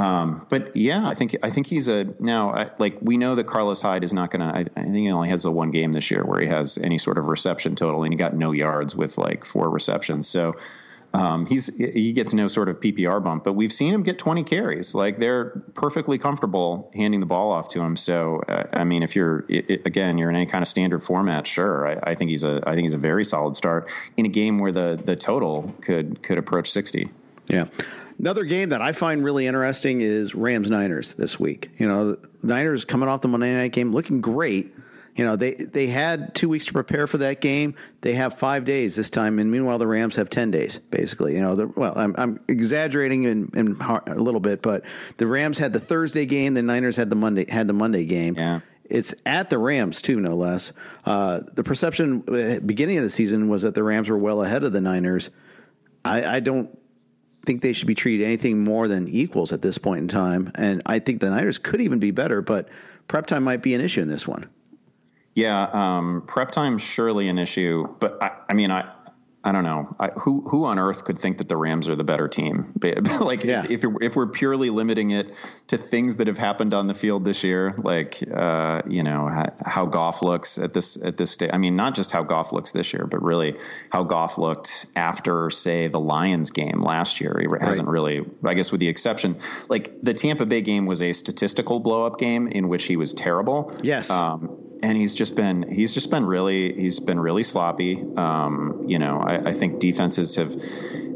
Um, 0.00 0.46
but 0.48 0.74
yeah, 0.76 1.06
I 1.06 1.12
think 1.12 1.36
I 1.42 1.50
think 1.50 1.66
he's 1.66 1.88
a 1.88 2.06
now 2.18 2.54
I, 2.54 2.70
like 2.78 2.96
we 3.02 3.18
know 3.18 3.34
that 3.34 3.44
Carlos 3.44 3.82
Hyde 3.82 4.02
is 4.02 4.14
not 4.14 4.30
going 4.30 4.40
to. 4.40 4.70
I 4.74 4.82
think 4.82 4.96
he 4.96 5.10
only 5.10 5.28
has 5.28 5.42
the 5.42 5.52
one 5.52 5.70
game 5.70 5.92
this 5.92 6.10
year 6.10 6.24
where 6.24 6.40
he 6.40 6.48
has 6.48 6.78
any 6.78 6.96
sort 6.96 7.18
of 7.18 7.26
reception 7.26 7.74
total, 7.74 8.02
and 8.04 8.12
he 8.12 8.16
got 8.16 8.34
no 8.34 8.52
yards 8.52 8.96
with 8.96 9.18
like 9.18 9.44
four 9.44 9.68
receptions. 9.68 10.26
So 10.26 10.56
um, 11.12 11.44
he's 11.44 11.76
he 11.76 12.14
gets 12.14 12.32
no 12.32 12.48
sort 12.48 12.70
of 12.70 12.80
PPR 12.80 13.22
bump, 13.22 13.44
but 13.44 13.52
we've 13.52 13.72
seen 13.72 13.92
him 13.92 14.02
get 14.02 14.18
20 14.18 14.42
carries. 14.44 14.94
Like 14.94 15.18
they're 15.18 15.50
perfectly 15.74 16.16
comfortable 16.16 16.90
handing 16.94 17.20
the 17.20 17.26
ball 17.26 17.50
off 17.50 17.68
to 17.70 17.80
him. 17.80 17.94
So 17.94 18.42
uh, 18.48 18.68
I 18.72 18.84
mean, 18.84 19.02
if 19.02 19.14
you're 19.14 19.44
it, 19.50 19.86
again 19.86 20.16
you're 20.16 20.30
in 20.30 20.36
any 20.36 20.46
kind 20.46 20.62
of 20.62 20.68
standard 20.68 21.04
format, 21.04 21.46
sure, 21.46 21.86
I, 21.86 22.12
I, 22.12 22.14
think 22.14 22.30
he's 22.30 22.44
a 22.44 22.62
I 22.66 22.70
think 22.70 22.82
he's 22.84 22.94
a 22.94 22.98
very 22.98 23.26
solid 23.26 23.54
start 23.54 23.90
in 24.16 24.24
a 24.24 24.30
game 24.30 24.60
where 24.60 24.72
the 24.72 24.98
the 25.04 25.14
total 25.14 25.74
could 25.82 26.22
could 26.22 26.38
approach 26.38 26.70
60. 26.70 27.10
Yeah. 27.48 27.66
Another 28.20 28.44
game 28.44 28.68
that 28.68 28.82
I 28.82 28.92
find 28.92 29.24
really 29.24 29.46
interesting 29.46 30.02
is 30.02 30.34
Rams 30.34 30.70
Niners 30.70 31.14
this 31.14 31.40
week. 31.40 31.70
You 31.78 31.88
know, 31.88 32.18
Niners 32.42 32.84
coming 32.84 33.08
off 33.08 33.22
the 33.22 33.28
Monday 33.28 33.54
night 33.54 33.72
game 33.72 33.92
looking 33.92 34.20
great. 34.20 34.76
You 35.16 35.24
know, 35.24 35.36
they 35.36 35.54
they 35.54 35.86
had 35.86 36.34
two 36.34 36.50
weeks 36.50 36.66
to 36.66 36.74
prepare 36.74 37.06
for 37.06 37.16
that 37.16 37.40
game. 37.40 37.74
They 38.02 38.12
have 38.12 38.36
five 38.38 38.66
days 38.66 38.94
this 38.94 39.08
time, 39.08 39.38
and 39.38 39.50
meanwhile, 39.50 39.78
the 39.78 39.86
Rams 39.86 40.16
have 40.16 40.28
ten 40.28 40.50
days, 40.50 40.78
basically. 40.90 41.32
You 41.32 41.40
know, 41.40 41.54
the, 41.54 41.66
well, 41.68 41.94
I'm, 41.96 42.14
I'm 42.18 42.40
exaggerating 42.46 43.24
in, 43.24 43.50
in 43.54 43.80
a 43.80 44.14
little 44.14 44.40
bit, 44.40 44.60
but 44.60 44.84
the 45.16 45.26
Rams 45.26 45.56
had 45.56 45.72
the 45.72 45.80
Thursday 45.80 46.26
game, 46.26 46.52
the 46.52 46.62
Niners 46.62 46.96
had 46.96 47.08
the 47.08 47.16
Monday 47.16 47.50
had 47.50 47.68
the 47.68 47.72
Monday 47.72 48.04
game. 48.04 48.34
Yeah. 48.36 48.60
It's 48.84 49.14
at 49.24 49.48
the 49.48 49.56
Rams 49.56 50.02
too, 50.02 50.20
no 50.20 50.34
less. 50.34 50.72
Uh, 51.06 51.40
the 51.54 51.64
perception 51.64 52.22
uh, 52.28 52.60
beginning 52.60 52.98
of 52.98 53.02
the 53.02 53.10
season 53.10 53.48
was 53.48 53.62
that 53.62 53.74
the 53.74 53.82
Rams 53.82 54.10
were 54.10 54.18
well 54.18 54.42
ahead 54.42 54.62
of 54.62 54.72
the 54.72 54.80
Niners. 54.82 55.30
I, 56.04 56.36
I 56.36 56.40
don't 56.40 56.76
think 57.44 57.62
they 57.62 57.72
should 57.72 57.86
be 57.86 57.94
treated 57.94 58.24
anything 58.24 58.62
more 58.62 58.88
than 58.88 59.08
equals 59.08 59.52
at 59.52 59.62
this 59.62 59.78
point 59.78 60.00
in 60.00 60.08
time, 60.08 60.52
and 60.54 60.82
I 60.86 60.98
think 60.98 61.20
the 61.20 61.30
Niners 61.30 61.58
could 61.58 61.80
even 61.80 61.98
be 61.98 62.10
better. 62.10 62.42
But 62.42 62.68
prep 63.08 63.26
time 63.26 63.44
might 63.44 63.62
be 63.62 63.74
an 63.74 63.80
issue 63.80 64.02
in 64.02 64.08
this 64.08 64.26
one. 64.26 64.48
Yeah, 65.34 65.68
um, 65.72 66.24
prep 66.26 66.50
time 66.50 66.76
surely 66.76 67.28
an 67.28 67.38
issue, 67.38 67.86
but 68.00 68.22
I, 68.22 68.32
I 68.48 68.54
mean, 68.54 68.70
I 68.70 68.90
I 69.42 69.52
don't 69.52 69.64
know 69.64 69.96
I, 69.98 70.08
who 70.08 70.42
who 70.48 70.66
on 70.66 70.78
earth 70.78 71.04
could 71.04 71.18
think 71.18 71.38
that 71.38 71.48
the 71.48 71.56
Rams 71.56 71.88
are 71.88 71.96
the 71.96 72.04
better 72.04 72.28
team. 72.28 72.72
like 73.20 73.42
Yeah. 73.44 73.64
if 73.68 73.84
if, 73.84 73.90
if 74.00 74.16
we're 74.16 74.26
purely 74.28 74.70
limiting 74.70 75.10
it 75.12 75.32
to 75.68 75.78
things 75.78 76.18
that 76.18 76.26
have 76.26 76.36
happened 76.36 76.74
on 76.74 76.86
the 76.86 76.94
field 76.94 77.24
this 77.24 77.42
year, 77.42 77.74
like 77.78 78.22
uh, 78.32 78.82
you 78.86 79.02
know 79.02 79.28
how, 79.28 79.52
how 79.64 79.86
Goff 79.86 80.22
looks 80.22 80.58
at 80.58 80.74
this 80.74 81.02
at 81.02 81.16
this 81.16 81.30
stage. 81.30 81.50
I 81.52 81.58
mean, 81.58 81.76
not 81.76 81.94
just 81.94 82.12
how 82.12 82.22
Goff 82.22 82.52
looks 82.52 82.72
this 82.72 82.92
year, 82.92 83.06
but 83.06 83.22
really 83.22 83.56
how 83.90 84.04
Goff 84.04 84.36
looked 84.36 84.86
after, 84.94 85.50
say, 85.50 85.88
the 85.88 86.00
Lions 86.00 86.50
game 86.50 86.80
last 86.80 87.20
year. 87.20 87.36
He 87.40 87.46
hasn't 87.64 87.88
really, 87.88 88.24
I 88.44 88.54
guess, 88.54 88.70
with 88.70 88.80
the 88.80 88.88
exception, 88.88 89.38
like 89.68 90.02
the 90.02 90.14
Tampa 90.14 90.46
Bay 90.46 90.60
game 90.60 90.86
was 90.86 91.02
a 91.02 91.12
statistical 91.12 91.80
blow 91.80 92.04
up 92.04 92.18
game 92.18 92.48
in 92.48 92.68
which 92.68 92.84
he 92.84 92.96
was 92.96 93.14
terrible. 93.14 93.74
Yes. 93.82 94.10
Um, 94.10 94.69
and 94.82 94.96
he's 94.96 95.14
just 95.14 95.36
been 95.36 95.62
he's 95.70 95.94
just 95.94 96.10
been 96.10 96.24
really 96.24 96.72
he's 96.72 97.00
been 97.00 97.20
really 97.20 97.42
sloppy. 97.42 98.02
Um, 98.16 98.84
you 98.86 98.98
know, 98.98 99.18
I, 99.20 99.50
I 99.50 99.52
think 99.52 99.78
defenses 99.80 100.36
have 100.36 100.54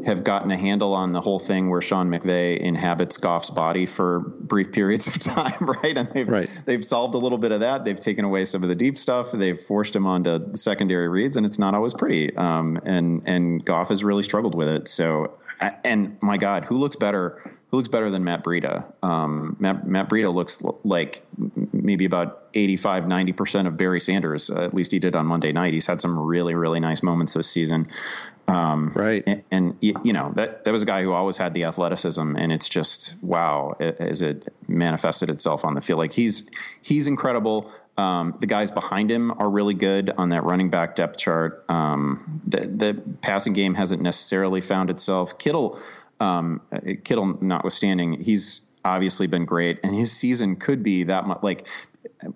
have 0.05 0.23
gotten 0.23 0.51
a 0.51 0.57
handle 0.57 0.93
on 0.93 1.11
the 1.11 1.19
whole 1.21 1.39
thing 1.39 1.69
where 1.69 1.81
Sean 1.81 2.09
McVay 2.09 2.57
inhabits 2.57 3.17
Goff's 3.17 3.49
body 3.49 3.87
for 3.87 4.19
brief 4.19 4.71
periods 4.71 5.07
of 5.07 5.17
time, 5.19 5.57
right? 5.81 5.97
And 5.97 6.09
they've 6.11 6.29
Right. 6.29 6.61
they've 6.65 6.85
solved 6.85 7.15
a 7.15 7.17
little 7.17 7.39
bit 7.39 7.51
of 7.51 7.61
that. 7.61 7.85
They've 7.85 7.99
taken 7.99 8.23
away 8.25 8.45
some 8.45 8.61
of 8.63 8.69
the 8.69 8.75
deep 8.75 8.97
stuff. 8.97 9.31
They've 9.31 9.59
forced 9.59 9.95
him 9.95 10.05
onto 10.05 10.55
secondary 10.55 11.07
reads, 11.09 11.37
and 11.37 11.45
it's 11.45 11.57
not 11.59 11.73
always 11.73 11.93
pretty. 11.93 12.35
Um, 12.35 12.79
and 12.85 13.23
and 13.25 13.65
Goff 13.65 13.89
has 13.89 14.03
really 14.03 14.23
struggled 14.23 14.53
with 14.53 14.67
it. 14.67 14.87
So, 14.87 15.37
and 15.83 16.17
my 16.21 16.37
God, 16.37 16.65
who 16.65 16.75
looks 16.77 16.95
better? 16.97 17.41
Who 17.71 17.77
looks 17.77 17.89
better 17.89 18.09
than 18.11 18.23
Matt 18.23 18.43
Breida? 18.43 18.85
Um, 19.03 19.57
Matt, 19.59 19.87
Matt 19.87 20.07
Breida 20.07 20.33
looks 20.33 20.63
like 20.83 21.25
maybe 21.85 22.05
about 22.05 22.45
85, 22.53 23.03
90% 23.03 23.67
of 23.67 23.77
Barry 23.77 23.99
Sanders. 23.99 24.49
Uh, 24.49 24.61
at 24.61 24.73
least 24.73 24.91
he 24.91 24.99
did 24.99 25.15
on 25.15 25.25
Monday 25.25 25.51
night. 25.51 25.73
He's 25.73 25.85
had 25.85 26.01
some 26.01 26.17
really, 26.17 26.55
really 26.55 26.79
nice 26.79 27.03
moments 27.03 27.33
this 27.33 27.49
season. 27.49 27.87
Um, 28.47 28.91
Right. 28.93 29.23
And, 29.25 29.43
and 29.51 29.77
you 29.81 30.13
know, 30.13 30.31
that, 30.35 30.65
that 30.65 30.71
was 30.71 30.83
a 30.83 30.85
guy 30.85 31.03
who 31.03 31.11
always 31.13 31.37
had 31.37 31.53
the 31.53 31.65
athleticism 31.65 32.35
and 32.35 32.51
it's 32.51 32.69
just, 32.69 33.15
wow, 33.21 33.75
as 33.79 34.21
it 34.21 34.47
manifested 34.67 35.29
itself 35.29 35.65
on 35.65 35.73
the 35.73 35.81
field. 35.81 35.99
Like 35.99 36.13
he's, 36.13 36.49
he's 36.81 37.07
incredible. 37.07 37.71
Um, 37.97 38.35
the 38.39 38.47
guys 38.47 38.71
behind 38.71 39.09
him 39.09 39.31
are 39.31 39.49
really 39.49 39.73
good 39.73 40.09
on 40.09 40.29
that 40.29 40.43
running 40.43 40.69
back 40.69 40.95
depth 40.95 41.17
chart. 41.17 41.65
Um, 41.69 42.41
the, 42.45 42.61
the 42.67 43.01
passing 43.21 43.53
game 43.53 43.73
hasn't 43.73 44.01
necessarily 44.01 44.61
found 44.61 44.89
itself. 44.89 45.37
Kittle, 45.37 45.79
um, 46.19 46.61
uh, 46.71 46.79
Kittle 47.03 47.37
notwithstanding, 47.41 48.21
he's 48.21 48.64
obviously 48.85 49.27
been 49.27 49.45
great, 49.45 49.79
and 49.83 49.93
his 49.95 50.11
season 50.11 50.55
could 50.55 50.83
be 50.83 51.03
that 51.03 51.25
much. 51.25 51.39
Like 51.43 51.67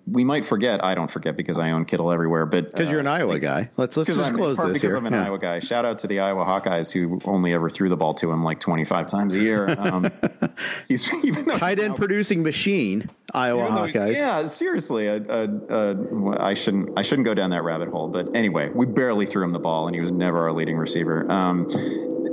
we 0.05 0.23
might 0.23 0.45
forget. 0.45 0.83
I 0.83 0.93
don't 0.93 1.09
forget 1.09 1.37
because 1.37 1.57
I 1.57 1.71
own 1.71 1.85
Kittle 1.85 2.11
everywhere, 2.11 2.45
but 2.45 2.71
Because 2.71 2.89
you're 2.91 2.99
an 2.99 3.07
Iowa 3.07 3.39
guy. 3.39 3.69
Let's 3.77 3.95
let's 3.95 4.07
just 4.09 4.19
I'm, 4.21 4.35
close 4.35 4.57
this 4.57 4.73
because 4.73 4.91
here. 4.91 4.97
I'm 4.97 5.05
an 5.05 5.13
Yeah. 5.13 5.25
Iowa 5.25 5.39
guy. 5.39 5.59
Shout 5.59 5.85
out 5.85 5.99
to 5.99 6.07
the 6.07 6.19
Iowa 6.19 6.43
Hawkeyes 6.43 6.91
who 6.91 7.19
only 7.25 7.53
ever 7.53 7.69
threw 7.69 7.87
the 7.87 7.95
ball 7.95 8.13
to 8.15 8.31
him 8.31 8.43
like 8.43 8.59
25 8.59 9.07
times 9.07 9.35
a 9.35 9.39
year. 9.39 9.69
Um, 9.79 10.11
he's 10.87 11.23
even 11.23 11.45
Tight 11.45 11.79
end 11.79 11.91
now- 11.91 11.95
producing 11.97 12.43
machine, 12.43 13.09
Iowa 13.33 13.61
even 13.63 13.75
though 13.75 13.83
he's- 13.85 13.95
Hawkeyes. 13.95 14.15
Yeah, 14.15 14.45
seriously. 14.47 15.07
Uh, 15.07 15.19
uh, 15.29 15.47
uh, 15.69 16.35
I 16.39 16.55
shouldn't. 16.55 16.97
I 16.97 17.01
shouldn't 17.01 17.25
go 17.25 17.33
down 17.33 17.51
that 17.51 17.63
rabbit 17.63 17.89
hole. 17.89 18.09
But 18.09 18.35
anyway, 18.35 18.69
we 18.73 18.85
barely 18.85 19.25
threw 19.25 19.43
him 19.43 19.51
the 19.53 19.59
ball, 19.59 19.87
and 19.87 19.95
he 19.95 20.01
was 20.01 20.11
never 20.11 20.39
our 20.39 20.51
leading 20.51 20.77
receiver. 20.77 21.31
Um, 21.31 21.67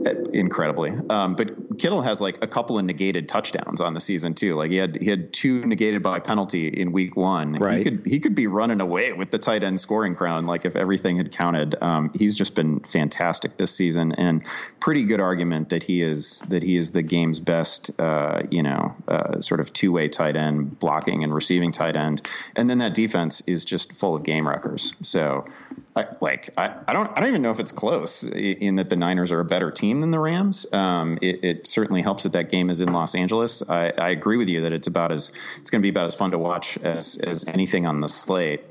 uh, 0.06 0.10
incredibly. 0.32 0.92
Um, 1.10 1.34
but 1.34 1.50
Kittle 1.78 2.02
has 2.02 2.20
like 2.20 2.42
a 2.42 2.46
couple 2.46 2.78
of 2.78 2.84
negated 2.84 3.28
touchdowns 3.28 3.80
on 3.80 3.94
the 3.94 4.00
season 4.00 4.34
too. 4.34 4.54
Like 4.54 4.70
he 4.70 4.76
had 4.76 5.00
he 5.00 5.08
had 5.10 5.32
two 5.32 5.64
negated 5.64 6.02
by 6.02 6.18
penalty 6.20 6.68
in 6.68 6.92
week 6.92 7.16
one. 7.16 7.54
Right. 7.54 7.78
He 7.78 7.84
could 7.84 8.06
he 8.06 8.20
could 8.20 8.34
be 8.34 8.46
running 8.46 8.80
away 8.80 9.12
with 9.12 9.30
the 9.30 9.38
tight 9.38 9.62
end 9.62 9.80
scoring 9.80 10.14
crown. 10.14 10.46
Like 10.46 10.64
if 10.64 10.76
everything 10.76 11.16
had 11.16 11.32
counted. 11.32 11.76
Um, 11.80 12.10
he's 12.14 12.34
just 12.34 12.54
been 12.54 12.80
fantastic 12.80 13.56
this 13.56 13.74
season, 13.74 14.12
and 14.12 14.44
pretty 14.80 15.04
good 15.04 15.20
argument 15.20 15.70
that 15.70 15.82
he 15.82 16.02
is 16.02 16.40
that 16.48 16.62
he 16.62 16.76
is 16.76 16.90
the 16.90 17.02
game's 17.02 17.40
best. 17.40 17.90
Uh, 17.98 18.42
you 18.50 18.62
know, 18.62 18.94
uh, 19.08 19.40
sort 19.40 19.60
of 19.60 19.72
two 19.72 19.92
way 19.92 20.08
tight 20.08 20.36
end, 20.36 20.78
blocking 20.78 21.24
and 21.24 21.34
receiving 21.34 21.72
tight 21.72 21.96
end, 21.96 22.22
and 22.54 22.68
then 22.68 22.78
that 22.78 22.94
defense 22.94 23.42
is 23.46 23.64
just 23.64 23.92
full 23.92 24.14
of 24.14 24.22
game 24.22 24.48
wreckers. 24.48 24.94
So. 25.02 25.46
I, 25.94 26.06
like 26.20 26.50
I, 26.58 26.74
I 26.86 26.92
don't 26.92 27.10
I 27.10 27.20
don't 27.20 27.30
even 27.30 27.42
know 27.42 27.50
if 27.50 27.58
it's 27.58 27.72
close 27.72 28.22
in 28.22 28.76
that 28.76 28.90
the 28.90 28.96
Niners 28.96 29.32
are 29.32 29.40
a 29.40 29.44
better 29.46 29.70
team 29.70 30.00
than 30.00 30.10
the 30.10 30.18
Rams. 30.18 30.70
Um, 30.72 31.18
it, 31.22 31.42
it 31.42 31.65
certainly 31.66 32.02
helps 32.02 32.22
that 32.22 32.32
that 32.32 32.50
game 32.50 32.70
is 32.70 32.80
in 32.80 32.92
Los 32.92 33.14
Angeles. 33.14 33.62
I, 33.68 33.92
I 33.98 34.10
agree 34.10 34.36
with 34.36 34.48
you 34.48 34.62
that 34.62 34.72
it's 34.72 34.86
about 34.86 35.12
as 35.12 35.32
it's 35.58 35.70
going 35.70 35.80
to 35.80 35.82
be 35.82 35.90
about 35.90 36.06
as 36.06 36.14
fun 36.14 36.30
to 36.30 36.38
watch 36.38 36.78
as 36.78 37.16
as 37.16 37.46
anything 37.46 37.86
on 37.86 38.00
the 38.00 38.08
slate. 38.08 38.62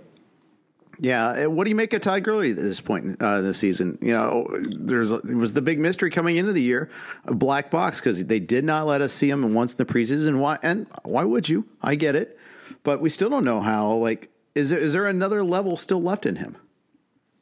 Yeah, 1.00 1.46
uh, 1.46 1.50
what 1.50 1.66
do 1.66 1.70
you 1.70 1.76
make 1.76 1.94
of 1.94 2.02
Todd 2.02 2.24
Gurley 2.24 2.52
at 2.52 2.58
this 2.58 2.80
point 2.80 3.22
uh, 3.22 3.42
this 3.42 3.58
season? 3.58 3.98
You 4.02 4.14
know, 4.14 4.48
there's 4.62 5.12
it 5.12 5.36
was 5.36 5.54
the 5.54 5.62
big 5.62 5.80
mystery 5.80 6.10
coming 6.10 6.38
into 6.38 6.54
the 6.54 6.62
year, 6.62 6.90
a 7.26 7.34
black 7.34 7.70
box 7.70 8.00
because 8.00 8.24
they 8.24 8.40
did 8.40 8.64
not 8.64 8.88
let 8.88 9.02
us 9.02 9.14
see 9.14 9.30
him 9.30 9.54
once 9.54 9.74
in 9.74 9.78
the 9.78 9.86
preseason. 9.86 10.40
Why 10.40 10.58
and 10.64 10.88
why 11.04 11.24
would 11.24 11.50
you? 11.50 11.66
I 11.82 11.96
get 11.96 12.16
it, 12.16 12.40
but 12.84 13.02
we 13.02 13.10
still 13.10 13.30
don't 13.30 13.46
know 13.46 13.62
how. 13.62 13.92
Like, 13.94 14.30
is 14.54 14.70
there 14.70 14.80
is 14.80 14.94
there 14.94 15.08
another 15.08 15.44
level 15.44 15.76
still 15.78 16.02
left 16.02 16.26
in 16.26 16.38
him? 16.38 16.56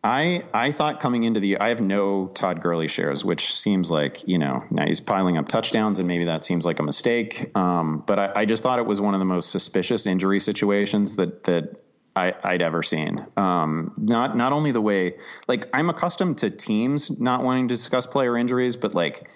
I 0.04 0.44
I 0.54 0.72
thought 0.72 1.00
coming 1.00 1.24
into 1.24 1.40
the 1.40 1.60
I 1.60 1.70
have 1.70 1.82
no 1.82 2.28
Todd 2.28 2.62
Gurley 2.62 2.88
shares, 2.90 3.24
which 3.24 3.54
seems 3.54 3.90
like 3.90 4.28
you 4.28 4.38
know 4.38 4.64
now 4.70 4.86
he's 4.86 5.00
piling 5.00 5.38
up 5.38 5.48
touchdowns, 5.48 6.00
and 6.00 6.08
maybe 6.08 6.26
that 6.26 6.44
seems 6.44 6.66
like 6.66 6.80
a 6.80 6.84
mistake. 6.84 7.56
Um, 7.56 8.04
but 8.06 8.20
I, 8.20 8.32
I 8.38 8.46
just 8.46 8.64
thought 8.64 8.80
it 8.80 8.86
was 8.86 9.00
one 9.00 9.14
of 9.14 9.20
the 9.20 9.26
most 9.26 9.50
suspicious 9.50 10.06
injury 10.06 10.40
situations 10.42 11.16
that 11.16 11.44
that 11.44 11.82
I, 12.16 12.34
I'd 12.44 12.62
ever 12.62 12.84
seen. 12.84 13.26
Um, 13.38 13.94
not 13.98 14.36
not 14.36 14.52
only 14.52 14.72
the 14.72 14.82
way 14.82 15.16
like 15.48 15.70
I'm 15.74 15.90
accustomed 15.90 16.40
to 16.40 16.50
teams 16.50 17.20
not 17.20 17.44
wanting 17.44 17.70
to 17.70 17.74
discuss 17.74 18.06
player 18.06 18.38
injuries, 18.38 18.76
but 18.76 18.94
like 18.94 19.30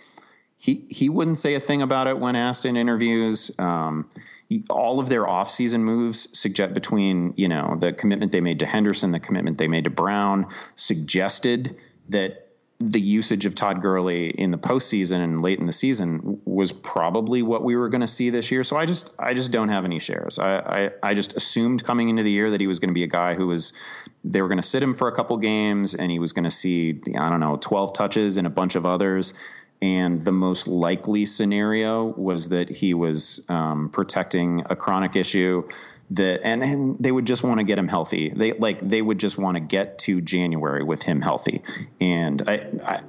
he 0.57 0.85
he 0.89 1.07
wouldn't 1.07 1.37
say 1.37 1.53
a 1.53 1.59
thing 1.59 1.81
about 1.81 2.07
it 2.07 2.19
when 2.19 2.35
asked 2.35 2.65
in 2.65 2.75
interviews. 2.75 3.51
Um, 3.59 4.09
all 4.69 4.99
of 4.99 5.09
their 5.09 5.25
offseason 5.25 5.81
moves 5.81 6.37
suggest 6.37 6.73
between 6.73 7.33
you 7.37 7.47
know 7.47 7.77
the 7.79 7.93
commitment 7.93 8.31
they 8.31 8.41
made 8.41 8.59
to 8.59 8.65
Henderson, 8.65 9.11
the 9.11 9.19
commitment 9.19 9.57
they 9.57 9.67
made 9.67 9.83
to 9.83 9.89
Brown, 9.89 10.47
suggested 10.75 11.77
that 12.09 12.47
the 12.79 13.01
usage 13.01 13.47
of 13.47 13.55
Todd 13.55 13.81
Gurley 13.81 14.29
in 14.29 14.51
the 14.51 14.57
postseason 14.57 15.23
and 15.23 15.41
late 15.41 15.59
in 15.59 15.65
the 15.65 15.73
season 15.73 16.39
was 16.45 16.71
probably 16.71 17.41
what 17.41 17.63
we 17.63 17.75
were 17.75 17.89
going 17.89 18.01
to 18.01 18.07
see 18.07 18.29
this 18.29 18.51
year. 18.51 18.63
So 18.63 18.77
I 18.77 18.85
just 18.85 19.13
I 19.17 19.33
just 19.33 19.51
don't 19.51 19.69
have 19.69 19.83
any 19.83 19.99
shares. 19.99 20.37
I, 20.39 20.59
I 20.59 21.09
I 21.09 21.13
just 21.13 21.35
assumed 21.35 21.83
coming 21.83 22.09
into 22.09 22.23
the 22.23 22.31
year 22.31 22.51
that 22.51 22.61
he 22.61 22.67
was 22.67 22.79
going 22.79 22.89
to 22.89 22.93
be 22.93 23.03
a 23.03 23.07
guy 23.07 23.33
who 23.33 23.47
was 23.47 23.73
they 24.23 24.41
were 24.41 24.47
going 24.47 24.61
to 24.61 24.67
sit 24.67 24.81
him 24.81 24.93
for 24.93 25.07
a 25.07 25.11
couple 25.11 25.37
games 25.37 25.95
and 25.95 26.11
he 26.11 26.19
was 26.19 26.33
going 26.33 26.43
to 26.43 26.51
see 26.51 26.99
I 27.17 27.29
don't 27.29 27.39
know 27.39 27.57
12 27.57 27.93
touches 27.93 28.37
and 28.37 28.45
a 28.45 28.51
bunch 28.51 28.75
of 28.75 28.85
others. 28.85 29.33
And 29.81 30.23
the 30.23 30.31
most 30.31 30.67
likely 30.67 31.25
scenario 31.25 32.05
was 32.05 32.49
that 32.49 32.69
he 32.69 32.93
was 32.93 33.45
um, 33.47 33.89
protecting 33.89 34.63
a 34.69 34.75
chronic 34.75 35.15
issue 35.15 35.67
that, 36.11 36.41
and 36.43 36.61
then 36.61 36.97
they 36.99 37.11
would 37.11 37.27
just 37.27 37.43
want 37.43 37.59
to 37.59 37.63
get 37.63 37.77
him 37.77 37.87
healthy. 37.87 38.29
They 38.29 38.53
like 38.53 38.79
they 38.79 39.01
would 39.01 39.19
just 39.19 39.37
want 39.37 39.55
to 39.55 39.59
get 39.61 39.99
to 39.99 40.21
January 40.21 40.83
with 40.83 41.03
him 41.03 41.21
healthy. 41.21 41.61
And 42.01 42.41
I, 42.47 42.67
I, 42.83 43.01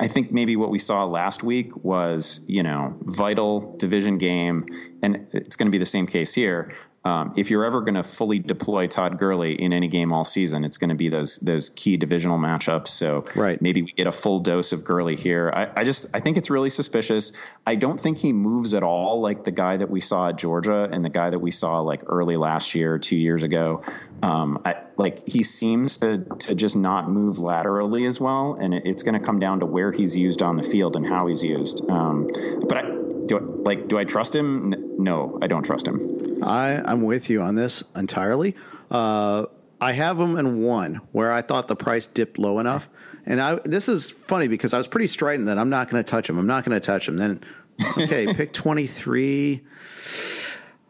I 0.00 0.08
think 0.08 0.32
maybe 0.32 0.56
what 0.56 0.70
we 0.70 0.78
saw 0.78 1.04
last 1.04 1.44
week 1.44 1.84
was 1.84 2.40
you 2.48 2.62
know 2.62 2.96
vital 3.02 3.76
division 3.76 4.18
game, 4.18 4.66
and 5.02 5.28
it's 5.32 5.56
going 5.56 5.66
to 5.66 5.72
be 5.72 5.78
the 5.78 5.86
same 5.86 6.06
case 6.06 6.34
here. 6.34 6.72
Um, 7.06 7.34
if 7.36 7.50
you're 7.50 7.64
ever 7.64 7.82
going 7.82 7.94
to 7.94 8.02
fully 8.02 8.40
deploy 8.40 8.88
Todd 8.88 9.16
Gurley 9.16 9.52
in 9.54 9.72
any 9.72 9.86
game 9.86 10.12
all 10.12 10.24
season, 10.24 10.64
it's 10.64 10.76
going 10.76 10.88
to 10.90 10.96
be 10.96 11.08
those 11.08 11.36
those 11.36 11.70
key 11.70 11.96
divisional 11.96 12.36
matchups. 12.38 12.88
So 12.88 13.24
Right. 13.36 13.62
maybe 13.62 13.82
we 13.82 13.92
get 13.92 14.08
a 14.08 14.12
full 14.12 14.40
dose 14.40 14.72
of 14.72 14.84
Gurley 14.84 15.14
here. 15.14 15.52
I, 15.54 15.68
I 15.80 15.84
just 15.84 16.06
I 16.14 16.20
think 16.20 16.36
it's 16.36 16.50
really 16.50 16.70
suspicious. 16.70 17.32
I 17.64 17.76
don't 17.76 18.00
think 18.00 18.18
he 18.18 18.32
moves 18.32 18.74
at 18.74 18.82
all 18.82 19.20
like 19.20 19.44
the 19.44 19.52
guy 19.52 19.76
that 19.76 19.88
we 19.88 20.00
saw 20.00 20.30
at 20.30 20.36
Georgia 20.36 20.88
and 20.90 21.04
the 21.04 21.08
guy 21.08 21.30
that 21.30 21.38
we 21.38 21.52
saw 21.52 21.80
like 21.80 22.02
early 22.06 22.36
last 22.36 22.74
year, 22.74 22.98
two 22.98 23.16
years 23.16 23.44
ago. 23.44 23.82
Um, 24.22 24.60
I, 24.64 24.74
like 24.96 25.28
he 25.28 25.42
seems 25.44 25.98
to 25.98 26.24
to 26.40 26.54
just 26.56 26.76
not 26.76 27.08
move 27.08 27.38
laterally 27.38 28.06
as 28.06 28.18
well, 28.20 28.58
and 28.60 28.74
it, 28.74 28.82
it's 28.84 29.02
going 29.04 29.14
to 29.14 29.24
come 29.24 29.38
down 29.38 29.60
to 29.60 29.66
where 29.66 29.92
he's 29.92 30.16
used 30.16 30.42
on 30.42 30.56
the 30.56 30.62
field 30.64 30.96
and 30.96 31.06
how 31.06 31.26
he's 31.28 31.44
used. 31.44 31.88
Um, 31.88 32.26
but 32.68 32.78
I, 32.78 32.82
do 33.26 33.38
I, 33.38 33.40
like 33.40 33.88
do 33.88 33.98
I 33.98 34.04
trust 34.04 34.34
him? 34.34 34.74
No, 34.98 35.38
I 35.42 35.46
don't 35.46 35.64
trust 35.64 35.86
him. 35.86 36.42
I, 36.42 36.82
I'm 36.84 37.02
with 37.02 37.30
you 37.30 37.42
on 37.42 37.54
this 37.54 37.82
entirely. 37.94 38.54
Uh, 38.90 39.46
I 39.80 39.92
have 39.92 40.18
him 40.18 40.36
in 40.36 40.62
one 40.62 41.00
where 41.12 41.32
I 41.32 41.42
thought 41.42 41.68
the 41.68 41.76
price 41.76 42.06
dipped 42.06 42.38
low 42.38 42.58
enough. 42.58 42.88
And 43.26 43.40
I, 43.40 43.56
this 43.64 43.88
is 43.88 44.10
funny 44.10 44.48
because 44.48 44.72
I 44.72 44.78
was 44.78 44.86
pretty 44.86 45.08
strident 45.08 45.46
that 45.46 45.58
I'm 45.58 45.68
not 45.68 45.90
going 45.90 46.02
to 46.02 46.08
touch 46.08 46.30
him. 46.30 46.38
I'm 46.38 46.46
not 46.46 46.64
going 46.64 46.80
to 46.80 46.84
touch 46.84 47.08
him. 47.08 47.16
Then, 47.16 47.42
okay, 47.98 48.32
pick 48.32 48.52
23. 48.52 49.62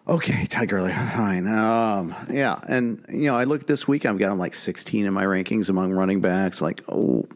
Okay, 0.08 0.46
Ty 0.46 0.66
Gurley, 0.66 0.92
fine. 0.92 1.48
Um, 1.48 2.14
yeah, 2.30 2.60
and 2.68 3.04
you 3.08 3.24
know, 3.24 3.34
I 3.34 3.42
look 3.42 3.66
this 3.66 3.88
week. 3.88 4.06
I've 4.06 4.18
got 4.18 4.30
him 4.30 4.38
like 4.38 4.54
16 4.54 5.04
in 5.04 5.12
my 5.12 5.24
rankings 5.24 5.68
among 5.68 5.92
running 5.92 6.20
backs. 6.20 6.62
Like, 6.62 6.82
oh, 6.88 7.26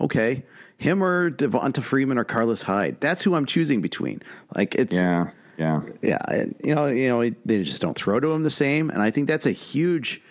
okay, 0.00 0.42
him 0.78 1.02
or 1.02 1.30
Devonta 1.30 1.82
Freeman 1.82 2.18
or 2.18 2.24
Carlos 2.24 2.62
Hyde. 2.62 3.00
That's 3.00 3.22
who 3.22 3.34
I'm 3.34 3.46
choosing 3.46 3.82
between. 3.82 4.22
Like, 4.54 4.74
it's 4.76 4.94
yeah, 4.94 5.30
yeah, 5.58 5.82
yeah. 6.00 6.44
You 6.62 6.74
know, 6.74 6.86
you 6.86 7.08
know, 7.08 7.30
they 7.44 7.62
just 7.62 7.82
don't 7.82 7.96
throw 7.96 8.18
to 8.20 8.32
him 8.32 8.44
the 8.44 8.50
same, 8.50 8.88
and 8.88 9.02
I 9.02 9.10
think 9.10 9.28
that's 9.28 9.46
a 9.46 9.52
huge. 9.52 10.22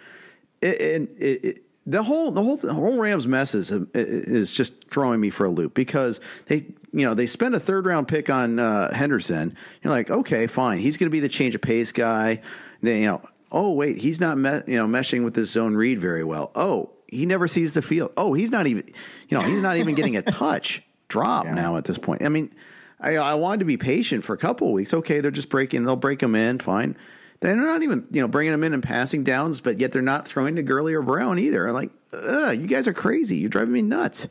It, 0.62 1.60
the 1.88 2.04
whole 2.04 2.32
the 2.32 2.43
whole 2.43 2.58
the 2.58 2.74
whole 2.74 2.98
Rams 2.98 3.28
mess 3.28 3.56
is 3.56 3.72
is 3.93 4.52
just 4.52 4.89
throwing 4.89 5.22
me 5.22 5.30
for 5.30 5.45
a 5.45 5.50
loop 5.50 5.74
because 5.74 6.20
they 6.48 6.66
you 6.91 7.06
know 7.06 7.14
they 7.14 7.26
spend 7.26 7.56
a 7.56 7.60
third 7.60 7.86
round 7.86 8.08
pick 8.08 8.30
on 8.30 8.60
uh, 8.60 8.93
Henderson. 8.93 9.56
You're 9.82 9.93
like, 9.93 10.12
okay, 10.12 10.48
fine, 10.48 10.80
he's 10.80 10.98
going 10.98 11.08
to 11.08 11.12
be 11.12 11.22
the 11.22 11.30
change 11.30 11.56
of 11.56 11.62
pace 11.62 11.91
guy. 11.91 12.41
Then 12.82 13.02
you 13.02 13.08
know, 13.08 13.22
oh 13.52 13.72
wait, 13.72 13.98
he's 13.98 14.20
not 14.20 14.38
me- 14.38 14.62
you 14.68 14.76
know 14.76 14.86
meshing 14.86 15.24
with 15.24 15.34
this 15.34 15.52
zone 15.52 15.76
read 15.76 16.00
very 16.00 16.26
well. 16.26 16.52
Oh, 16.56 16.91
he 17.08 17.26
never 17.26 17.47
sees 17.47 17.74
the 17.74 17.82
field. 17.82 18.12
Oh, 18.18 18.34
he's 18.34 18.51
not 18.51 18.68
even 18.68 18.84
you 19.30 19.38
know 19.38 19.43
he's 19.43 19.64
not 19.64 19.78
even 19.78 19.95
getting 19.95 20.18
a 20.18 20.22
touch 20.24 20.84
drop 21.08 21.45
yeah. 21.45 21.53
now 21.53 21.78
at 21.78 21.86
this 21.86 21.97
point. 21.97 22.24
I 22.24 22.30
mean, 22.30 22.51
I, 22.99 23.16
I 23.18 23.34
wanted 23.36 23.60
to 23.60 23.66
be 23.66 23.78
patient 23.78 24.24
for 24.24 24.34
a 24.34 24.38
couple 24.38 24.68
of 24.68 24.74
weeks. 24.74 24.93
Okay, 24.93 25.20
they're 25.20 25.32
just 25.32 25.49
breaking. 25.49 25.86
They'll 25.86 25.95
break 25.95 26.22
him 26.22 26.36
in. 26.36 26.60
Fine. 26.60 26.97
They're 27.39 27.55
not 27.55 27.84
even, 27.84 28.08
you 28.12 28.22
know, 28.22 28.28
bringing 28.28 28.51
them 28.51 28.64
in 28.64 28.74
and 28.74 28.82
passing 28.82 29.24
downs, 29.24 29.62
but 29.62 29.80
yet 29.80 29.91
they're 29.91 30.01
not 30.01 30.28
throwing 30.28 30.55
to 30.55 30.64
Gurley 30.64 30.95
or 30.95 31.03
Brown 31.03 31.38
either. 31.38 31.72
Like, 31.72 31.91
you 32.12 32.68
guys 32.68 32.88
are 32.88 32.93
crazy. 32.93 33.38
You're 33.38 33.49
driving 33.49 33.74
me 33.74 33.84
nuts. 33.84 34.28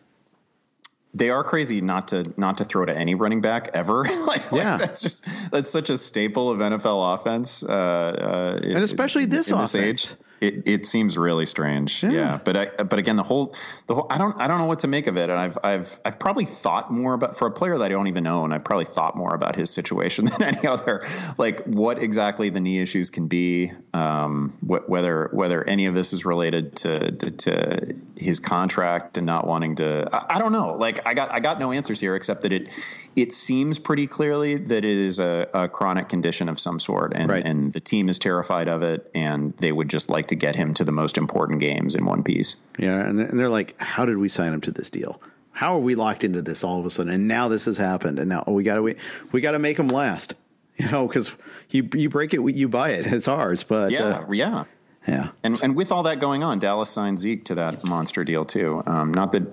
They 1.14 1.30
are 1.30 1.44
crazy 1.44 1.80
not 1.80 2.08
to 2.08 2.30
not 2.36 2.58
to 2.58 2.64
throw 2.66 2.84
to 2.84 2.94
any 2.94 3.14
running 3.14 3.40
back 3.40 3.70
ever. 3.72 4.04
like, 4.26 4.42
yeah, 4.52 4.72
like 4.72 4.80
that's 4.80 5.00
just 5.00 5.26
that's 5.50 5.70
such 5.70 5.88
a 5.88 5.96
staple 5.96 6.50
of 6.50 6.58
NFL 6.58 7.14
offense, 7.14 7.62
uh, 7.62 7.72
uh, 7.72 8.60
and 8.62 8.84
especially 8.84 9.24
this 9.24 9.48
in 9.48 9.54
offense. 9.54 9.72
This 9.72 10.12
age. 10.12 10.18
It 10.40 10.62
it 10.66 10.86
seems 10.86 11.16
really 11.16 11.46
strange, 11.46 12.02
yeah. 12.02 12.10
yeah. 12.10 12.40
But 12.44 12.56
I 12.56 12.66
but 12.82 12.98
again, 12.98 13.16
the 13.16 13.22
whole 13.22 13.54
the 13.86 13.94
whole 13.94 14.06
I 14.10 14.18
don't 14.18 14.38
I 14.40 14.46
don't 14.46 14.58
know 14.58 14.66
what 14.66 14.80
to 14.80 14.88
make 14.88 15.06
of 15.06 15.16
it, 15.16 15.30
and 15.30 15.38
I've 15.38 15.58
I've 15.62 15.98
I've 16.04 16.18
probably 16.18 16.44
thought 16.44 16.92
more 16.92 17.14
about 17.14 17.38
for 17.38 17.46
a 17.46 17.50
player 17.50 17.78
that 17.78 17.84
I 17.84 17.88
don't 17.88 18.08
even 18.08 18.26
own. 18.26 18.52
I've 18.52 18.64
probably 18.64 18.84
thought 18.84 19.16
more 19.16 19.34
about 19.34 19.56
his 19.56 19.70
situation 19.70 20.24
than 20.38 20.42
any 20.42 20.66
other. 20.66 21.06
Like 21.38 21.64
what 21.64 21.98
exactly 21.98 22.50
the 22.50 22.60
knee 22.60 22.80
issues 22.80 23.10
can 23.10 23.28
be, 23.28 23.72
um, 23.94 24.56
wh- 24.60 24.88
whether 24.88 25.30
whether 25.32 25.64
any 25.64 25.86
of 25.86 25.94
this 25.94 26.12
is 26.12 26.24
related 26.24 26.76
to, 26.76 27.12
to, 27.12 27.30
to 27.30 27.96
his 28.16 28.40
contract 28.40 29.16
and 29.16 29.26
not 29.26 29.46
wanting 29.46 29.76
to. 29.76 30.08
I, 30.12 30.36
I, 30.36 30.38
don't 30.38 30.52
know. 30.52 30.74
Like 30.74 31.00
I 31.06 31.14
got 31.14 31.32
I 31.32 31.40
got 31.40 31.58
no 31.58 31.72
answers 31.72 32.00
here 32.00 32.14
except 32.14 32.42
that 32.42 32.52
it 32.52 32.68
it 33.14 33.32
seems 33.32 33.78
pretty 33.78 34.06
clearly 34.06 34.56
that 34.56 34.84
it 34.84 34.96
is 34.96 35.18
a, 35.18 35.48
a 35.54 35.68
chronic 35.68 36.08
condition 36.08 36.48
of 36.48 36.60
some 36.60 36.78
sort, 36.78 37.12
and 37.14 37.30
right. 37.30 37.44
and 37.44 37.72
the 37.72 37.80
team 37.80 38.08
is 38.08 38.18
terrified 38.18 38.68
of 38.68 38.82
it, 38.82 39.10
and 39.14 39.56
they 39.56 39.72
would 39.72 39.88
just 39.88 40.10
like 40.10 40.25
to 40.28 40.34
get 40.34 40.56
him 40.56 40.74
to 40.74 40.84
the 40.84 40.92
most 40.92 41.18
important 41.18 41.60
games 41.60 41.94
in 41.94 42.04
one 42.04 42.22
piece. 42.22 42.56
Yeah, 42.78 43.00
and 43.00 43.18
they're 43.18 43.48
like, 43.48 43.80
how 43.80 44.04
did 44.04 44.18
we 44.18 44.28
sign 44.28 44.52
him 44.52 44.60
to 44.62 44.70
this 44.70 44.90
deal? 44.90 45.20
How 45.52 45.74
are 45.74 45.80
we 45.80 45.94
locked 45.94 46.24
into 46.24 46.42
this 46.42 46.62
all 46.62 46.78
of 46.78 46.86
a 46.86 46.90
sudden? 46.90 47.12
And 47.12 47.28
now 47.28 47.48
this 47.48 47.64
has 47.64 47.78
happened, 47.78 48.18
and 48.18 48.28
now 48.28 48.44
oh, 48.46 48.52
we 48.52 48.62
got 48.62 48.76
to 48.76 48.82
we, 48.82 48.96
we 49.32 49.40
got 49.40 49.52
to 49.52 49.58
make 49.58 49.78
him 49.78 49.88
last, 49.88 50.34
you 50.76 50.90
know, 50.90 51.06
because 51.06 51.34
you 51.70 51.88
you 51.94 52.08
break 52.08 52.34
it, 52.34 52.40
you 52.40 52.68
buy 52.68 52.90
it, 52.90 53.06
it's 53.12 53.28
ours. 53.28 53.62
But 53.62 53.90
yeah, 53.90 54.04
uh, 54.04 54.30
yeah. 54.32 54.64
Yeah, 55.08 55.28
and 55.44 55.62
and 55.62 55.76
with 55.76 55.92
all 55.92 56.02
that 56.02 56.18
going 56.18 56.42
on, 56.42 56.58
Dallas 56.58 56.90
signed 56.90 57.20
Zeke 57.20 57.44
to 57.44 57.54
that 57.54 57.86
monster 57.86 58.24
deal 58.24 58.44
too. 58.44 58.82
Um, 58.86 59.14
not 59.14 59.30
that 59.32 59.44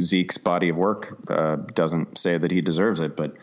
Zeke's 0.00 0.38
body 0.38 0.70
of 0.70 0.78
work 0.78 1.18
uh, 1.28 1.56
doesn't 1.56 2.16
say 2.16 2.38
that 2.38 2.50
he 2.50 2.62
deserves 2.62 3.00
it, 3.00 3.14
but 3.14 3.36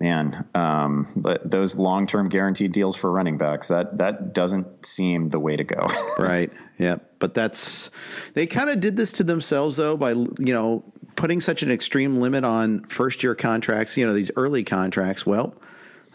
man, 0.00 0.46
um, 0.54 1.08
those 1.44 1.76
long 1.76 2.06
term 2.06 2.28
guaranteed 2.28 2.72
deals 2.72 2.96
for 2.96 3.10
running 3.10 3.38
backs 3.38 3.68
that 3.68 3.98
that 3.98 4.34
doesn't 4.34 4.84
seem 4.84 5.28
the 5.30 5.40
way 5.40 5.56
to 5.56 5.64
go. 5.64 5.88
right. 6.18 6.50
Yeah. 6.78 6.96
But 7.18 7.34
that's 7.34 7.90
they 8.34 8.46
kind 8.46 8.70
of 8.70 8.80
did 8.80 8.96
this 8.96 9.12
to 9.14 9.24
themselves 9.24 9.76
though 9.76 9.96
by 9.96 10.10
you 10.10 10.52
know 10.52 10.84
putting 11.16 11.40
such 11.40 11.62
an 11.62 11.70
extreme 11.70 12.20
limit 12.20 12.44
on 12.44 12.84
first 12.84 13.22
year 13.22 13.34
contracts. 13.34 13.96
You 13.96 14.06
know 14.06 14.12
these 14.12 14.30
early 14.36 14.64
contracts. 14.64 15.24
Well, 15.24 15.54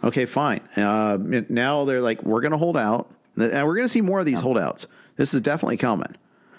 okay, 0.03 0.25
fine. 0.25 0.61
Uh, 0.75 1.17
now 1.49 1.85
they're 1.85 2.01
like 2.01 2.23
we're 2.23 2.41
going 2.41 2.51
to 2.51 2.57
hold 2.57 2.77
out, 2.77 3.11
and 3.35 3.67
we're 3.67 3.75
going 3.75 3.85
to 3.85 3.89
see 3.89 4.01
more 4.01 4.19
of 4.19 4.25
these 4.25 4.39
holdouts. 4.39 4.87
This 5.15 5.33
is 5.33 5.41
definitely 5.41 5.77
coming 5.77 6.15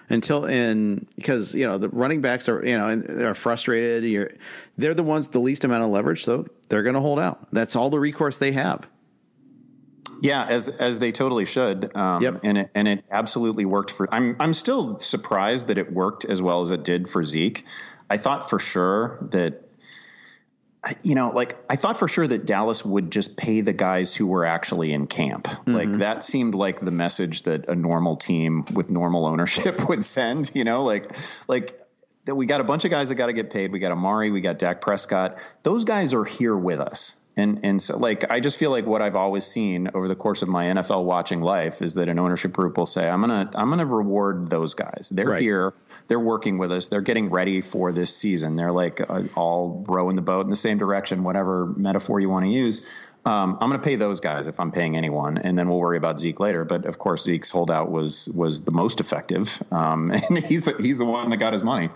until 0.08 0.44
in 0.44 1.06
because 1.16 1.54
you 1.54 1.66
know 1.66 1.78
the 1.78 1.88
running 1.88 2.20
backs 2.20 2.48
are 2.48 2.64
you 2.66 2.76
know 2.76 2.96
they're 2.96 3.34
frustrated. 3.34 4.04
You're, 4.04 4.30
they're 4.78 4.94
the 4.94 5.02
ones 5.02 5.26
with 5.26 5.32
the 5.32 5.40
least 5.40 5.64
amount 5.64 5.84
of 5.84 5.90
leverage, 5.90 6.24
so 6.24 6.46
they're 6.68 6.82
going 6.82 6.94
to 6.94 7.00
hold 7.00 7.18
out. 7.18 7.46
That's 7.52 7.76
all 7.76 7.90
the 7.90 8.00
recourse 8.00 8.38
they 8.38 8.52
have. 8.52 8.88
Yeah, 10.22 10.44
as 10.44 10.68
as 10.68 11.00
they 11.00 11.10
totally 11.10 11.44
should. 11.44 11.94
Um, 11.96 12.22
yep. 12.22 12.40
And 12.44 12.58
it 12.58 12.70
and 12.74 12.86
it 12.86 13.04
absolutely 13.10 13.64
worked 13.64 13.90
for. 13.90 14.08
I'm 14.14 14.36
I'm 14.38 14.54
still 14.54 14.98
surprised 15.00 15.66
that 15.66 15.78
it 15.78 15.92
worked 15.92 16.24
as 16.24 16.40
well 16.40 16.60
as 16.60 16.70
it 16.70 16.84
did 16.84 17.08
for 17.08 17.24
Zeke. 17.24 17.64
I 18.08 18.18
thought 18.18 18.48
for 18.48 18.60
sure 18.60 19.18
that 19.32 19.68
you 21.02 21.14
know, 21.14 21.30
like 21.30 21.56
I 21.70 21.76
thought 21.76 21.96
for 21.96 22.08
sure 22.08 22.26
that 22.26 22.44
Dallas 22.44 22.84
would 22.84 23.12
just 23.12 23.36
pay 23.36 23.60
the 23.60 23.72
guys 23.72 24.14
who 24.14 24.26
were 24.26 24.44
actually 24.44 24.92
in 24.92 25.06
camp. 25.06 25.44
Mm-hmm. 25.44 25.74
Like 25.74 25.92
that 25.98 26.24
seemed 26.24 26.54
like 26.54 26.80
the 26.80 26.90
message 26.90 27.42
that 27.42 27.68
a 27.68 27.74
normal 27.74 28.16
team 28.16 28.64
with 28.72 28.90
normal 28.90 29.26
ownership 29.26 29.88
would 29.88 30.02
send, 30.02 30.50
you 30.54 30.64
know, 30.64 30.84
like 30.84 31.14
like 31.46 31.78
that 32.24 32.34
we 32.34 32.46
got 32.46 32.60
a 32.60 32.64
bunch 32.64 32.84
of 32.84 32.90
guys 32.90 33.08
that 33.08 33.14
got 33.14 33.26
to 33.26 33.32
get 33.32 33.52
paid. 33.52 33.72
We 33.72 33.78
got 33.78 33.92
Amari, 33.92 34.30
we 34.30 34.40
got 34.40 34.58
Dak 34.58 34.80
Prescott. 34.80 35.38
Those 35.62 35.84
guys 35.84 36.14
are 36.14 36.24
here 36.24 36.56
with 36.56 36.80
us. 36.80 37.21
And 37.36 37.60
and 37.62 37.80
so 37.80 37.96
like 37.96 38.30
I 38.30 38.40
just 38.40 38.58
feel 38.58 38.70
like 38.70 38.84
what 38.84 39.00
I've 39.00 39.16
always 39.16 39.44
seen 39.44 39.88
over 39.94 40.06
the 40.06 40.14
course 40.14 40.42
of 40.42 40.48
my 40.48 40.66
NFL 40.66 41.04
watching 41.04 41.40
life 41.40 41.80
is 41.80 41.94
that 41.94 42.08
an 42.08 42.18
ownership 42.18 42.52
group 42.52 42.76
will 42.76 42.86
say, 42.86 43.08
I'm 43.08 43.20
gonna 43.20 43.50
I'm 43.54 43.70
gonna 43.70 43.86
reward 43.86 44.48
those 44.48 44.74
guys. 44.74 45.10
They're 45.10 45.28
right. 45.28 45.40
here, 45.40 45.72
they're 46.08 46.20
working 46.20 46.58
with 46.58 46.70
us, 46.72 46.88
they're 46.88 47.00
getting 47.00 47.30
ready 47.30 47.62
for 47.62 47.90
this 47.90 48.14
season. 48.14 48.56
They're 48.56 48.72
like 48.72 49.00
uh, 49.00 49.22
all 49.34 49.84
rowing 49.88 50.16
the 50.16 50.22
boat 50.22 50.44
in 50.44 50.50
the 50.50 50.56
same 50.56 50.76
direction, 50.76 51.24
whatever 51.24 51.66
metaphor 51.66 52.20
you 52.20 52.28
want 52.28 52.44
to 52.44 52.50
use. 52.50 52.86
Um, 53.24 53.56
I'm 53.60 53.68
going 53.68 53.80
to 53.80 53.84
pay 53.84 53.94
those 53.94 54.18
guys 54.18 54.48
if 54.48 54.58
I'm 54.58 54.72
paying 54.72 54.96
anyone, 54.96 55.38
and 55.38 55.56
then 55.56 55.68
we'll 55.68 55.78
worry 55.78 55.96
about 55.96 56.18
Zeke 56.18 56.40
later. 56.40 56.64
But 56.64 56.86
of 56.86 56.98
course, 56.98 57.22
Zeke's 57.22 57.50
holdout 57.50 57.88
was 57.90 58.28
was 58.34 58.64
the 58.64 58.72
most 58.72 58.98
effective, 58.98 59.62
um, 59.70 60.10
and 60.28 60.38
he's 60.38 60.64
the 60.64 60.74
he's 60.80 60.98
the 60.98 61.04
one 61.04 61.30
that 61.30 61.36
got 61.36 61.52
his 61.52 61.62
money. 61.62 61.90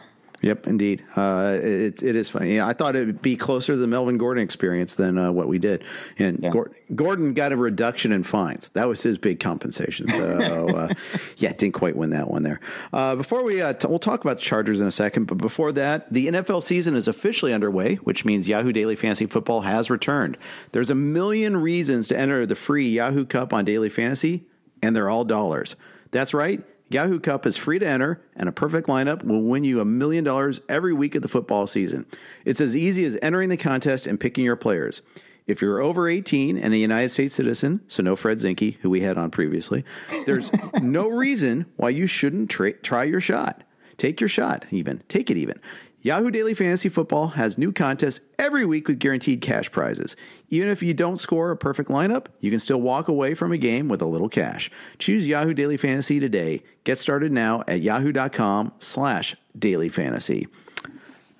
Yep, 0.46 0.68
indeed. 0.68 1.04
Uh, 1.16 1.58
it, 1.60 2.04
it 2.04 2.14
is 2.14 2.28
funny. 2.28 2.54
Yeah, 2.54 2.68
I 2.68 2.72
thought 2.72 2.94
it 2.94 3.04
would 3.04 3.20
be 3.20 3.34
closer 3.34 3.72
to 3.72 3.76
the 3.76 3.88
Melvin 3.88 4.16
Gordon 4.16 4.44
experience 4.44 4.94
than 4.94 5.18
uh, 5.18 5.32
what 5.32 5.48
we 5.48 5.58
did. 5.58 5.82
And 6.20 6.38
yeah. 6.40 6.52
Gordon 6.94 7.34
got 7.34 7.50
a 7.50 7.56
reduction 7.56 8.12
in 8.12 8.22
fines. 8.22 8.68
That 8.68 8.86
was 8.86 9.02
his 9.02 9.18
big 9.18 9.40
compensation. 9.40 10.06
So, 10.06 10.68
uh, 10.68 10.88
yeah, 11.38 11.52
didn't 11.52 11.74
quite 11.74 11.96
win 11.96 12.10
that 12.10 12.30
one 12.30 12.44
there. 12.44 12.60
Uh, 12.92 13.16
before 13.16 13.42
we, 13.42 13.60
uh, 13.60 13.72
t- 13.72 13.88
we'll 13.88 13.98
talk 13.98 14.20
about 14.20 14.36
the 14.36 14.42
Chargers 14.44 14.80
in 14.80 14.86
a 14.86 14.92
second. 14.92 15.24
But 15.24 15.38
before 15.38 15.72
that, 15.72 16.12
the 16.12 16.28
NFL 16.28 16.62
season 16.62 16.94
is 16.94 17.08
officially 17.08 17.52
underway, 17.52 17.96
which 17.96 18.24
means 18.24 18.46
Yahoo 18.46 18.70
Daily 18.70 18.94
Fantasy 18.94 19.26
Football 19.26 19.62
has 19.62 19.90
returned. 19.90 20.38
There's 20.70 20.90
a 20.90 20.94
million 20.94 21.56
reasons 21.56 22.06
to 22.08 22.16
enter 22.16 22.46
the 22.46 22.54
free 22.54 22.88
Yahoo 22.88 23.24
Cup 23.24 23.52
on 23.52 23.64
Daily 23.64 23.88
Fantasy, 23.88 24.46
and 24.80 24.94
they're 24.94 25.10
all 25.10 25.24
dollars. 25.24 25.74
That's 26.12 26.32
right. 26.32 26.62
Yahoo 26.88 27.18
Cup 27.18 27.46
is 27.46 27.56
free 27.56 27.78
to 27.78 27.86
enter, 27.86 28.22
and 28.36 28.48
a 28.48 28.52
perfect 28.52 28.86
lineup 28.86 29.24
will 29.24 29.42
win 29.42 29.64
you 29.64 29.80
a 29.80 29.84
million 29.84 30.22
dollars 30.22 30.60
every 30.68 30.92
week 30.92 31.14
of 31.16 31.22
the 31.22 31.28
football 31.28 31.66
season. 31.66 32.06
It's 32.44 32.60
as 32.60 32.76
easy 32.76 33.04
as 33.04 33.18
entering 33.22 33.48
the 33.48 33.56
contest 33.56 34.06
and 34.06 34.20
picking 34.20 34.44
your 34.44 34.56
players. 34.56 35.02
If 35.46 35.62
you're 35.62 35.80
over 35.80 36.08
18 36.08 36.58
and 36.58 36.74
a 36.74 36.76
United 36.76 37.10
States 37.10 37.34
citizen, 37.34 37.80
so 37.88 38.02
no 38.02 38.16
Fred 38.16 38.38
Zinkie, 38.38 38.76
who 38.76 38.90
we 38.90 39.00
had 39.00 39.18
on 39.18 39.30
previously, 39.30 39.84
there's 40.26 40.52
no 40.82 41.08
reason 41.08 41.66
why 41.76 41.90
you 41.90 42.06
shouldn't 42.06 42.50
tra- 42.50 42.72
try 42.72 43.04
your 43.04 43.20
shot. 43.20 43.62
Take 43.96 44.20
your 44.20 44.28
shot, 44.28 44.66
even. 44.70 45.02
Take 45.08 45.30
it 45.30 45.36
even. 45.36 45.60
Yahoo 46.06 46.30
Daily 46.30 46.54
Fantasy 46.54 46.88
Football 46.88 47.26
has 47.26 47.58
new 47.58 47.72
contests 47.72 48.20
every 48.38 48.64
week 48.64 48.86
with 48.86 49.00
guaranteed 49.00 49.40
cash 49.40 49.72
prizes. 49.72 50.14
Even 50.50 50.68
if 50.68 50.80
you 50.80 50.94
don't 50.94 51.18
score 51.18 51.50
a 51.50 51.56
perfect 51.56 51.90
lineup, 51.90 52.26
you 52.38 52.48
can 52.48 52.60
still 52.60 52.80
walk 52.80 53.08
away 53.08 53.34
from 53.34 53.50
a 53.50 53.58
game 53.58 53.88
with 53.88 54.00
a 54.00 54.06
little 54.06 54.28
cash. 54.28 54.70
Choose 55.00 55.26
Yahoo 55.26 55.52
Daily 55.52 55.76
Fantasy 55.76 56.20
today. 56.20 56.62
Get 56.84 57.00
started 57.00 57.32
now 57.32 57.64
at 57.66 57.82
yahoo.com 57.82 58.70
slash 58.78 59.34
daily 59.58 59.88
fantasy. 59.88 60.46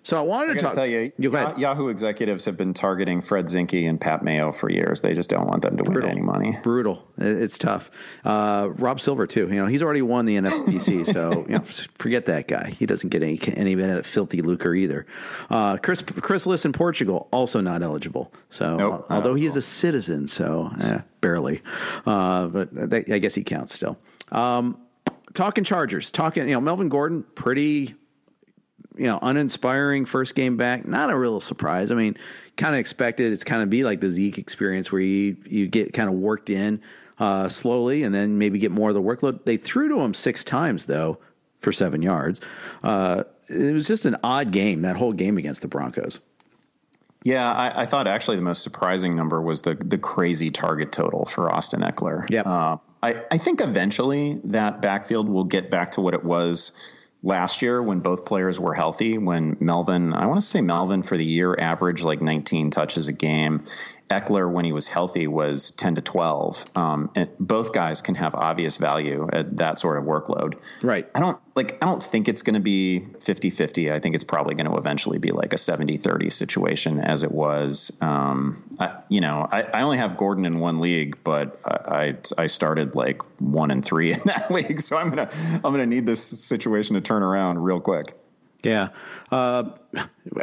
So 0.07 0.17
I 0.17 0.21
wanted 0.21 0.51
I 0.51 0.55
to 0.55 0.61
talk. 0.61 0.75
tell 0.75 0.87
you, 0.87 1.11
you 1.19 1.33
Yahoo 1.33 1.89
executives 1.89 2.45
have 2.45 2.57
been 2.57 2.73
targeting 2.73 3.21
Fred 3.21 3.47
Zinkie 3.47 3.89
and 3.89 4.01
Pat 4.01 4.23
Mayo 4.23 4.53
for 4.53 4.71
years. 4.71 5.01
They 5.01 5.15
just 5.15 5.29
don't 5.29 5.49
want 5.49 5.63
them 5.63 5.77
to 5.79 5.83
Brutal. 5.83 6.03
win 6.03 6.11
any 6.11 6.21
money. 6.21 6.57
Brutal. 6.63 7.05
It's 7.19 7.59
tough. 7.59 7.91
Uh, 8.25 8.69
Rob 8.77 9.01
Silver 9.01 9.27
too. 9.27 9.49
You 9.49 9.57
know, 9.57 9.67
he's 9.67 9.83
already 9.83 10.03
won 10.03 10.25
the 10.25 10.37
NFBC, 10.37 11.07
so 11.13 11.45
you 11.49 11.57
know, 11.57 11.61
forget 11.99 12.27
that 12.27 12.47
guy. 12.47 12.71
He 12.71 12.87
doesn't 12.87 13.09
get 13.09 13.25
any 13.25 13.41
any 13.55 13.73
of 13.73 13.81
that 13.81 14.07
filthy 14.07 14.43
lucre 14.43 14.77
either. 14.77 15.07
Uh, 15.51 15.77
Chris 15.79 16.47
Liss 16.47 16.65
in 16.65 16.73
Portugal 16.73 17.27
also 17.33 17.61
not 17.61 17.83
eligible. 17.83 18.33
So 18.49 18.77
nope, 18.77 19.07
although 19.11 19.35
he 19.35 19.45
is 19.45 19.57
a 19.57 19.63
citizen, 19.63 20.29
so 20.29 20.71
eh, 20.83 21.01
barely. 21.21 21.63
Uh, 22.07 22.47
but 22.47 22.95
I 23.11 23.19
guess 23.19 23.35
he 23.35 23.43
counts 23.43 23.75
still. 23.75 23.99
Um, 24.31 24.81
talking 25.35 25.65
Chargers, 25.65 26.13
talking, 26.13 26.49
you 26.49 26.55
know, 26.55 26.61
Melvin 26.61 26.89
Gordon, 26.89 27.25
pretty, 27.35 27.97
you 28.97 29.07
know, 29.07 29.19
uninspiring 29.21 30.05
first 30.05 30.35
game 30.35 30.57
back. 30.57 30.87
Not 30.87 31.11
a 31.11 31.17
real 31.17 31.41
surprise. 31.41 31.91
I 31.91 31.95
mean, 31.95 32.17
kind 32.57 32.75
of 32.75 32.81
expected 32.81 33.33
it's 33.33 33.45
kind 33.45 33.63
of 33.63 33.71
be 33.71 33.85
like 33.85 34.01
the 34.01 34.11
Zeke 34.11 34.39
experience 34.39 34.91
where 34.91 35.01
you 35.01 35.37
you 35.45 35.69
get 35.69 35.93
kind 35.93 36.09
of 36.09 36.15
worked 36.15 36.51
in 36.51 36.81
uh, 37.19 37.49
slowly 37.49 38.03
and 38.03 38.15
then 38.15 38.39
maybe 38.39 38.59
get 38.59 38.71
more 38.71 38.89
of 38.89 38.95
the 38.95 39.03
workload. 39.03 39.45
They 39.45 39.57
threw 39.57 39.89
to 39.91 40.01
him 40.01 40.15
six 40.15 40.45
times 40.45 40.87
though 40.87 41.19
for 41.61 41.73
seven 41.73 42.03
yards. 42.03 42.41
Uh, 42.83 43.25
it 43.49 43.73
was 43.73 43.87
just 43.87 44.07
an 44.07 44.17
odd 44.23 44.51
game 44.51 44.83
that 44.83 44.97
whole 44.97 45.13
game 45.13 45.39
against 45.39 45.63
the 45.63 45.69
Broncos. 45.69 46.21
Yeah, 47.23 47.53
I, 47.53 47.83
I, 47.83 47.87
thought 47.87 48.07
actually 48.07 48.37
the 48.37 48.43
most 48.43 48.63
surprising 48.63 49.17
number 49.17 49.43
was 49.43 49.63
the 49.63 49.75
the 49.75 49.99
crazy 49.99 50.51
target 50.51 50.93
total 50.93 51.25
for 51.25 51.53
Austin 51.53 51.81
Ekeler. 51.81 52.25
Yeah, 52.31 52.43
uh, 52.43 52.77
I, 53.03 53.23
I 53.33 53.39
think 53.39 53.61
eventually 53.61 54.41
that 54.45 54.81
backfield 54.81 55.29
will 55.29 55.45
get 55.45 55.71
back 55.71 55.93
to 55.93 56.01
what 56.01 56.15
it 56.15 56.25
was 56.25 56.73
last 57.27 57.61
year 57.61 57.83
when 57.83 57.99
both 57.99 58.25
players 58.25 58.61
were 58.61 58.73
healthy. 58.73 59.19
When 59.19 59.57
Melvin, 59.59 60.15
I 60.15 60.27
want 60.27 60.41
to 60.41 60.47
say 60.47 60.61
Melvin 60.61 61.03
for 61.03 61.17
the 61.17 61.25
year 61.25 61.57
averaged 61.59 62.05
like 62.05 62.23
19 62.23 62.71
touches 62.71 63.09
a 63.09 63.13
game, 63.13 63.65
Ekeler, 64.11 64.51
when 64.51 64.65
he 64.65 64.73
was 64.73 64.87
healthy, 64.87 65.27
was 65.27 65.73
10 65.73 65.97
to 65.97 66.01
12. 66.01 66.65
Um, 66.77 67.11
and 67.15 67.29
both 67.41 67.73
guys 67.73 68.03
can 68.03 68.15
have 68.15 68.35
obvious 68.35 68.77
value 68.77 69.29
at 69.33 69.57
that 69.57 69.79
sort 69.79 69.99
of 69.99 70.05
workload. 70.05 70.55
Right. 70.83 71.09
I 71.15 71.21
don't 71.21 71.39
like, 71.57 71.79
I 71.83 71.87
don't 71.87 72.03
think 72.03 72.29
it's 72.29 72.43
going 72.43 72.55
to 72.55 72.61
be 72.61 73.01
50 73.21 73.51
50. 73.51 73.91
I 73.91 73.99
think 73.99 74.15
it's 74.15 74.25
probably 74.25 74.55
going 74.55 74.67
to 74.71 74.77
eventually 74.77 75.19
be 75.19 75.33
like 75.33 75.53
a 75.55 75.59
70 75.59 75.97
30 75.97 76.31
situation 76.31 77.01
as 77.01 77.23
it 77.23 77.33
was. 77.33 77.97
Um, 78.01 78.63
I, 78.79 79.03
you 79.09 79.21
know, 79.21 79.49
I, 79.51 79.63
I, 79.63 79.83
only 79.83 79.99
have 79.99 80.17
Gordon 80.17 80.45
in 80.45 80.61
one 80.61 80.79
league, 80.79 81.19
but 81.25 81.61
I, 81.65 82.15
I 82.39 82.47
started 82.47 82.95
like 82.95 83.23
one 83.41 83.71
and 83.71 83.85
three 83.85 84.13
in 84.13 84.21
that 84.27 84.51
league. 84.51 84.81
So 84.81 84.97
I'm 84.97 85.11
going 85.11 85.27
to, 85.27 85.35
I'm 85.65 85.73
going 85.73 85.79
to 85.79 85.87
need 85.87 86.07
this 86.07 86.23
situation 86.23 86.95
to 86.95 87.01
turn 87.01 87.23
around 87.23 87.59
real 87.59 87.81
quick. 87.81 88.15
Yeah. 88.67 88.89
Uh, 89.31 89.71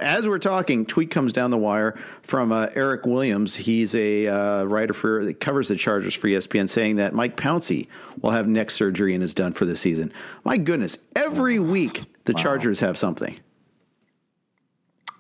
as 0.02 0.28
we're 0.28 0.40
talking, 0.40 0.86
tweet 0.86 1.12
comes 1.12 1.34
down 1.34 1.52
the 1.52 1.58
wire 1.58 2.00
from 2.22 2.52
uh, 2.52 2.68
Eric 2.74 3.06
Williams. 3.06 3.56
He's 3.56 3.94
a 3.96 4.28
uh, 4.28 4.64
writer 4.64 4.94
for 4.94 5.26
that 5.26 5.40
covers 5.40 5.68
the 5.68 5.76
Chargers 5.76 6.14
for 6.14 6.28
ESPN, 6.28 6.70
saying 6.70 6.96
that 6.98 7.14
Mike 7.14 7.36
Pouncey 7.36 7.88
will 8.22 8.32
have 8.32 8.48
neck 8.48 8.72
surgery 8.72 9.14
and 9.14 9.24
is 9.24 9.34
done 9.34 9.54
for 9.54 9.66
the 9.66 9.76
season. 9.76 10.12
My 10.46 10.58
goodness, 10.58 10.98
every 11.16 11.60
week 11.60 12.06
the 12.26 12.34
wow. 12.34 12.42
Chargers 12.42 12.80
have 12.80 12.98
something. 12.98 13.38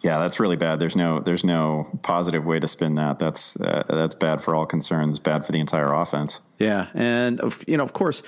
Yeah, 0.03 0.19
that's 0.19 0.37
really 0.37 0.57
bad. 0.57 0.79
There's 0.79 0.97
no 0.97 1.21
there's 1.21 1.45
no 1.45 1.89
positive 2.01 2.43
way 2.43 2.59
to 2.59 2.67
spin 2.67 2.95
that. 2.95 3.19
That's 3.19 3.59
uh, 3.59 3.83
that's 3.87 4.15
bad 4.15 4.41
for 4.41 4.53
all 4.53 4.65
concerns. 4.65 5.17
Bad 5.17 5.45
for 5.45 5.53
the 5.53 5.61
entire 5.61 5.93
offense. 5.93 6.41
Yeah, 6.59 6.87
and 6.93 7.41
you 7.65 7.77
know, 7.77 7.85
of 7.85 7.93
course, 7.93 8.21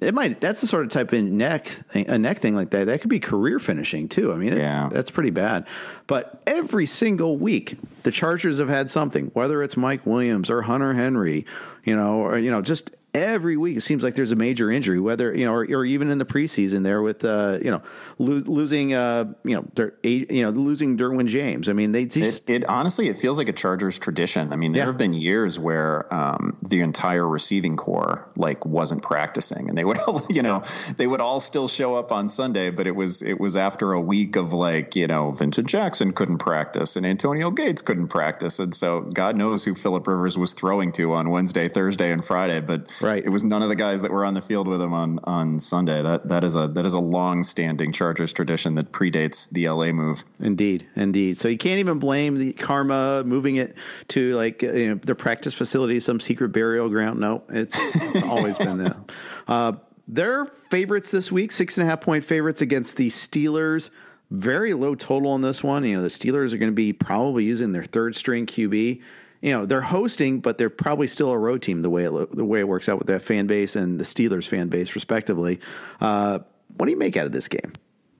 it 0.00 0.14
might. 0.14 0.40
That's 0.40 0.62
the 0.62 0.66
sort 0.66 0.84
of 0.84 0.90
type 0.90 1.12
of 1.12 1.22
neck 1.22 1.70
a 1.94 2.16
neck 2.16 2.38
thing 2.38 2.56
like 2.56 2.70
that. 2.70 2.86
That 2.86 3.02
could 3.02 3.10
be 3.10 3.20
career 3.20 3.58
finishing 3.58 4.08
too. 4.08 4.32
I 4.32 4.36
mean, 4.36 4.56
yeah. 4.56 4.88
that's 4.90 5.10
pretty 5.10 5.28
bad. 5.28 5.66
But 6.06 6.42
every 6.46 6.86
single 6.86 7.36
week, 7.36 7.76
the 8.04 8.10
Chargers 8.10 8.58
have 8.58 8.70
had 8.70 8.90
something. 8.90 9.26
Whether 9.34 9.62
it's 9.62 9.76
Mike 9.76 10.06
Williams 10.06 10.48
or 10.48 10.62
Hunter 10.62 10.94
Henry, 10.94 11.44
you 11.84 11.94
know, 11.94 12.20
or 12.20 12.38
you 12.38 12.50
know, 12.50 12.62
just 12.62 12.96
every 13.14 13.56
week 13.56 13.76
it 13.76 13.80
seems 13.80 14.02
like 14.02 14.14
there's 14.14 14.32
a 14.32 14.36
major 14.36 14.70
injury, 14.70 15.00
whether 15.00 15.34
you 15.34 15.44
know, 15.44 15.52
or, 15.52 15.62
or 15.64 15.84
even 15.84 16.10
in 16.10 16.18
the 16.18 16.24
preseason 16.24 16.84
there 16.84 17.02
with 17.02 17.24
uh, 17.24 17.58
you 17.62 17.70
know 17.70 17.82
lo- 18.18 18.42
losing 18.46 18.94
uh, 18.94 19.32
you 19.44 19.56
know 19.56 19.66
der- 19.74 19.94
you 20.02 20.42
know 20.42 20.50
losing 20.50 20.96
Derwin 20.96 21.26
James. 21.26 21.68
I 21.68 21.72
mean, 21.72 21.92
they 21.92 22.04
just 22.04 22.48
it, 22.48 22.62
it, 22.62 22.64
honestly 22.66 23.08
it 23.08 23.16
feels 23.16 23.38
like 23.38 23.48
a 23.48 23.52
Chargers 23.52 23.98
tradition. 23.98 24.52
I 24.52 24.56
mean, 24.56 24.72
there 24.72 24.82
yeah. 24.82 24.86
have 24.86 24.98
been 24.98 25.14
years 25.14 25.58
where 25.58 26.12
um, 26.12 26.56
the 26.66 26.80
entire 26.80 27.26
receiving 27.26 27.76
core 27.76 28.28
like 28.36 28.66
wasn't 28.66 29.02
practicing, 29.02 29.68
and 29.68 29.76
they 29.76 29.84
would 29.84 29.98
all 29.98 30.22
you 30.30 30.42
know 30.42 30.62
they 30.96 31.06
would 31.06 31.20
all 31.20 31.40
still 31.40 31.68
show 31.68 31.94
up 31.94 32.12
on 32.12 32.28
Sunday, 32.28 32.70
but 32.70 32.86
it 32.86 32.94
was 32.94 33.22
it 33.22 33.40
was 33.40 33.56
after 33.56 33.92
a 33.92 34.00
week 34.00 34.36
of 34.36 34.52
like 34.52 34.96
you 34.96 35.06
know 35.06 35.32
Vincent 35.32 35.68
Jackson 35.68 36.12
couldn't 36.12 36.38
practice 36.38 36.96
and 36.96 37.06
Antonio 37.06 37.50
Gates 37.50 37.82
couldn't 37.82 38.08
practice, 38.08 38.58
and 38.58 38.74
so 38.74 39.00
God 39.00 39.36
knows 39.36 39.64
who 39.64 39.74
Philip 39.74 40.06
Rivers 40.06 40.38
was 40.38 40.52
throwing 40.52 40.92
to 40.92 41.14
on 41.14 41.30
Wednesday, 41.30 41.68
Thursday, 41.68 42.12
and 42.12 42.24
Friday, 42.24 42.60
but 42.60 42.97
Right. 43.00 43.24
It 43.24 43.28
was 43.28 43.44
none 43.44 43.62
of 43.62 43.68
the 43.68 43.76
guys 43.76 44.02
that 44.02 44.10
were 44.10 44.24
on 44.24 44.34
the 44.34 44.42
field 44.42 44.66
with 44.66 44.80
him 44.80 44.92
on 44.92 45.20
on 45.24 45.60
Sunday. 45.60 46.02
That 46.02 46.28
that 46.28 46.44
is 46.44 46.56
a 46.56 46.68
that 46.68 46.84
is 46.84 46.94
a 46.94 47.00
long 47.00 47.42
standing 47.42 47.92
Chargers 47.92 48.32
tradition 48.32 48.74
that 48.76 48.92
predates 48.92 49.50
the 49.50 49.68
LA 49.68 49.92
move. 49.92 50.24
Indeed, 50.40 50.86
indeed. 50.96 51.36
So 51.36 51.48
you 51.48 51.58
can't 51.58 51.80
even 51.80 51.98
blame 51.98 52.36
the 52.36 52.52
karma 52.52 53.22
moving 53.24 53.56
it 53.56 53.76
to 54.08 54.34
like 54.36 54.62
you 54.62 54.90
know, 54.90 54.94
the 54.96 55.14
practice 55.14 55.54
facility, 55.54 56.00
some 56.00 56.20
secret 56.20 56.50
burial 56.50 56.88
ground. 56.88 57.20
No, 57.20 57.42
it's 57.48 58.22
always 58.28 58.58
been 58.58 58.78
there. 58.78 58.96
Uh, 59.46 59.72
their 60.06 60.46
favorites 60.70 61.10
this 61.10 61.30
week, 61.30 61.52
six 61.52 61.78
and 61.78 61.86
a 61.86 61.90
half 61.90 62.00
point 62.00 62.24
favorites 62.24 62.62
against 62.62 62.96
the 62.96 63.08
Steelers. 63.08 63.90
Very 64.30 64.74
low 64.74 64.94
total 64.94 65.30
on 65.30 65.40
this 65.40 65.62
one. 65.62 65.84
You 65.84 65.96
know, 65.96 66.02
the 66.02 66.08
Steelers 66.08 66.52
are 66.52 66.58
going 66.58 66.70
to 66.70 66.76
be 66.76 66.92
probably 66.92 67.44
using 67.44 67.72
their 67.72 67.84
third 67.84 68.14
string 68.14 68.46
QB 68.46 69.02
you 69.40 69.52
know 69.52 69.66
they're 69.66 69.80
hosting, 69.80 70.40
but 70.40 70.58
they're 70.58 70.70
probably 70.70 71.06
still 71.06 71.30
a 71.30 71.38
road 71.38 71.62
team 71.62 71.82
the 71.82 71.90
way 71.90 72.04
it 72.04 72.32
the 72.32 72.44
way 72.44 72.60
it 72.60 72.68
works 72.68 72.88
out 72.88 72.98
with 72.98 73.08
that 73.08 73.22
fan 73.22 73.46
base 73.46 73.76
and 73.76 73.98
the 73.98 74.04
Steelers 74.04 74.46
fan 74.46 74.68
base 74.68 74.94
respectively. 74.94 75.60
Uh, 76.00 76.40
what 76.76 76.86
do 76.86 76.92
you 76.92 76.98
make 76.98 77.16
out 77.16 77.26
of 77.26 77.32
this 77.32 77.48
game? 77.48 77.72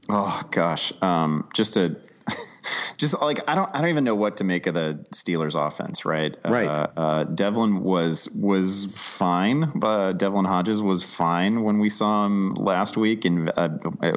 Oh 0.09 0.43
gosh, 0.51 0.93
um, 1.03 1.49
just 1.55 1.77
a 1.77 1.97
just 2.99 3.21
like 3.21 3.41
I 3.49 3.55
don't 3.55 3.75
I 3.75 3.81
don't 3.81 3.91
even 3.91 4.05
know 4.05 4.15
what 4.15 4.39
to 4.39 4.45
make 4.45 4.67
of 4.67 4.75
the 4.75 5.05
Steelers 5.13 5.55
offense. 5.55 6.05
Right, 6.05 6.37
right. 6.45 6.67
Uh, 6.67 6.87
uh, 6.97 7.25
Devlin 7.25 7.83
was 7.83 8.29
was 8.31 8.87
fine, 8.95 9.73
but 9.75 10.15
Devlin 10.15 10.45
Hodges 10.45 10.83
was 10.83 11.03
fine 11.03 11.63
when 11.63 11.79
we 11.79 11.89
saw 11.89 12.27
him 12.27 12.55
last 12.55 12.97
week. 12.97 13.25
And 13.25 13.51
uh, 13.57 13.69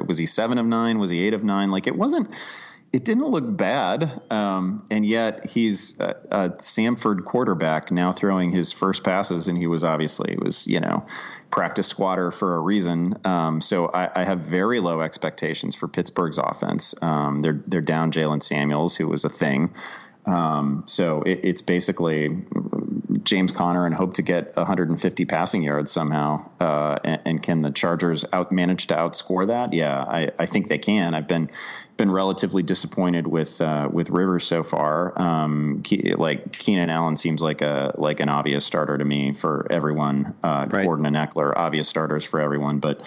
was 0.06 0.18
he 0.18 0.26
seven 0.26 0.58
of 0.58 0.66
nine? 0.66 0.98
Was 0.98 1.10
he 1.10 1.24
eight 1.26 1.34
of 1.34 1.44
nine? 1.44 1.70
Like 1.70 1.86
it 1.86 1.96
wasn't 1.96 2.32
it 2.92 3.04
didn't 3.04 3.24
look 3.24 3.56
bad, 3.56 4.20
um, 4.30 4.84
and 4.90 5.06
yet 5.06 5.46
he's 5.46 5.98
a, 5.98 6.14
a, 6.30 6.50
Samford 6.50 7.24
quarterback 7.24 7.90
now 7.90 8.12
throwing 8.12 8.50
his 8.50 8.70
first 8.70 9.02
passes, 9.02 9.48
and 9.48 9.56
he 9.56 9.66
was 9.66 9.82
obviously 9.82 10.36
was 10.40 10.66
you 10.66 10.78
know 10.78 11.06
practice 11.50 11.86
squatter 11.86 12.30
for 12.30 12.54
a 12.54 12.60
reason. 12.60 13.14
Um, 13.24 13.62
so 13.62 13.86
I, 13.86 14.22
I, 14.22 14.24
have 14.24 14.40
very 14.40 14.80
low 14.80 15.00
expectations 15.00 15.74
for 15.74 15.88
Pittsburgh's 15.88 16.38
offense. 16.38 16.94
Um, 17.02 17.40
they're 17.40 17.62
they're 17.66 17.80
down 17.80 18.12
Jaylen 18.12 18.42
Samuels, 18.42 18.94
who 18.94 19.08
was 19.08 19.24
a 19.24 19.30
thing. 19.30 19.74
Um, 20.26 20.84
so 20.86 21.22
it, 21.22 21.40
it's 21.42 21.62
basically 21.62 22.44
James 23.24 23.50
Conner 23.50 23.86
and 23.86 23.94
hope 23.94 24.14
to 24.14 24.22
get 24.22 24.56
150 24.56 25.24
passing 25.24 25.62
yards 25.62 25.90
somehow. 25.90 26.48
Uh, 26.60 26.98
and, 27.02 27.20
and, 27.24 27.42
can 27.42 27.62
the 27.62 27.72
Chargers 27.72 28.24
out 28.32 28.52
manage 28.52 28.86
to 28.88 28.94
outscore 28.94 29.48
that? 29.48 29.72
Yeah, 29.72 30.00
I, 30.00 30.30
I 30.38 30.46
think 30.46 30.68
they 30.68 30.78
can. 30.78 31.14
I've 31.14 31.26
been 31.26 31.50
been 31.96 32.10
relatively 32.10 32.62
disappointed 32.62 33.26
with 33.26 33.60
uh, 33.60 33.88
with 33.90 34.10
Rivers 34.10 34.44
so 34.44 34.62
far. 34.62 35.20
Um, 35.20 35.82
like 36.16 36.52
Keenan 36.52 36.90
Allen 36.90 37.16
seems 37.16 37.42
like 37.42 37.62
a 37.62 37.94
like 37.96 38.20
an 38.20 38.28
obvious 38.28 38.64
starter 38.64 38.98
to 38.98 39.04
me 39.04 39.32
for 39.32 39.66
everyone. 39.70 40.34
Uh, 40.42 40.66
right. 40.70 40.84
Gordon 40.84 41.06
and 41.06 41.16
Ekeler, 41.16 41.52
obvious 41.56 41.88
starters 41.88 42.24
for 42.24 42.40
everyone, 42.40 42.78
but 42.78 43.00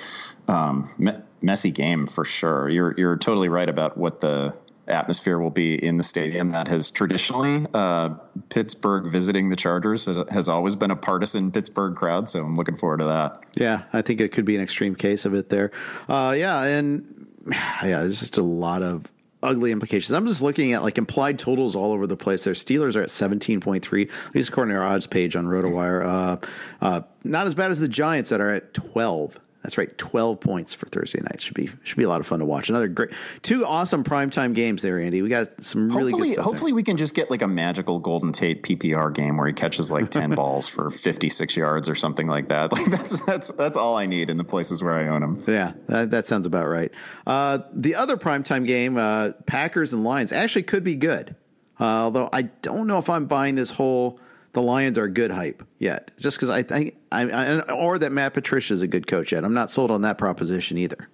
um, 0.47 0.93
me- 0.97 1.17
messy 1.41 1.71
game 1.71 2.07
for 2.07 2.25
sure. 2.25 2.69
You're 2.69 2.93
you're 2.97 3.17
totally 3.17 3.49
right 3.49 3.67
about 3.67 3.97
what 3.97 4.19
the 4.19 4.53
atmosphere 4.87 5.39
will 5.39 5.49
be 5.49 5.73
in 5.83 5.97
the 5.97 6.03
stadium 6.03 6.51
that 6.51 6.67
has 6.67 6.91
traditionally 6.91 7.65
uh, 7.73 8.09
Pittsburgh 8.49 9.11
visiting 9.11 9.49
the 9.49 9.55
Chargers 9.55 10.05
has, 10.05 10.47
always 10.47 10.75
been 10.75 10.91
a 10.91 10.95
partisan 10.95 11.51
Pittsburgh 11.51 11.95
crowd. 11.95 12.29
So 12.29 12.45
I'm 12.45 12.55
looking 12.55 12.75
forward 12.75 12.99
to 12.99 13.05
that. 13.05 13.43
Yeah, 13.55 13.83
I 13.93 14.03
think 14.03 14.21
it 14.21 14.31
could 14.31 14.45
be 14.45 14.55
an 14.55 14.61
extreme 14.61 14.95
case 14.95 15.25
of 15.25 15.33
it 15.33 15.49
there. 15.49 15.71
Uh, 16.07 16.35
yeah, 16.37 16.61
and 16.61 17.27
yeah, 17.51 18.01
there's 18.01 18.19
just 18.19 18.37
a 18.37 18.43
lot 18.43 18.81
of 18.81 19.05
ugly 19.43 19.71
implications. 19.71 20.11
I'm 20.11 20.25
just 20.27 20.41
looking 20.41 20.73
at 20.73 20.83
like 20.83 20.97
implied 20.97 21.39
totals 21.39 21.75
all 21.75 21.91
over 21.91 22.07
the 22.07 22.17
place. 22.17 22.43
Their 22.43 22.53
Steelers 22.53 22.95
are 22.95 23.03
at 23.03 23.09
17.3, 23.09 24.09
at 24.27 24.35
least 24.35 24.49
according 24.49 24.73
to 24.73 24.79
our 24.79 24.85
odds 24.85 25.07
page 25.07 25.35
on 25.35 25.45
RotoWire. 25.45 26.03
Uh, 26.03 26.37
uh, 26.81 27.01
not 27.23 27.47
as 27.47 27.55
bad 27.55 27.71
as 27.71 27.79
the 27.79 27.87
Giants 27.87 28.31
that 28.31 28.41
are 28.41 28.51
at 28.51 28.73
12. 28.73 29.39
That's 29.65 29.79
right, 29.79 29.97
twelve 29.97 30.39
points 30.41 30.75
for 30.75 30.85
Thursday 30.85 31.21
night. 31.21 31.41
Should 31.41 31.55
be 31.55 31.71
should 31.81 31.97
be 31.97 32.03
a 32.03 32.07
lot 32.07 32.21
of 32.21 32.27
fun 32.27 32.37
to 32.37 32.45
watch. 32.45 32.69
Another 32.69 32.87
great, 32.87 33.09
two 33.41 33.65
awesome 33.65 34.03
primetime 34.03 34.53
games 34.53 34.83
there, 34.83 34.99
Andy. 34.99 35.23
We 35.23 35.29
got 35.29 35.65
some 35.65 35.89
really 35.89 36.11
hopefully, 36.11 36.29
good 36.29 36.33
stuff. 36.33 36.45
Hopefully, 36.45 36.71
there. 36.71 36.75
we 36.75 36.83
can 36.83 36.97
just 36.97 37.15
get 37.15 37.31
like 37.31 37.41
a 37.41 37.47
magical 37.47 37.97
Golden 37.97 38.31
Tate 38.31 38.61
PPR 38.61 39.11
game 39.11 39.37
where 39.37 39.47
he 39.47 39.53
catches 39.53 39.91
like 39.91 40.11
ten 40.11 40.29
balls 40.35 40.67
for 40.67 40.91
fifty 40.91 41.29
six 41.29 41.57
yards 41.57 41.89
or 41.89 41.95
something 41.95 42.27
like 42.27 42.49
that. 42.49 42.71
Like 42.75 42.85
that's 42.91 43.25
that's 43.25 43.51
that's 43.51 43.77
all 43.77 43.95
I 43.95 44.05
need 44.05 44.29
in 44.29 44.35
the 44.37 44.43
places 44.43 44.83
where 44.83 44.93
I 44.93 45.07
own 45.07 45.23
him. 45.23 45.43
Yeah, 45.47 45.71
that, 45.87 46.11
that 46.11 46.27
sounds 46.27 46.45
about 46.45 46.67
right. 46.67 46.91
Uh, 47.25 47.59
the 47.73 47.95
other 47.95 48.17
primetime 48.17 48.67
game, 48.67 48.97
uh, 48.97 49.31
Packers 49.45 49.93
and 49.93 50.03
Lions, 50.03 50.31
actually 50.33 50.63
could 50.63 50.83
be 50.83 50.95
good. 50.95 51.35
Uh, 51.79 51.85
although 51.85 52.29
I 52.31 52.43
don't 52.43 52.85
know 52.85 52.97
if 52.97 53.09
I'm 53.09 53.25
buying 53.25 53.55
this 53.55 53.71
whole 53.71 54.19
the 54.55 54.61
Lions 54.61 54.97
are 54.97 55.07
good 55.07 55.31
hype 55.31 55.63
yet. 55.77 56.11
Just 56.17 56.37
because 56.37 56.49
I 56.49 56.63
think 56.63 56.95
I, 57.11 57.29
I, 57.29 57.59
or 57.73 57.99
that 57.99 58.11
Matt 58.11 58.33
Patricia 58.33 58.73
is 58.73 58.81
a 58.81 58.87
good 58.87 59.05
coach 59.05 59.33
yet. 59.33 59.43
I'm 59.43 59.53
not 59.53 59.69
sold 59.69 59.91
on 59.91 60.01
that 60.01 60.17
proposition 60.17 60.77
either. 60.77 61.09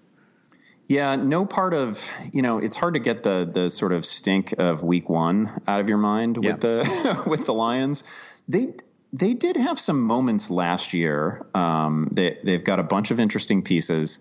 Yeah, 0.86 1.16
no 1.16 1.46
part 1.46 1.74
of 1.74 2.08
you 2.32 2.42
know 2.42 2.60
it's 2.60 2.78
hard 2.78 2.94
to 2.94 3.00
get 3.00 3.24
the 3.24 3.50
the 3.52 3.70
sort 3.70 3.94
of 3.94 4.06
stink 4.06 4.54
of 4.58 4.84
week 4.84 5.10
one 5.10 5.62
out 5.68 5.80
of 5.80 5.90
your 5.90 5.98
mind 5.98 6.38
with 6.38 6.62
the 6.62 7.24
with 7.28 7.46
the 7.46 7.54
Lions. 7.54 8.04
They 8.48 8.76
they 9.12 9.34
did 9.34 9.58
have 9.58 9.80
some 9.80 10.02
moments 10.02 10.52
last 10.52 10.94
year. 10.94 11.46
Um, 11.56 12.10
they 12.12 12.38
they've 12.44 12.64
got 12.64 12.80
a 12.80 12.84
bunch 12.84 13.10
of 13.12 13.20
interesting 13.20 13.64
pieces. 13.64 14.20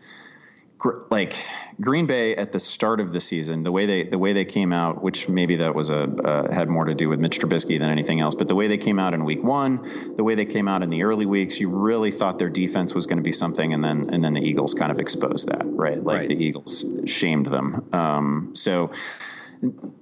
Like 1.11 1.35
Green 1.81 2.07
Bay 2.07 2.37
at 2.37 2.53
the 2.53 2.61
start 2.61 3.01
of 3.01 3.13
the 3.13 3.21
season, 3.21 3.63
the 3.63 3.73
way 3.73 3.87
they 3.87 4.03
the 4.03 4.19
way 4.19 4.33
they 4.33 4.45
came 4.45 4.73
out, 4.73 5.03
which 5.03 5.29
maybe 5.29 5.57
that 5.57 5.75
was 5.75 5.89
a 5.89 6.03
uh, 6.03 6.53
had 6.53 6.69
more 6.69 6.85
to 6.85 6.95
do 6.95 7.09
with 7.09 7.21
Mitch 7.21 7.39
Trubisky 7.39 7.79
than 7.79 7.89
anything 7.89 8.21
else, 8.21 8.35
but 8.35 8.49
the 8.49 8.55
way 8.55 8.67
they 8.69 8.79
came 8.79 8.99
out 8.99 9.15
in 9.15 9.25
Week 9.25 9.43
One, 9.43 9.89
the 10.17 10.25
way 10.25 10.35
they 10.35 10.45
came 10.45 10.69
out 10.69 10.83
in 10.83 10.91
the 10.91 11.05
early 11.05 11.27
weeks, 11.27 11.59
you 11.59 11.71
really 11.71 12.11
thought 12.11 12.39
their 12.39 12.51
defense 12.51 12.95
was 12.95 13.07
going 13.07 13.19
to 13.19 13.23
be 13.23 13.33
something, 13.33 13.73
and 13.73 13.83
then 13.83 14.05
and 14.11 14.23
then 14.23 14.35
the 14.35 14.43
Eagles 14.43 14.75
kind 14.75 14.93
of 14.93 14.99
exposed 14.99 15.49
that, 15.49 15.63
right? 15.65 16.03
Like 16.03 16.21
Right. 16.21 16.29
the 16.29 16.45
Eagles 16.45 16.85
shamed 17.07 17.47
them. 17.47 17.89
Um, 17.93 18.51
so 18.55 18.91